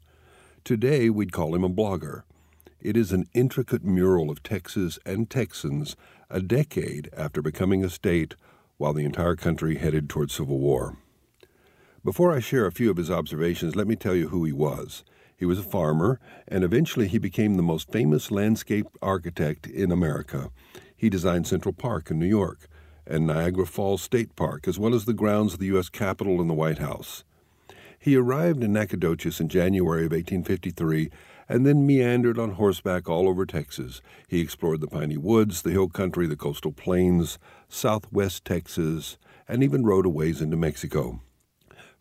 Today, 0.64 1.10
we'd 1.10 1.32
call 1.32 1.54
him 1.54 1.64
a 1.64 1.70
blogger. 1.70 2.24
It 2.80 2.96
is 2.96 3.12
an 3.12 3.26
intricate 3.34 3.84
mural 3.84 4.30
of 4.30 4.44
Texas 4.44 4.98
and 5.06 5.30
Texans 5.30 5.96
a 6.30 6.42
decade 6.42 7.10
after 7.16 7.42
becoming 7.42 7.84
a 7.84 7.90
state 7.90 8.36
while 8.78 8.94
the 8.94 9.06
entire 9.06 9.36
country 9.36 9.78
headed 9.78 10.10
toward 10.10 10.32
civil 10.32 10.60
war. 10.60 10.98
Before 12.06 12.32
I 12.32 12.40
share 12.40 12.68
a 12.68 12.72
few 12.72 12.92
of 12.92 12.98
his 12.98 13.10
observations, 13.10 13.76
let 13.76 13.88
me 13.88 13.96
tell 13.96 14.14
you 14.14 14.28
who 14.28 14.44
he 14.44 14.52
was. 14.52 15.04
He 15.36 15.44
was 15.44 15.58
a 15.58 15.64
farmer, 15.64 16.20
and 16.48 16.64
eventually 16.64 17.08
he 17.08 17.18
became 17.18 17.56
the 17.56 17.64
most 17.64 17.92
famous 17.92 18.30
landscape 18.30 18.86
architect 19.02 19.66
in 19.66 19.92
America. 19.92 20.52
He 20.96 21.10
designed 21.10 21.48
Central 21.48 21.74
Park 21.74 22.12
in 22.12 22.20
New 22.20 22.28
York 22.28 22.68
and 23.08 23.26
Niagara 23.26 23.66
Falls 23.66 24.04
State 24.04 24.36
Park, 24.36 24.68
as 24.68 24.78
well 24.78 24.94
as 24.94 25.06
the 25.06 25.16
grounds 25.16 25.54
of 25.54 25.60
the 25.60 25.66
U.S. 25.66 25.90
Capitol 25.90 26.40
and 26.40 26.48
the 26.48 26.54
White 26.54 26.78
House. 26.78 27.24
He 27.98 28.16
arrived 28.16 28.64
in 28.64 28.72
Nacogdoches 28.72 29.40
in 29.40 29.50
January 29.50 30.06
of 30.06 30.12
1853 30.12 31.10
and 31.50 31.66
then 31.66 31.88
meandered 31.88 32.38
on 32.38 32.52
horseback 32.52 33.10
all 33.10 33.28
over 33.28 33.48
Texas. 33.48 34.04
He 34.28 34.42
explored 34.42 34.82
the 34.82 34.88
piney 34.88 35.18
woods, 35.18 35.64
the 35.64 35.72
hill 35.72 35.90
country, 35.90 36.28
the 36.28 36.36
coastal 36.36 36.72
plains, 36.72 37.40
southwest 37.68 38.46
Texas, 38.46 39.18
and 39.48 39.64
even 39.64 39.84
rode 39.84 40.06
a 40.06 40.10
ways 40.10 40.40
into 40.40 40.56
Mexico. 40.56 41.22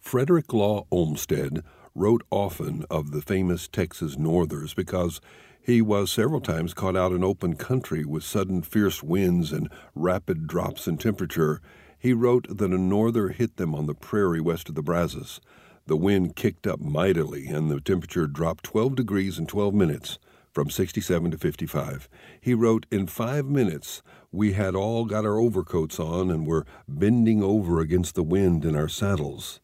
Frederick 0.05 0.53
Law 0.53 0.87
Olmsted 0.91 1.65
wrote 1.95 2.25
often 2.31 2.85
of 2.91 3.11
the 3.11 3.23
famous 3.23 3.67
Texas 3.67 4.19
northers 4.19 4.75
because 4.75 5.19
he 5.63 5.81
was 5.81 6.13
several 6.13 6.43
times 6.43 6.75
caught 6.75 6.95
out 6.95 7.13
in 7.13 7.25
open 7.25 7.57
country 7.57 8.05
with 8.05 8.23
sudden 8.23 8.61
fierce 8.61 9.03
winds 9.03 9.51
and 9.51 9.71
rapid 9.95 10.47
drops 10.47 10.87
in 10.87 10.99
temperature. 10.99 11.59
He 11.99 12.13
wrote 12.13 12.47
that 12.55 12.71
a 12.71 12.79
norther 12.79 13.31
hit 13.31 13.57
them 13.57 13.75
on 13.75 13.87
the 13.87 13.95
prairie 13.95 14.43
west 14.43 14.69
of 14.69 14.75
the 14.75 14.83
Brazos. 14.83 15.41
The 15.87 15.97
wind 15.97 16.37
kicked 16.37 16.67
up 16.67 16.81
mightily 16.81 17.47
and 17.47 17.71
the 17.71 17.81
temperature 17.81 18.27
dropped 18.27 18.65
12 18.65 18.95
degrees 18.95 19.39
in 19.39 19.47
12 19.47 19.73
minutes, 19.73 20.19
from 20.53 20.69
67 20.69 21.31
to 21.31 21.39
55. 21.39 22.11
He 22.41 22.53
wrote, 22.53 22.85
In 22.91 23.07
five 23.07 23.47
minutes, 23.47 24.03
we 24.31 24.53
had 24.53 24.77
all 24.77 25.07
got 25.07 25.25
our 25.25 25.39
overcoats 25.39 25.99
on 25.99 26.31
and 26.31 26.47
were 26.47 26.67
bending 26.87 27.43
over 27.43 27.81
against 27.81 28.15
the 28.15 28.23
wind 28.23 28.67
in 28.67 28.77
our 28.77 28.89
saddles. 28.89 29.61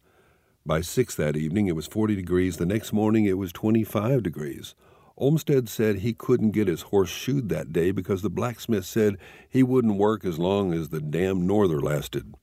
By 0.67 0.83
six 0.83 1.15
that 1.15 1.37
evening, 1.37 1.69
it 1.69 1.77
was 1.77 1.87
40 1.87 2.15
degrees. 2.15 2.59
The 2.59 2.67
next 2.67 2.93
morning, 2.93 3.25
it 3.25 3.39
was 3.39 3.53
25 3.53 4.23
degrees. 4.23 4.75
Olmsted 5.17 5.69
said 5.69 5.97
he 5.97 6.13
couldn't 6.13 6.53
get 6.53 6.69
his 6.69 6.83
horse 6.83 7.09
shoed 7.09 7.49
that 7.49 7.73
day 7.73 7.91
because 7.91 8.23
the 8.23 8.31
blacksmith 8.31 8.85
said 8.85 9.17
he 9.49 9.63
wouldn't 9.63 9.97
work 9.97 10.25
as 10.25 10.39
long 10.39 10.73
as 10.73 10.89
the 10.89 11.01
damn 11.01 11.47
norther 11.47 11.81
lasted. 11.81 12.35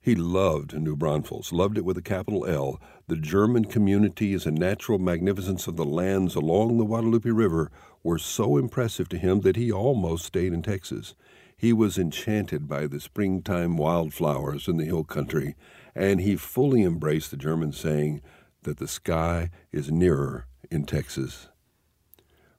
He 0.00 0.14
loved 0.14 0.74
New 0.74 0.96
Braunfels, 0.96 1.52
loved 1.52 1.78
it 1.78 1.84
with 1.84 1.96
a 1.96 2.02
capital 2.02 2.46
L. 2.46 2.80
The 3.06 3.16
German 3.16 3.64
communities 3.64 4.44
and 4.44 4.58
natural 4.58 4.98
magnificence 4.98 5.66
of 5.66 5.76
the 5.76 5.84
lands 5.84 6.34
along 6.34 6.76
the 6.76 6.84
Guadalupe 6.84 7.30
River 7.30 7.70
were 8.02 8.18
so 8.18 8.56
impressive 8.56 9.08
to 9.08 9.18
him 9.18 9.40
that 9.40 9.56
he 9.56 9.72
almost 9.72 10.26
stayed 10.26 10.52
in 10.52 10.62
Texas. 10.62 11.14
He 11.56 11.72
was 11.72 11.96
enchanted 11.96 12.68
by 12.68 12.86
the 12.86 13.00
springtime 13.00 13.76
wildflowers 13.76 14.68
in 14.68 14.76
the 14.76 14.84
hill 14.84 15.04
country 15.04 15.54
and 15.94 16.20
he 16.20 16.36
fully 16.36 16.82
embraced 16.82 17.30
the 17.30 17.36
German 17.36 17.72
saying 17.72 18.20
that 18.62 18.78
the 18.78 18.88
sky 18.88 19.50
is 19.72 19.90
nearer 19.90 20.46
in 20.70 20.84
Texas. 20.84 21.48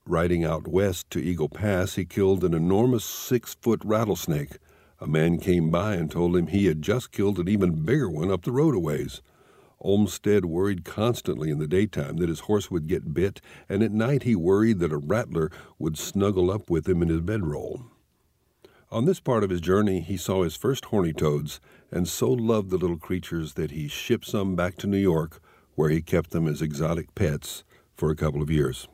Riding 0.06 0.44
out 0.44 0.68
west 0.68 1.10
to 1.10 1.22
Eagle 1.22 1.48
Pass, 1.48 1.96
he 1.96 2.04
killed 2.04 2.44
an 2.44 2.54
enormous 2.54 3.04
six 3.04 3.54
foot 3.54 3.82
rattlesnake. 3.84 4.58
A 5.00 5.06
man 5.06 5.38
came 5.38 5.70
by 5.70 5.94
and 5.94 6.10
told 6.10 6.36
him 6.36 6.46
he 6.46 6.66
had 6.66 6.80
just 6.80 7.10
killed 7.10 7.38
an 7.38 7.48
even 7.48 7.84
bigger 7.84 8.08
one 8.08 8.30
up 8.30 8.44
the 8.44 8.52
road 8.52 8.74
a 8.74 8.78
ways. 8.78 9.20
Olmsted 9.80 10.46
worried 10.46 10.84
constantly 10.84 11.50
in 11.50 11.58
the 11.58 11.66
daytime 11.66 12.16
that 12.16 12.28
his 12.28 12.40
horse 12.40 12.70
would 12.70 12.86
get 12.86 13.12
bit, 13.12 13.40
and 13.68 13.82
at 13.82 13.92
night 13.92 14.22
he 14.22 14.34
worried 14.34 14.78
that 14.78 14.92
a 14.92 14.96
rattler 14.96 15.50
would 15.78 15.98
snuggle 15.98 16.50
up 16.50 16.70
with 16.70 16.88
him 16.88 17.02
in 17.02 17.08
his 17.08 17.20
bedroll. 17.20 17.86
On 18.90 19.04
this 19.04 19.20
part 19.20 19.44
of 19.44 19.50
his 19.50 19.60
journey, 19.60 20.00
he 20.00 20.16
saw 20.16 20.44
his 20.44 20.56
first 20.56 20.86
horny 20.86 21.12
toads 21.12 21.60
and 21.90 22.08
so 22.08 22.30
loved 22.30 22.70
the 22.70 22.78
little 22.78 22.98
creatures 22.98 23.54
that 23.54 23.70
he 23.70 23.88
shipped 23.88 24.26
some 24.26 24.54
back 24.56 24.76
to 24.76 24.86
New 24.86 24.98
York, 24.98 25.40
where 25.74 25.90
he 25.90 26.02
kept 26.02 26.30
them 26.30 26.48
as 26.48 26.62
exotic 26.62 27.14
pets 27.14 27.64
for 27.94 28.10
a 28.10 28.16
couple 28.16 28.42
of 28.42 28.50
years. 28.50 28.88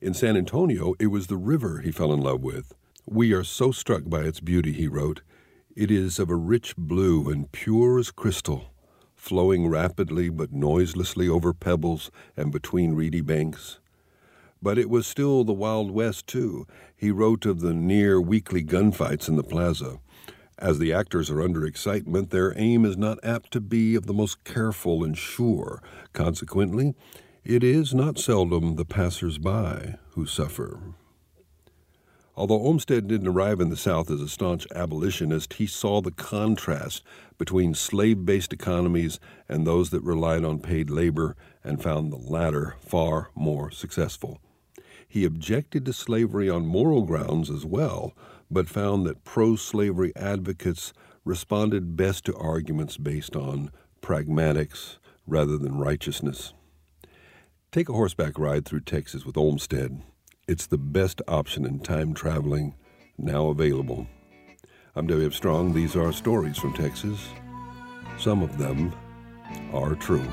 In 0.00 0.14
San 0.14 0.36
Antonio, 0.36 0.94
it 0.98 1.06
was 1.08 1.26
the 1.26 1.36
river 1.36 1.80
he 1.80 1.90
fell 1.90 2.12
in 2.12 2.20
love 2.20 2.42
with. 2.42 2.74
We 3.06 3.32
are 3.32 3.44
so 3.44 3.72
struck 3.72 4.02
by 4.06 4.20
its 4.20 4.40
beauty, 4.40 4.72
he 4.72 4.88
wrote. 4.88 5.22
It 5.74 5.90
is 5.90 6.18
of 6.18 6.30
a 6.30 6.36
rich 6.36 6.76
blue 6.76 7.30
and 7.30 7.50
pure 7.52 7.98
as 7.98 8.10
crystal, 8.10 8.66
flowing 9.14 9.68
rapidly 9.68 10.28
but 10.28 10.52
noiselessly 10.52 11.28
over 11.28 11.52
pebbles 11.52 12.10
and 12.36 12.52
between 12.52 12.94
reedy 12.94 13.20
banks. 13.20 13.78
But 14.62 14.78
it 14.78 14.88
was 14.88 15.06
still 15.06 15.44
the 15.44 15.52
Wild 15.52 15.90
West, 15.90 16.26
too. 16.26 16.66
He 16.96 17.10
wrote 17.10 17.46
of 17.46 17.60
the 17.60 17.74
near 17.74 18.20
weekly 18.20 18.62
gunfights 18.64 19.28
in 19.28 19.36
the 19.36 19.42
plaza, 19.42 19.98
as 20.58 20.78
the 20.78 20.92
actors 20.92 21.30
are 21.30 21.42
under 21.42 21.64
excitement, 21.66 22.30
their 22.30 22.52
aim 22.58 22.84
is 22.84 22.96
not 22.96 23.18
apt 23.22 23.50
to 23.52 23.60
be 23.60 23.94
of 23.94 24.06
the 24.06 24.14
most 24.14 24.42
careful 24.44 25.04
and 25.04 25.16
sure. 25.16 25.82
Consequently, 26.12 26.94
it 27.44 27.62
is 27.62 27.94
not 27.94 28.18
seldom 28.18 28.76
the 28.76 28.84
passers 28.84 29.38
by 29.38 29.96
who 30.10 30.26
suffer. 30.26 30.80
Although 32.34 32.60
Olmsted 32.60 33.06
didn't 33.06 33.28
arrive 33.28 33.60
in 33.60 33.70
the 33.70 33.76
South 33.76 34.10
as 34.10 34.20
a 34.20 34.28
staunch 34.28 34.66
abolitionist, 34.74 35.54
he 35.54 35.66
saw 35.66 36.02
the 36.02 36.10
contrast 36.10 37.02
between 37.38 37.72
slave 37.72 38.26
based 38.26 38.52
economies 38.52 39.18
and 39.48 39.66
those 39.66 39.88
that 39.90 40.02
relied 40.02 40.44
on 40.44 40.58
paid 40.58 40.90
labor 40.90 41.34
and 41.64 41.82
found 41.82 42.12
the 42.12 42.16
latter 42.16 42.76
far 42.80 43.30
more 43.34 43.70
successful. 43.70 44.38
He 45.08 45.24
objected 45.24 45.86
to 45.86 45.94
slavery 45.94 46.50
on 46.50 46.66
moral 46.66 47.02
grounds 47.02 47.48
as 47.48 47.64
well, 47.64 48.12
but 48.50 48.68
found 48.68 49.06
that 49.06 49.24
pro 49.24 49.56
slavery 49.56 50.12
advocates 50.16 50.92
responded 51.24 51.96
best 51.96 52.24
to 52.24 52.36
arguments 52.36 52.96
based 52.96 53.34
on 53.34 53.70
pragmatics 54.00 54.98
rather 55.26 55.58
than 55.58 55.78
righteousness. 55.78 56.52
Take 57.72 57.88
a 57.88 57.92
horseback 57.92 58.38
ride 58.38 58.64
through 58.64 58.80
Texas 58.80 59.26
with 59.26 59.36
Olmsted. 59.36 60.00
It's 60.48 60.66
the 60.66 60.78
best 60.78 61.20
option 61.26 61.64
in 61.66 61.80
time 61.80 62.14
traveling, 62.14 62.74
now 63.18 63.48
available. 63.48 64.06
I'm 64.94 65.06
W.F. 65.08 65.34
Strong. 65.34 65.74
These 65.74 65.96
are 65.96 66.12
stories 66.12 66.56
from 66.56 66.72
Texas. 66.72 67.28
Some 68.18 68.42
of 68.42 68.56
them 68.56 68.94
are 69.72 69.94
true. 69.96 70.24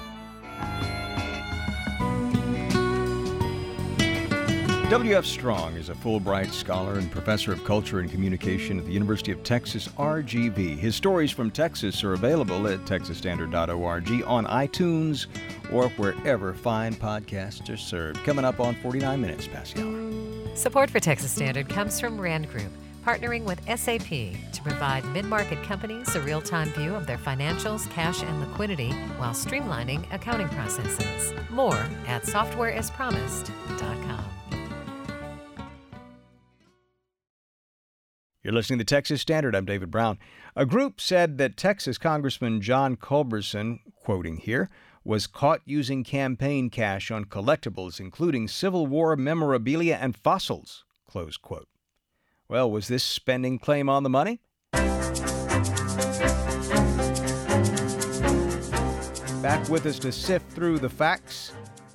W.F. 4.93 5.25
Strong 5.25 5.75
is 5.75 5.89
a 5.89 5.95
Fulbright 5.95 6.53
scholar 6.53 6.99
and 6.99 7.09
professor 7.09 7.51
of 7.51 7.65
culture 7.65 8.01
and 8.01 8.11
communication 8.11 8.77
at 8.77 8.85
the 8.85 8.91
University 8.91 9.31
of 9.31 9.41
Texas 9.41 9.87
RGV. 9.97 10.77
His 10.77 10.95
stories 10.95 11.31
from 11.31 11.49
Texas 11.49 12.03
are 12.03 12.13
available 12.13 12.67
at 12.67 12.81
texasstandard.org 12.81 14.23
on 14.27 14.45
iTunes 14.45 15.25
or 15.71 15.89
wherever 15.89 16.53
fine 16.53 16.93
podcasts 16.93 17.73
are 17.73 17.77
served. 17.77 18.23
Coming 18.23 18.45
up 18.45 18.59
on 18.59 18.75
49 18.75 19.19
minutes 19.19 19.47
past 19.47 19.73
the 19.73 19.81
hour. 19.81 20.55
Support 20.55 20.91
for 20.91 20.99
Texas 20.99 21.31
Standard 21.31 21.69
comes 21.69 21.99
from 21.99 22.21
Rand 22.21 22.51
Group, 22.51 22.71
partnering 23.03 23.45
with 23.45 23.65
SAP 23.65 24.35
to 24.51 24.61
provide 24.61 25.03
mid 25.05 25.25
market 25.25 25.63
companies 25.63 26.15
a 26.15 26.21
real 26.21 26.39
time 26.39 26.69
view 26.73 26.93
of 26.93 27.07
their 27.07 27.17
financials, 27.17 27.89
cash, 27.89 28.21
and 28.21 28.41
liquidity 28.41 28.91
while 29.17 29.33
streamlining 29.33 30.05
accounting 30.13 30.49
processes. 30.49 31.33
More 31.49 31.83
at 32.05 32.25
softwareaspromised.com. 32.25 34.42
You're 38.43 38.53
listening 38.53 38.79
to 38.79 38.85
Texas 38.85 39.21
Standard. 39.21 39.55
I'm 39.55 39.63
David 39.63 39.89
Brown. 39.89 40.19
A 40.53 40.65
group 40.65 40.99
said 40.99 41.37
that 41.37 41.55
Texas 41.55 41.97
Congressman 41.97 42.59
John 42.59 42.97
Culberson, 42.97 43.79
quoting 43.95 44.35
here, 44.35 44.69
was 45.05 45.27
caught 45.27 45.61
using 45.63 46.03
campaign 46.03 46.69
cash 46.69 47.09
on 47.09 47.23
collectibles, 47.23 48.01
including 48.01 48.49
Civil 48.49 48.85
War 48.85 49.15
memorabilia 49.15 49.95
and 49.95 50.13
fossils. 50.13 50.83
Close 51.07 51.37
quote. 51.37 51.69
Well, 52.49 52.69
was 52.69 52.89
this 52.89 53.05
spending 53.05 53.59
claim 53.59 53.87
on 53.87 54.03
the 54.03 54.09
money? 54.09 54.41
Back 59.41 59.69
with 59.69 59.85
us 59.85 59.99
to 59.99 60.11
sift 60.11 60.51
through 60.51 60.79
the 60.79 60.89
facts 60.89 61.53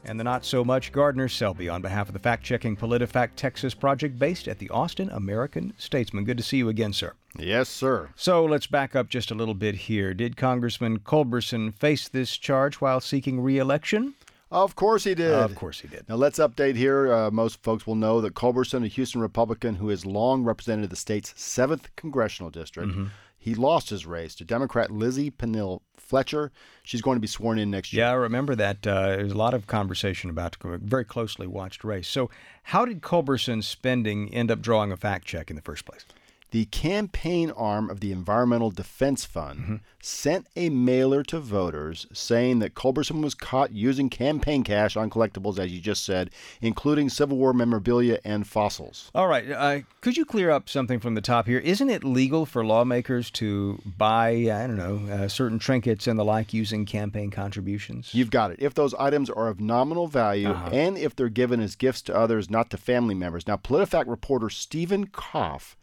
and 0.08 0.18
the 0.18 0.24
not 0.24 0.44
so 0.44 0.64
much 0.64 0.90
Gardner 0.90 1.28
Selby 1.28 1.68
on 1.68 1.82
behalf 1.82 2.08
of 2.08 2.12
the 2.14 2.18
fact 2.18 2.42
checking 2.42 2.76
PolitiFact 2.76 3.30
Texas 3.36 3.74
project 3.74 4.18
based 4.18 4.48
at 4.48 4.58
the 4.58 4.70
Austin 4.70 5.10
American 5.10 5.74
Statesman. 5.76 6.24
Good 6.24 6.38
to 6.38 6.42
see 6.42 6.56
you 6.56 6.68
again, 6.68 6.92
sir. 6.92 7.12
Yes, 7.38 7.68
sir. 7.68 8.08
So 8.16 8.44
let's 8.44 8.66
back 8.66 8.96
up 8.96 9.08
just 9.08 9.30
a 9.30 9.34
little 9.34 9.54
bit 9.54 9.74
here. 9.74 10.14
Did 10.14 10.36
Congressman 10.36 11.00
Culberson 11.00 11.72
face 11.72 12.08
this 12.08 12.36
charge 12.36 12.76
while 12.76 13.00
seeking 13.00 13.40
re 13.40 13.58
election? 13.58 14.14
Of 14.50 14.74
course 14.76 15.04
he 15.04 15.14
did. 15.14 15.30
Of 15.32 15.54
course 15.54 15.80
he 15.80 15.88
did. 15.88 16.08
Now 16.08 16.14
let's 16.14 16.38
update 16.38 16.74
here. 16.76 17.12
Uh, 17.12 17.30
most 17.30 17.62
folks 17.62 17.86
will 17.86 17.96
know 17.96 18.22
that 18.22 18.34
Culberson, 18.34 18.82
a 18.82 18.88
Houston 18.88 19.20
Republican 19.20 19.74
who 19.74 19.90
has 19.90 20.06
long 20.06 20.42
represented 20.42 20.88
the 20.88 20.96
state's 20.96 21.34
7th 21.34 21.84
congressional 21.96 22.50
district, 22.50 22.88
Mm-hmm. 22.92 23.06
He 23.38 23.54
lost 23.54 23.90
his 23.90 24.04
race 24.04 24.34
to 24.36 24.44
Democrat 24.44 24.90
Lizzie 24.90 25.30
Pannill 25.30 25.80
Fletcher. 25.96 26.50
She's 26.82 27.00
going 27.00 27.16
to 27.16 27.20
be 27.20 27.28
sworn 27.28 27.58
in 27.58 27.70
next 27.70 27.92
year. 27.92 28.04
Yeah, 28.04 28.10
I 28.10 28.14
remember 28.14 28.54
that. 28.56 28.86
Uh, 28.86 29.16
there's 29.16 29.32
a 29.32 29.38
lot 29.38 29.54
of 29.54 29.66
conversation 29.66 30.28
about 30.28 30.56
a 30.64 30.78
very 30.78 31.04
closely 31.04 31.46
watched 31.46 31.84
race. 31.84 32.08
So, 32.08 32.30
how 32.64 32.84
did 32.84 33.00
Culberson's 33.00 33.66
spending 33.66 34.32
end 34.34 34.50
up 34.50 34.60
drawing 34.60 34.90
a 34.90 34.96
fact 34.96 35.26
check 35.26 35.50
in 35.50 35.56
the 35.56 35.62
first 35.62 35.84
place? 35.84 36.04
The 36.50 36.64
campaign 36.66 37.50
arm 37.50 37.90
of 37.90 38.00
the 38.00 38.10
Environmental 38.10 38.70
Defense 38.70 39.24
Fund 39.26 39.58
Mm-hmm. 39.60 39.76
sent 40.00 40.46
a 40.56 40.70
mailer 40.70 41.22
to 41.24 41.40
voters 41.40 42.06
saying 42.12 42.60
that 42.60 42.74
Culberson 42.74 43.20
was 43.22 43.34
caught 43.34 43.72
using 43.72 44.08
campaign 44.08 44.64
cash 44.64 44.96
on 44.96 45.10
collectibles, 45.10 45.58
as 45.58 45.70
you 45.72 45.80
just 45.80 46.04
said, 46.06 46.30
including 46.62 47.10
Civil 47.10 47.36
War 47.36 47.52
memorabilia 47.52 48.18
and 48.24 48.46
fossils. 48.46 49.10
All 49.14 49.28
right. 49.28 49.50
Uh, 49.50 49.80
could 50.00 50.16
you 50.16 50.24
clear 50.24 50.50
up 50.50 50.68
something 50.70 51.00
from 51.00 51.14
the 51.14 51.20
top 51.20 51.46
here? 51.46 51.58
Isn't 51.58 51.90
it 51.90 52.02
legal 52.02 52.46
for 52.46 52.64
lawmakers 52.64 53.30
to 53.32 53.78
buy, 53.98 54.30
I 54.30 54.66
don't 54.66 54.76
know, 54.76 55.12
uh, 55.12 55.28
certain 55.28 55.58
trinkets 55.58 56.06
and 56.06 56.18
the 56.18 56.24
like 56.24 56.54
using 56.54 56.86
campaign 56.86 57.30
contributions? 57.30 58.14
You've 58.14 58.30
got 58.30 58.52
it. 58.52 58.56
If 58.60 58.72
those 58.72 58.94
items 58.94 59.28
are 59.28 59.48
of 59.48 59.60
nominal 59.60 60.06
value 60.06 60.48
Uh-huh. 60.50 60.70
and 60.72 60.96
if 60.96 61.14
they're 61.14 61.28
given 61.28 61.60
as 61.60 61.76
gifts 61.76 62.00
to 62.02 62.16
others, 62.16 62.48
not 62.48 62.70
to 62.70 62.78
family 62.78 63.14
members. 63.14 63.46
Now, 63.46 63.56
PolitiFact 63.58 64.08
reporter 64.08 64.48
Stephen 64.48 65.08
Koff 65.08 65.76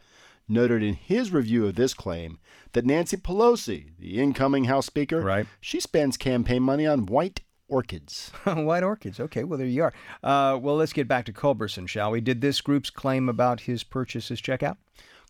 noted 0.47 0.83
in 0.83 0.95
his 0.95 1.31
review 1.31 1.65
of 1.67 1.75
this 1.75 1.93
claim 1.93 2.39
that 2.73 2.85
Nancy 2.85 3.17
Pelosi, 3.17 3.91
the 3.99 4.19
incoming 4.21 4.65
House 4.65 4.85
Speaker, 4.85 5.21
right. 5.21 5.47
she 5.59 5.79
spends 5.79 6.17
campaign 6.17 6.61
money 6.61 6.85
on 6.85 7.05
white 7.05 7.41
orchids. 7.67 8.31
White 8.45 8.83
orchids. 8.83 9.19
Okay, 9.19 9.43
well, 9.43 9.57
there 9.57 9.67
you 9.67 9.83
are. 9.83 9.93
Uh, 10.23 10.57
well, 10.57 10.75
let's 10.75 10.93
get 10.93 11.07
back 11.07 11.25
to 11.25 11.33
Culberson, 11.33 11.87
shall 11.87 12.11
we? 12.11 12.21
Did 12.21 12.41
this 12.41 12.61
group's 12.61 12.89
claim 12.91 13.27
about 13.27 13.61
his 13.61 13.83
purchases 13.83 14.39
check 14.39 14.61
out? 14.61 14.77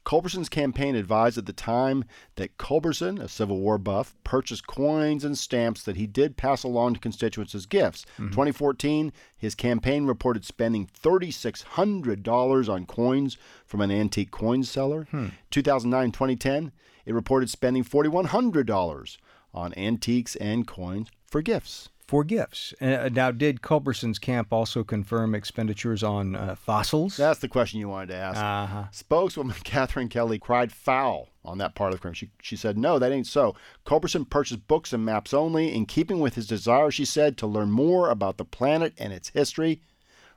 Culberson's 0.06 0.49
campaign 0.49 0.95
advised 0.95 1.38
at 1.38 1.47
the 1.47 1.53
time 1.53 2.06
that 2.36 2.58
Culberson, 2.58 3.20
a 3.20 3.28
Civil 3.28 3.60
War 3.60 3.78
buff, 3.78 4.16
purchased 4.24 4.68
coins 4.68 5.26
and 5.26 5.38
stamps 5.38 5.84
that 5.84 5.97
he 5.97 6.06
did 6.06 6.38
pass 6.38 6.64
along 6.64 6.93
to 6.93 6.99
constituents 6.99 7.56
as 7.56 7.66
gifts. 7.66 8.06
Mm-hmm. 8.14 8.30
2014, 8.30 9.12
his 9.36 9.56
campaign 9.56 10.06
reported 10.06 10.45
spending 10.45 10.88
$3,600 11.01 12.70
on 12.70 12.86
coins 12.86 13.38
from 13.66 13.82
an 13.82 13.91
antique 13.91 14.32
coin 14.32 14.64
seller. 14.64 15.08
Hmm. 15.10 15.28
2009 15.49 16.12
2010, 16.12 16.72
it 17.06 17.14
reported 17.14 17.49
spending 17.49 17.84
$4,100 17.84 19.18
on 19.53 19.74
antiques 19.74 20.36
and 20.36 20.68
coins 20.68 21.10
for 21.26 21.41
gifts. 21.41 21.89
For 22.08 22.24
gifts. 22.24 22.72
Uh, 22.80 23.10
now, 23.12 23.32
did 23.32 23.64
Culberson's 23.64 24.20
camp 24.20 24.53
also 24.53 24.84
confirm 24.84 25.34
expenditures 25.34 26.03
on 26.03 26.36
uh, 26.36 26.53
fossils? 26.53 27.18
That's 27.18 27.39
the 27.39 27.47
question 27.47 27.80
you 27.80 27.89
wanted 27.89 28.10
to 28.10 28.16
ask. 28.16 28.39
Uh-huh. 28.39 28.84
Spokeswoman 28.91 29.56
Catherine 29.64 30.10
Kelly 30.10 30.38
cried 30.38 30.72
foul 30.72 31.30
on 31.43 31.58
that 31.58 31.74
part 31.74 31.93
of 31.93 31.97
the 31.97 32.01
crime. 32.01 32.14
She, 32.14 32.30
she 32.43 32.56
said, 32.56 32.78
no, 32.78 32.99
that 32.99 33.12
ain't 33.12 33.26
so. 33.26 33.56
Culberson 33.88 34.30
purchased 34.30 34.68
books 34.68 34.93
and 34.93 35.03
maps 35.03 35.34
only, 35.34 35.74
in 35.74 35.88
keeping 35.88 36.20
with 36.20 36.36
his 36.36 36.45
desire, 36.45 36.91
she 36.91 37.06
said, 37.06 37.38
to 37.38 37.47
learn 37.47 37.72
more 37.72 38.12
about 38.12 38.38
the 38.38 38.45
planet 38.45 38.93
and 38.99 39.12
its 39.12 39.30
history. 39.30 39.82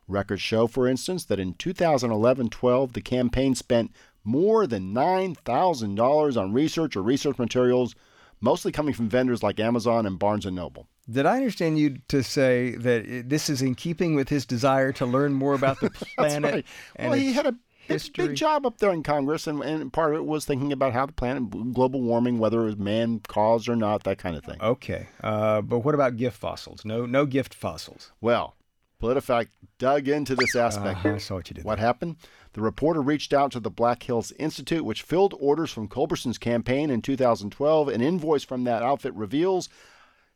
Records 0.06 0.40
show, 0.40 0.66
for 0.66 0.88
instance, 0.88 1.26
that 1.26 1.38
in 1.38 1.52
2011 1.52 2.48
12, 2.48 2.92
the 2.94 3.02
campaign 3.02 3.54
spent 3.54 3.92
more 4.24 4.66
than 4.66 4.94
$9,000 4.94 6.36
on 6.40 6.52
research 6.54 6.96
or 6.96 7.02
research 7.02 7.38
materials, 7.38 7.94
mostly 8.40 8.72
coming 8.72 8.94
from 8.94 9.10
vendors 9.10 9.42
like 9.42 9.60
Amazon 9.60 10.06
and 10.06 10.18
Barnes 10.18 10.46
& 10.46 10.50
Noble. 10.50 10.86
Did 11.10 11.26
I 11.26 11.36
understand 11.36 11.78
you 11.78 11.98
to 12.08 12.22
say 12.22 12.72
that 12.76 13.28
this 13.28 13.48
is 13.48 13.62
in 13.62 13.74
keeping 13.74 14.14
with 14.14 14.28
his 14.28 14.44
desire 14.44 14.92
to 14.92 15.06
learn 15.06 15.32
more 15.32 15.54
about 15.54 15.80
the 15.80 15.90
planet? 16.16 16.42
right. 16.42 16.64
Well, 16.98 17.12
he 17.14 17.32
had 17.32 17.46
a 17.46 17.54
big, 17.88 18.00
big 18.14 18.34
job 18.34 18.66
up 18.66 18.78
there 18.78 18.92
in 18.92 19.02
Congress, 19.02 19.46
and, 19.46 19.62
and 19.62 19.92
part 19.92 20.12
of 20.12 20.18
it 20.20 20.26
was 20.26 20.44
thinking 20.44 20.72
about 20.72 20.92
how 20.92 21.06
the 21.06 21.12
planet, 21.12 21.72
global 21.72 22.02
warming, 22.02 22.38
whether 22.38 22.60
it 22.60 22.64
was 22.64 22.76
man 22.76 23.20
caused 23.26 23.68
or 23.68 23.76
not, 23.76 24.04
that 24.04 24.18
kind 24.18 24.36
of 24.36 24.44
thing. 24.44 24.60
Okay, 24.60 25.08
uh, 25.22 25.62
but 25.62 25.80
what 25.80 25.94
about 25.94 26.16
gift 26.16 26.36
fossils? 26.36 26.84
No, 26.84 27.06
no 27.06 27.24
gift 27.24 27.54
fossils. 27.54 28.12
Well, 28.20 28.54
PolitiFact 29.02 29.48
dug 29.78 30.08
into 30.08 30.34
this 30.34 30.56
aspect. 30.56 30.98
Uh-huh, 30.98 31.14
I 31.14 31.18
saw 31.18 31.36
what 31.36 31.48
you 31.48 31.54
did. 31.54 31.64
What 31.64 31.78
happened? 31.78 32.16
The 32.54 32.60
reporter 32.60 33.00
reached 33.00 33.32
out 33.32 33.52
to 33.52 33.60
the 33.60 33.70
Black 33.70 34.02
Hills 34.02 34.32
Institute, 34.32 34.84
which 34.84 35.02
filled 35.02 35.34
orders 35.38 35.70
from 35.70 35.88
Culberson's 35.88 36.38
campaign 36.38 36.90
in 36.90 37.00
2012. 37.00 37.88
An 37.88 38.00
invoice 38.00 38.44
from 38.44 38.64
that 38.64 38.82
outfit 38.82 39.14
reveals 39.14 39.68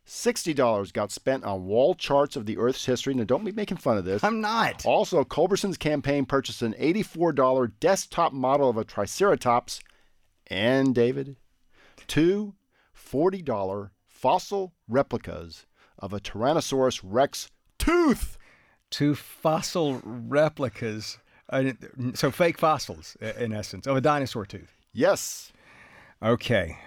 $60 0.07 0.93
got 0.93 1.11
spent 1.11 1.43
on 1.43 1.65
wall 1.65 1.95
charts 1.95 2.35
of 2.35 2.45
the 2.45 2.57
Earth's 2.57 2.85
history. 2.85 3.13
Now, 3.13 3.23
don't 3.23 3.45
be 3.45 3.51
making 3.51 3.77
fun 3.77 3.97
of 3.97 4.05
this. 4.05 4.23
I'm 4.23 4.41
not. 4.41 4.85
Also, 4.85 5.23
Culberson's 5.23 5.77
campaign 5.77 6.25
purchased 6.25 6.61
an 6.61 6.73
$84 6.73 7.71
desktop 7.79 8.33
model 8.33 8.69
of 8.69 8.77
a 8.77 8.83
Triceratops 8.83 9.79
and, 10.47 10.93
David, 10.93 11.37
two 12.07 12.55
$40 12.95 13.91
fossil 14.05 14.73
replicas 14.87 15.65
of 15.97 16.13
a 16.13 16.19
Tyrannosaurus 16.19 16.99
Rex 17.03 17.49
tooth. 17.79 18.37
Two 18.89 19.15
fossil 19.15 20.01
replicas, 20.03 21.17
so 22.13 22.29
fake 22.29 22.59
fossils, 22.59 23.17
in 23.39 23.51
essence, 23.51 23.87
of 23.87 23.97
a 23.97 24.01
dinosaur 24.01 24.45
tooth. 24.45 24.75
Yes. 24.91 25.51
Okay. 26.21 26.77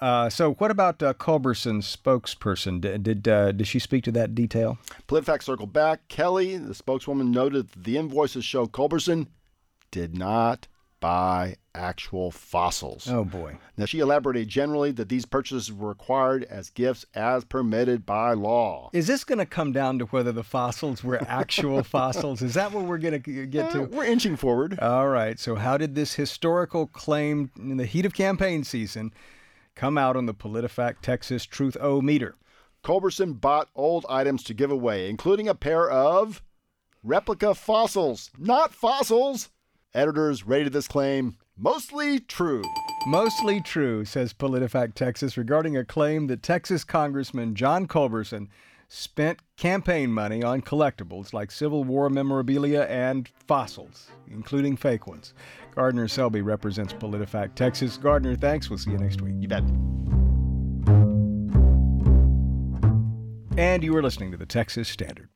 Uh, 0.00 0.28
so, 0.28 0.54
what 0.54 0.70
about 0.70 1.02
uh, 1.02 1.14
Culberson's 1.14 1.96
spokesperson? 1.96 2.80
D- 2.80 2.98
did 2.98 3.28
uh, 3.28 3.52
did 3.52 3.66
she 3.66 3.78
speak 3.78 4.04
to 4.04 4.12
that 4.12 4.34
detail? 4.34 4.78
PolitiFact 5.08 5.42
circled 5.42 5.72
back. 5.72 6.06
Kelly, 6.08 6.56
the 6.56 6.74
spokeswoman, 6.74 7.30
noted 7.30 7.70
that 7.70 7.84
the 7.84 7.96
invoices 7.96 8.44
show 8.44 8.66
Culberson 8.66 9.28
did 9.90 10.16
not 10.16 10.68
buy 11.00 11.56
actual 11.74 12.30
fossils. 12.30 13.08
Oh 13.08 13.24
boy! 13.24 13.56
Now 13.76 13.84
she 13.84 14.00
elaborated 14.00 14.48
generally 14.48 14.90
that 14.92 15.08
these 15.08 15.24
purchases 15.24 15.72
were 15.72 15.88
required 15.88 16.44
as 16.44 16.70
gifts 16.70 17.04
as 17.14 17.44
permitted 17.44 18.04
by 18.06 18.32
law. 18.32 18.90
Is 18.92 19.06
this 19.06 19.24
going 19.24 19.38
to 19.38 19.46
come 19.46 19.72
down 19.72 19.98
to 19.98 20.06
whether 20.06 20.32
the 20.32 20.44
fossils 20.44 21.04
were 21.04 21.20
actual 21.28 21.82
fossils? 21.84 22.42
Is 22.42 22.54
that 22.54 22.72
what 22.72 22.84
we're 22.84 22.98
going 22.98 23.22
to 23.22 23.46
get 23.46 23.70
to? 23.72 23.82
Uh, 23.82 23.86
we're 23.86 24.04
inching 24.04 24.36
forward. 24.36 24.78
All 24.80 25.08
right. 25.08 25.38
So, 25.38 25.54
how 25.54 25.76
did 25.76 25.94
this 25.94 26.14
historical 26.14 26.86
claim 26.86 27.50
in 27.56 27.76
the 27.76 27.86
heat 27.86 28.06
of 28.06 28.14
campaign 28.14 28.64
season 28.64 29.12
come 29.76 29.96
out 29.96 30.16
on 30.16 30.26
the 30.26 30.34
PolitiFact 30.34 31.02
Texas 31.02 31.44
Truth 31.44 31.76
O 31.80 32.00
meter? 32.00 32.34
Culberson 32.82 33.40
bought 33.40 33.68
old 33.76 34.04
items 34.08 34.42
to 34.44 34.54
give 34.54 34.70
away, 34.70 35.08
including 35.08 35.46
a 35.46 35.54
pair 35.54 35.88
of 35.88 36.42
replica 37.04 37.54
fossils. 37.54 38.30
Not 38.36 38.74
fossils! 38.74 39.50
Editors 39.94 40.46
rated 40.46 40.72
this 40.72 40.88
claim 40.88 41.36
mostly 41.56 42.18
true. 42.20 42.62
Mostly 43.06 43.60
true, 43.60 44.04
says 44.04 44.32
PolitiFact 44.32 44.94
Texas 44.94 45.36
regarding 45.36 45.76
a 45.76 45.84
claim 45.84 46.26
that 46.26 46.42
Texas 46.42 46.82
Congressman 46.82 47.54
John 47.54 47.86
Culberson 47.86 48.48
spent 48.88 49.40
campaign 49.56 50.10
money 50.10 50.42
on 50.42 50.62
collectibles 50.62 51.32
like 51.32 51.50
Civil 51.50 51.84
War 51.84 52.08
memorabilia 52.08 52.82
and 52.82 53.28
fossils, 53.46 54.10
including 54.30 54.76
fake 54.76 55.06
ones. 55.06 55.34
Gardner 55.74 56.08
Selby 56.08 56.40
represents 56.40 56.92
PolitiFact 56.94 57.54
Texas. 57.54 57.96
Gardner, 57.96 58.36
thanks. 58.36 58.70
We'll 58.70 58.78
see 58.78 58.92
you 58.92 58.98
next 58.98 59.20
week. 59.20 59.34
You 59.38 59.48
bet. 59.48 59.64
And 63.58 63.82
you 63.82 63.96
are 63.96 64.02
listening 64.02 64.30
to 64.32 64.36
the 64.36 64.46
Texas 64.46 64.88
Standard. 64.88 65.30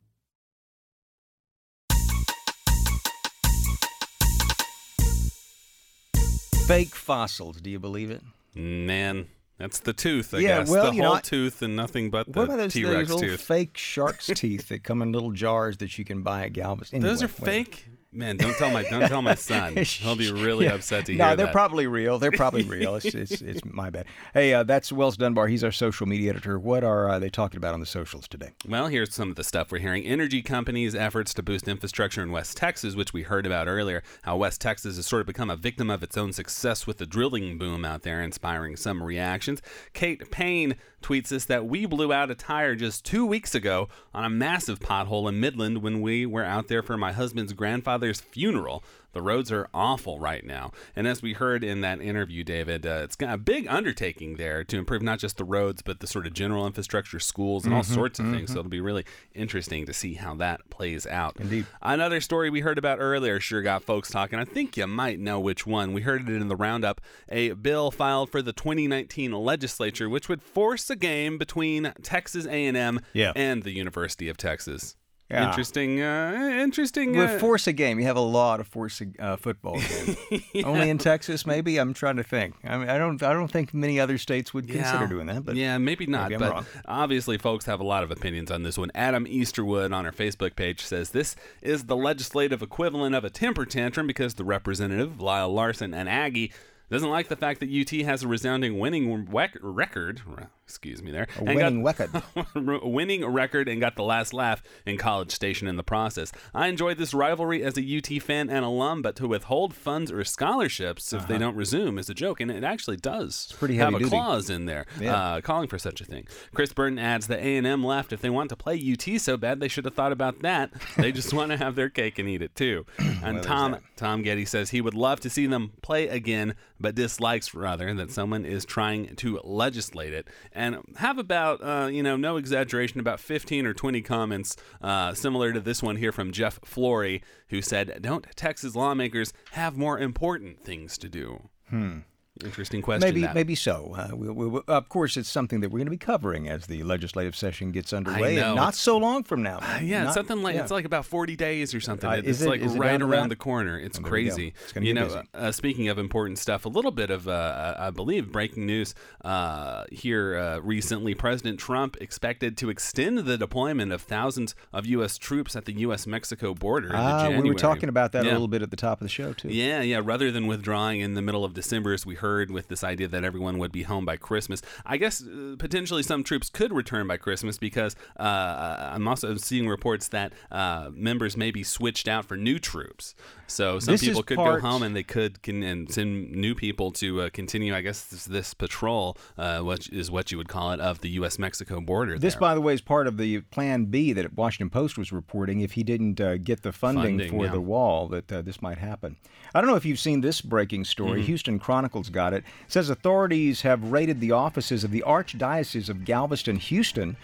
Fake 6.67 6.95
fossils, 6.95 7.61
do 7.61 7.69
you 7.69 7.81
believe 7.81 8.11
it? 8.11 8.23
Man, 8.55 9.27
that's 9.61 9.79
the 9.81 9.93
tooth, 9.93 10.35
I 10.35 10.39
Yeah, 10.39 10.59
guess. 10.61 10.71
well, 10.71 10.87
the 10.87 10.91
whole 10.93 11.01
know, 11.03 11.13
I- 11.15 11.21
tooth 11.21 11.63
and 11.63 11.77
nothing 11.77 12.11
but 12.11 12.27
What 12.29 12.45
about 12.45 12.57
the 12.57 12.63
those, 12.65 12.73
T 12.73 12.83
those 12.83 12.95
Rex 12.97 13.09
little 13.11 13.29
tooth. 13.29 13.41
fake 13.43 13.77
shark's 13.77 14.27
teeth 14.35 14.69
that 14.71 14.83
come 14.83 15.03
in 15.03 15.13
little 15.13 15.31
jars 15.33 15.77
that 15.77 15.97
you 15.99 16.05
can 16.05 16.23
buy 16.23 16.45
at 16.47 16.53
Galveston? 16.55 17.01
Those 17.03 17.23
are 17.23 17.27
Anyway, 17.27 17.39
whatever. 17.39 17.65
fake. 17.65 17.87
Man, 18.13 18.37
don't 18.37 18.57
tell 18.57 18.71
my 18.73 18.83
don't 18.83 19.09
tell 19.09 19.23
my 19.23 19.35
son. 19.37 19.77
He'll 19.77 20.17
be 20.17 20.33
really 20.33 20.65
Yeah. 20.65 20.75
upset 20.75 21.07
to 21.07 21.13
hear 21.13 21.19
no, 21.21 21.37
they're 21.37 21.47
that. 21.47 21.53
probably 21.53 21.87
real. 21.87 22.19
They're 22.19 22.33
probably 22.33 22.63
real. 22.65 22.97
It's, 22.97 23.07
it's, 23.15 23.41
it's 23.41 23.65
my 23.65 23.89
bad. 23.89 24.07
Hey, 24.35 24.53
uh, 24.53 24.65
that's 24.65 24.91
Wells 24.91 25.17
Dunbar. 25.17 25.47
He's 25.47 25.63
our 25.63 25.71
social 25.71 26.07
media 26.09 26.31
editor. 26.31 26.59
What 26.59 26.83
are 26.83 27.09
uh, 27.09 27.19
they 27.21 27.31
talking 27.31 27.59
about 27.59 27.73
on 27.73 27.79
the 27.79 27.87
socials 27.87 28.27
today? 28.27 28.51
Well, 28.69 28.89
here's 28.89 29.15
some 29.15 29.31
of 29.31 29.37
the 29.37 29.45
stuff 29.45 29.71
we're 29.71 29.79
hearing. 29.79 30.05
Energy 30.05 30.43
companies' 30.43 30.95
efforts 30.97 31.33
to 31.35 31.43
boost 31.45 31.69
infrastructure 31.69 32.21
in 32.21 32.33
West 32.33 32.57
Texas, 32.57 32.97
which 32.97 33.13
we 33.13 33.23
heard 33.23 33.47
about 33.47 33.69
earlier. 33.69 34.03
How 34.23 34.37
West 34.39 34.61
Texas 34.61 34.97
has 34.97 35.07
sort 35.07 35.21
of 35.21 35.27
become 35.29 35.49
a 35.49 35.57
victim 35.57 35.89
of 35.89 36.03
its 36.03 36.17
own 36.17 36.33
success 36.33 36.89
with 36.89 36.99
the 36.99 37.07
drilling 37.07 37.59
boom 37.59 37.85
out 37.85 38.03
there, 38.03 38.21
inspiring 38.21 38.75
some 38.75 39.05
reactions. 39.05 39.63
Kate 39.93 40.29
Payne 40.33 40.75
tweets 41.03 41.33
us 41.33 41.45
that 41.47 41.67
we 41.67 41.87
blew 41.87 42.13
out 42.13 42.31
a 42.31 42.35
tire 42.35 42.75
just 42.75 43.05
two 43.05 43.25
weeks 43.25 43.55
ago 43.55 43.89
on 44.15 44.25
a 44.25 44.31
massive 44.31 44.81
pothole 44.81 45.29
in 45.29 45.41
Midland 45.41 45.83
when 45.83 46.01
we 46.01 46.27
were 46.27 46.45
out 46.45 46.69
there 46.69 46.83
for 46.83 46.97
my 46.97 47.13
husband's 47.13 47.53
grandfather's 47.53 48.21
funeral. 48.21 48.83
The 49.13 49.23
roads 49.23 49.51
are 49.51 49.69
awful 49.75 50.19
right 50.19 50.45
now. 50.45 50.71
And 50.95 51.07
as 51.09 51.21
we 51.23 51.33
heard 51.33 51.65
in 51.65 51.81
that 51.81 52.01
interview, 52.01 52.45
David, 52.45 52.87
uh, 52.87 53.01
it's 53.05 53.17
got 53.17 53.35
a 53.35 53.39
big 53.39 53.67
undertaking 53.69 54.37
there 54.37 54.63
to 54.65 54.79
improve 54.79 55.03
not 55.03 55.19
just 55.19 55.37
the 55.37 55.45
roads, 55.45 55.83
but 55.83 56.01
the 56.01 56.07
sort 56.07 56.27
of 56.27 56.33
general 56.33 56.67
infrastructure, 56.67 57.19
schools, 57.19 57.65
and 57.65 57.75
all 57.75 57.83
Mhm, 57.83 57.95
sorts 57.95 58.19
of 58.21 58.27
things. 58.31 58.51
mhm. 58.51 58.53
So 58.55 58.59
it'll 58.61 58.71
be 58.71 58.81
really 58.81 59.05
interesting 59.35 59.85
to 59.87 59.93
see 59.93 60.15
how 60.15 60.35
that 60.37 60.69
plays 60.71 61.07
out. 61.07 61.37
Indeed. 61.41 61.67
Another 61.83 62.21
story 62.21 62.51
we 62.51 62.61
heard 62.61 62.79
about 62.79 62.99
earlier 63.01 63.41
sure 63.41 63.63
got 63.63 63.83
folks 63.83 64.11
talking. 64.11 64.39
I 64.39 64.45
think 64.45 64.77
you 64.77 64.87
might 64.87 65.19
know 65.19 65.41
which 65.41 65.67
one. 65.67 65.93
We 65.93 66.03
heard 66.03 66.29
it 66.29 66.35
in 66.41 66.49
the 66.49 66.57
roundup. 66.57 67.01
A 67.29 67.53
bill 67.53 67.91
filed 67.91 68.31
for 68.31 68.43
the 68.43 68.53
2019 68.53 69.33
legislature, 69.33 70.09
which 70.09 70.29
would 70.29 70.43
force 70.43 70.89
a 70.91 70.97
game 70.97 71.37
between 71.39 71.93
Texas 72.03 72.47
A&M 72.47 73.01
Yeah. 73.13 73.33
and 73.35 73.63
the 73.63 73.73
University 73.73 74.29
of 74.29 74.37
Texas. 74.37 74.97
Yeah. 75.31 75.49
Interesting. 75.49 76.01
Uh, 76.01 76.59
interesting. 76.61 77.17
Uh, 77.17 77.21
With 77.21 77.41
force 77.41 77.67
a 77.67 77.73
game, 77.73 78.01
you 78.01 78.07
have 78.07 78.17
a 78.17 78.21
lot 78.21 78.59
of 78.59 78.67
force 78.67 79.01
a 79.01 79.23
uh, 79.25 79.37
football 79.37 79.79
games. 79.81 80.17
Only 80.65 80.91
in 80.91 80.99
Texas, 80.99 81.47
maybe. 81.47 81.79
I'm 81.79 81.95
trying 81.95 82.17
to 82.17 82.25
think. 82.25 82.57
I 82.65 82.79
mean, 82.79 82.89
I 82.89 82.99
don't. 82.99 83.23
I 83.23 83.33
don't 83.33 83.51
think 83.51 83.73
many 83.73 84.01
other 84.01 84.19
states 84.19 84.53
would 84.53 84.69
consider 84.69 85.07
doing 85.07 85.27
that. 85.27 85.45
But 85.45 85.55
yeah, 85.55 85.79
maybe 85.79 86.07
not. 86.07 86.31
maybe 86.31 86.41
but 86.41 86.51
wrong. 86.51 86.67
obviously, 86.87 87.39
folks 87.39 87.67
have 87.67 87.79
a 87.79 87.85
lot 87.85 88.03
of 88.03 88.11
opinions 88.11 88.51
on 88.51 88.65
this 88.65 88.77
one. 88.77 88.91
Adam 88.95 89.25
Easterwood 89.27 89.95
on 89.95 90.05
our 90.05 90.13
Facebook 90.13 90.57
page 90.57 90.83
says 90.83 91.11
this 91.11 91.37
is 91.63 91.85
the 91.85 91.97
legislative 91.97 92.61
equivalent 92.61 93.15
of 93.15 93.25
a 93.25 93.31
temper 93.31 93.65
tantrum 93.65 94.07
because 94.09 94.35
the 94.35 94.45
representative 94.45 95.21
Lyle 95.21 95.53
Larson, 95.53 95.95
an 95.95 96.09
Aggie, 96.09 96.53
doesn't 96.91 97.11
like 97.11 97.29
the 97.29 97.37
fact 97.37 97.61
that 97.61 97.71
UT 97.71 98.05
has 98.05 98.25
a 98.25 98.29
resounding 98.29 98.79
winning 98.81 99.29
record. 99.31 100.23
Excuse 100.71 101.03
me 101.03 101.11
there. 101.11 101.27
A 101.39 101.45
winning 101.45 101.83
got, 101.83 101.99
record. 101.99 102.83
winning 102.85 103.25
record 103.27 103.69
and 103.69 103.81
got 103.81 103.97
the 103.97 104.03
last 104.05 104.33
laugh 104.33 104.63
in 104.87 104.97
College 104.99 105.31
Station 105.33 105.67
in 105.67 105.77
the 105.77 105.83
process. 105.83 106.33
I 106.55 106.69
enjoyed 106.69 106.97
this 106.97 107.13
rivalry 107.13 107.63
as 107.65 107.77
a 107.77 107.83
UT 107.99 108.23
fan 108.23 108.49
and 108.49 108.65
alum, 108.65 109.03
but 109.03 109.17
to 109.17 109.27
withhold 109.27 109.75
funds 109.75 110.13
or 110.13 110.23
scholarships 110.25 111.13
if 111.13 111.27
they 111.27 111.35
Uh-huh. 111.35 111.39
don't 111.47 111.57
resume 111.57 111.99
is 111.99 112.09
a 112.09 112.15
joke, 112.15 112.41
and 112.41 112.51
it 112.51 112.63
actually 112.65 112.97
does 112.97 113.53
pretty 113.59 113.77
have 113.77 113.89
a 113.89 113.93
heavy-duty. 113.93 114.11
clause 114.11 114.49
in 114.51 114.67
there 114.67 114.87
Yeah. 115.01 115.15
uh, 115.17 115.41
calling 115.41 115.69
for 115.69 115.79
such 115.79 116.01
a 116.01 116.05
thing. 116.05 116.27
Chris 116.55 116.73
Burton 116.73 116.99
adds 116.99 117.27
that 117.27 117.41
A&M 117.41 117.83
left. 117.85 118.13
If 118.13 118.21
they 118.21 118.31
want 118.31 118.49
to 118.51 118.57
play 118.57 118.77
UT 118.77 119.19
so 119.19 119.37
bad, 119.37 119.59
they 119.61 119.69
should 119.69 119.85
have 119.85 119.95
thought 119.95 120.13
about 120.13 120.41
that. 120.43 120.71
They 120.97 121.11
just 121.21 121.33
want 121.35 121.51
to 121.51 121.57
have 121.57 121.75
their 121.75 121.89
cake 121.91 122.19
and 122.19 122.29
eat 122.29 122.43
it 122.43 122.55
too. 122.55 122.87
And 122.99 123.37
there's 123.37 123.47
Tom. 123.47 123.77
Tom 123.97 124.23
Getty 124.23 124.45
says 124.45 124.71
he 124.71 124.81
would 124.81 124.95
love 124.95 125.21
to 125.21 125.31
see 125.31 125.47
them 125.47 125.73
play 125.83 126.09
again, 126.09 126.55
but 126.79 126.95
dislikes 126.95 127.55
rather 127.55 127.93
that 127.95 128.11
someone 128.11 128.45
is 128.45 128.65
trying 128.65 129.17
to 129.17 129.41
legislate 129.45 130.13
it. 130.13 130.29
And 130.61 130.77
have 130.97 131.17
about 131.17 131.63
uh, 131.63 131.87
you 131.87 132.03
know 132.03 132.19
no 132.19 132.37
exaggeration 132.37 133.01
about 133.01 133.19
15 133.19 133.65
or 133.65 133.73
20 133.73 134.03
comments 134.03 134.59
uh, 134.83 135.15
similar 135.15 135.55
to 135.55 135.61
this 135.61 135.83
one 135.83 135.97
here 135.97 136.13
from 136.13 136.33
Jeff 136.33 136.61
Flory, 136.67 137.23
who 137.49 137.63
said, 137.63 138.03
"Don't 138.03 138.27
Texas 138.37 138.77
lawmakers 138.77 139.33
have 139.53 139.79
more 139.79 139.99
important 139.99 140.63
things 140.63 140.99
to 140.99 141.09
do?" 141.09 141.49
Hmm. 141.71 142.01
Interesting 142.45 142.83
question. 142.83 143.07
Maybe, 143.09 143.23
that. 143.23 143.35
maybe 143.35 143.55
so. 143.55 143.95
Uh, 143.97 144.17
we, 144.17 144.29
we, 144.31 144.61
of 144.69 144.89
course, 144.89 145.17
it's 145.17 145.29
something 145.29 145.61
that 145.61 145.71
we're 145.71 145.79
going 145.79 145.87
to 145.87 145.91
be 145.91 145.97
covering 145.97 146.49
as 146.49 146.67
the 146.67 146.83
legislative 146.83 147.37
session 147.37 147.71
gets 147.73 147.93
underway, 147.93 148.37
and 148.39 148.57
not 148.57 148.69
It's- 148.71 148.79
so 148.81 148.97
long 148.99 149.25
from 149.25 149.43
now. 149.43 149.59
Uh, 149.59 149.79
yeah, 149.83 150.01
Not- 150.01 150.07
it's 150.09 150.15
something 150.15 150.43
like 150.43 150.55
yeah. 150.55 150.63
it's 150.63 150.71
like 150.71 150.85
about 150.85 151.05
forty 151.07 151.37
days 151.37 151.75
or 151.75 151.81
something. 151.81 152.09
Uh, 152.09 152.15
It- 152.15 152.27
it's 152.27 152.41
it- 152.43 152.49
like 152.49 152.63
right 152.79 153.01
around 153.01 153.29
the 153.31 153.37
corner. 153.37 153.79
It's 153.79 153.99
Well, 154.01 154.11
there 154.11 154.19
we 154.21 154.25
go. 154.29 154.35
crazy. 154.35 154.55
It's 154.63 154.73
gonna 154.73 154.87
you 154.87 154.95
be 154.95 155.01
know, 155.01 155.23
uh, 155.35 155.53
speaking 155.53 155.89
of 155.89 155.99
important 155.99 156.39
stuff, 156.39 156.65
a 156.65 156.69
little 156.69 156.91
bit 156.91 157.11
of 157.11 157.29
uh, 157.29 157.75
I 157.79 157.91
believe 157.91 158.31
breaking 158.33 158.67
news 158.67 158.95
uh, 159.25 159.85
here 159.93 160.37
uh, 160.39 160.59
recently. 160.61 161.15
President 161.15 161.59
Trump 161.59 161.97
expected 162.01 162.57
to 162.59 162.71
extend 162.71 163.19
the 163.19 163.37
deployment 163.39 163.93
of 163.93 164.03
thousands 164.03 164.55
of 164.73 164.87
U.S. 164.87 165.19
troops 165.19 165.57
at 165.57 165.65
the 165.65 165.73
U.S. 165.81 166.07
Mexico 166.07 166.55
border. 166.55 166.89
in 166.89 166.95
Ah, 166.97 167.23
January. 167.23 167.43
we 167.43 167.49
were 167.51 167.55
talking 167.55 167.89
about 167.89 168.13
that 168.13 168.25
Yeah. 168.25 168.31
a 168.31 168.35
little 168.35 168.49
bit 168.49 168.63
at 168.63 168.71
the 168.71 168.77
top 168.77 169.01
of 169.01 169.05
the 169.05 169.09
show 169.11 169.33
too. 169.33 169.49
Yeah, 169.49 169.83
yeah. 169.83 170.01
Rather 170.03 170.31
than 170.31 170.47
withdrawing 170.47 171.01
in 171.01 171.15
the 171.15 171.23
middle 171.23 171.45
of 171.45 171.55
December, 171.55 171.93
as 171.93 172.07
we 172.07 172.15
heard, 172.15 172.30
with 172.51 172.69
this 172.69 172.85
idea 172.85 173.09
that 173.09 173.25
everyone 173.25 173.59
would 173.59 173.73
be 173.73 173.83
home 173.83 174.05
by 174.05 174.17
Christmas, 174.17 174.63
I 174.87 174.97
guess 174.97 175.23
uh, 175.23 175.57
potentially 175.59 176.03
some 176.03 176.23
troops 176.23 176.49
could 176.49 176.73
return 176.73 177.07
by 177.07 177.17
Christmas 177.17 177.59
because 177.59 177.97
uh, 178.19 178.91
I'm 178.95 179.09
also 179.09 179.37
seeing 179.37 179.69
reports 179.69 180.09
that 180.09 180.33
uh, 180.51 180.91
members 180.93 181.37
may 181.37 181.51
be 181.51 181.63
switched 181.63 182.09
out 182.09 182.25
for 182.25 182.37
new 182.37 182.59
troops. 182.59 183.15
So 183.47 183.79
some 183.81 183.95
This 183.95 184.03
people 184.03 184.23
could 184.23 184.37
part- 184.37 184.63
go 184.63 184.69
home 184.69 184.83
and 184.83 184.95
they 184.95 185.03
could 185.03 185.43
can, 185.43 185.63
and 185.63 185.93
send 185.93 186.31
new 186.31 186.55
people 186.55 186.93
to 186.93 187.23
uh, 187.23 187.31
continue. 187.31 187.75
I 187.75 187.81
guess 187.81 188.05
this, 188.05 188.25
this 188.25 188.55
patrol, 188.55 189.17
uh, 189.37 189.61
what 189.61 189.89
is 189.89 190.11
what 190.11 190.31
you 190.31 190.39
would 190.39 190.49
call 190.49 190.73
it, 190.73 190.81
of 190.81 191.01
the 191.01 191.11
U.S. 191.11 191.39
Mexico 191.39 191.81
border. 191.81 192.19
This, 192.19 192.35
there. 192.35 192.41
by 192.41 192.55
the 192.55 192.61
way, 192.61 192.75
is 192.75 192.81
part 192.81 193.07
of 193.07 193.17
the 193.17 193.41
Plan 193.41 193.87
B 193.87 194.13
that 194.13 194.35
Washington 194.35 194.71
Post 194.71 194.97
was 194.97 195.11
reporting. 195.13 195.61
If 195.61 195.73
he 195.73 195.83
didn't 195.83 196.21
uh, 196.21 196.37
get 196.37 196.63
the 196.63 196.73
funding, 196.73 197.19
Funding, 197.19 197.31
for 197.31 197.47
yeah. 197.47 197.53
the 197.53 197.61
wall, 197.61 198.07
that 198.09 198.31
uh, 198.31 198.43
this 198.43 198.63
might 198.63 198.79
happen. 198.79 199.17
I 199.55 199.61
don't 199.61 199.69
know 199.69 199.77
if 199.77 199.85
you've 199.85 199.99
seen 199.99 200.21
this 200.21 200.41
breaking 200.41 200.85
story. 200.85 201.23
Mhm. 201.23 201.27
Houston 201.27 201.59
Chronicles 201.59 202.09
got 202.13 202.33
it. 202.35 202.39
It 202.67 202.73
says 202.73 202.91
authorities 202.91 203.63
have 203.63 203.93
raided 203.93 204.21
the 204.21 204.33
offices 204.33 204.85
of 204.85 204.91
the 204.91 205.03
Archdiocese 205.07 205.89
of 205.89 206.05
Galveston, 206.05 206.57
Houston. 206.57 207.17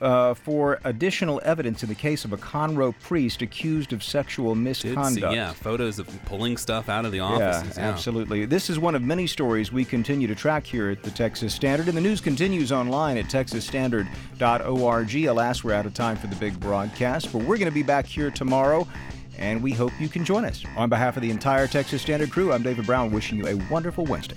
Uh, 0.00 0.34
for 0.34 0.80
additional 0.82 1.40
evidence 1.44 1.84
in 1.84 1.88
the 1.88 1.94
case 1.94 2.24
of 2.24 2.32
a 2.32 2.36
Conroe 2.36 2.92
priest 3.02 3.40
accused 3.40 3.92
of 3.92 4.02
sexual 4.02 4.56
misconduct. 4.56 5.14
see, 5.14 5.20
yeah, 5.20 5.52
photos 5.52 6.00
of 6.00 6.08
pulling 6.24 6.56
stuff 6.56 6.88
out 6.88 7.04
of 7.04 7.12
the 7.12 7.18
Yeah, 7.18 7.24
offices. 7.24 7.76
yeah. 7.76 7.88
absolutely. 7.88 8.44
This 8.44 8.68
is 8.68 8.80
one 8.80 8.96
of 8.96 9.02
many 9.02 9.28
stories 9.28 9.70
we 9.70 9.84
continue 9.84 10.26
to 10.26 10.34
track 10.34 10.66
here 10.66 10.90
at 10.90 11.04
the 11.04 11.10
Texas 11.12 11.54
Standard, 11.54 11.86
and 11.86 11.96
the 11.96 12.00
news 12.00 12.20
continues 12.20 12.72
online 12.72 13.16
at 13.16 13.26
texasstandard.org. 13.26 15.14
Alas, 15.26 15.62
we're 15.62 15.72
out 15.74 15.86
of 15.86 15.94
time 15.94 16.16
for 16.16 16.26
the 16.26 16.36
big 16.36 16.58
broadcast, 16.58 17.32
but 17.32 17.38
we're 17.42 17.58
going 17.58 17.66
to 17.70 17.70
be 17.70 17.82
back 17.84 18.06
here 18.06 18.30
tomorrow, 18.32 18.86
and 19.42 19.60
we 19.60 19.72
hope 19.72 19.92
you 20.00 20.08
can 20.08 20.24
join 20.24 20.44
us. 20.44 20.64
On 20.76 20.88
behalf 20.88 21.16
of 21.16 21.22
the 21.22 21.30
entire 21.30 21.66
Texas 21.66 22.00
Standard 22.00 22.30
crew, 22.30 22.52
I'm 22.52 22.62
David 22.62 22.86
Brown, 22.86 23.10
wishing 23.10 23.36
you 23.36 23.48
a 23.48 23.56
wonderful 23.70 24.04
Wednesday. 24.04 24.36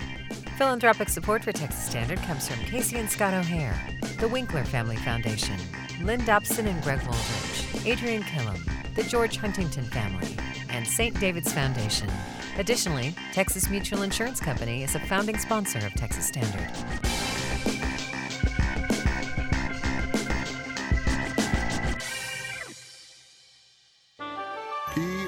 Philanthropic 0.58 1.10
support 1.10 1.44
for 1.44 1.52
Texas 1.52 1.86
Standard 1.86 2.18
comes 2.20 2.48
from 2.48 2.60
Casey 2.66 2.98
and 2.98 3.10
Scott 3.10 3.34
O'Hare, 3.34 3.80
the 4.20 4.28
Winkler 4.28 4.64
Family 4.64 4.96
Foundation, 4.98 5.58
Lynn 6.02 6.26
Dobson 6.26 6.68
and 6.68 6.82
Greg 6.84 7.00
Waldridge, 7.02 7.86
Adrian 7.86 8.24
Killam, 8.24 8.60
the 8.96 9.04
George 9.04 9.38
Huntington 9.38 9.84
family, 9.86 10.36
and 10.70 10.88
St. 10.88 11.18
David's 11.20 11.54
Foundation. 11.54 12.10
Additionally, 12.58 13.14
Texas 13.32 13.70
Mutual 13.70 14.02
Insurance 14.02 14.40
Company 14.40 14.84
is 14.84 14.96
a 14.96 15.00
founding 15.02 15.38
sponsor 15.38 15.80
of 15.86 15.94
Texas 15.94 16.26
Standard. 16.26 16.72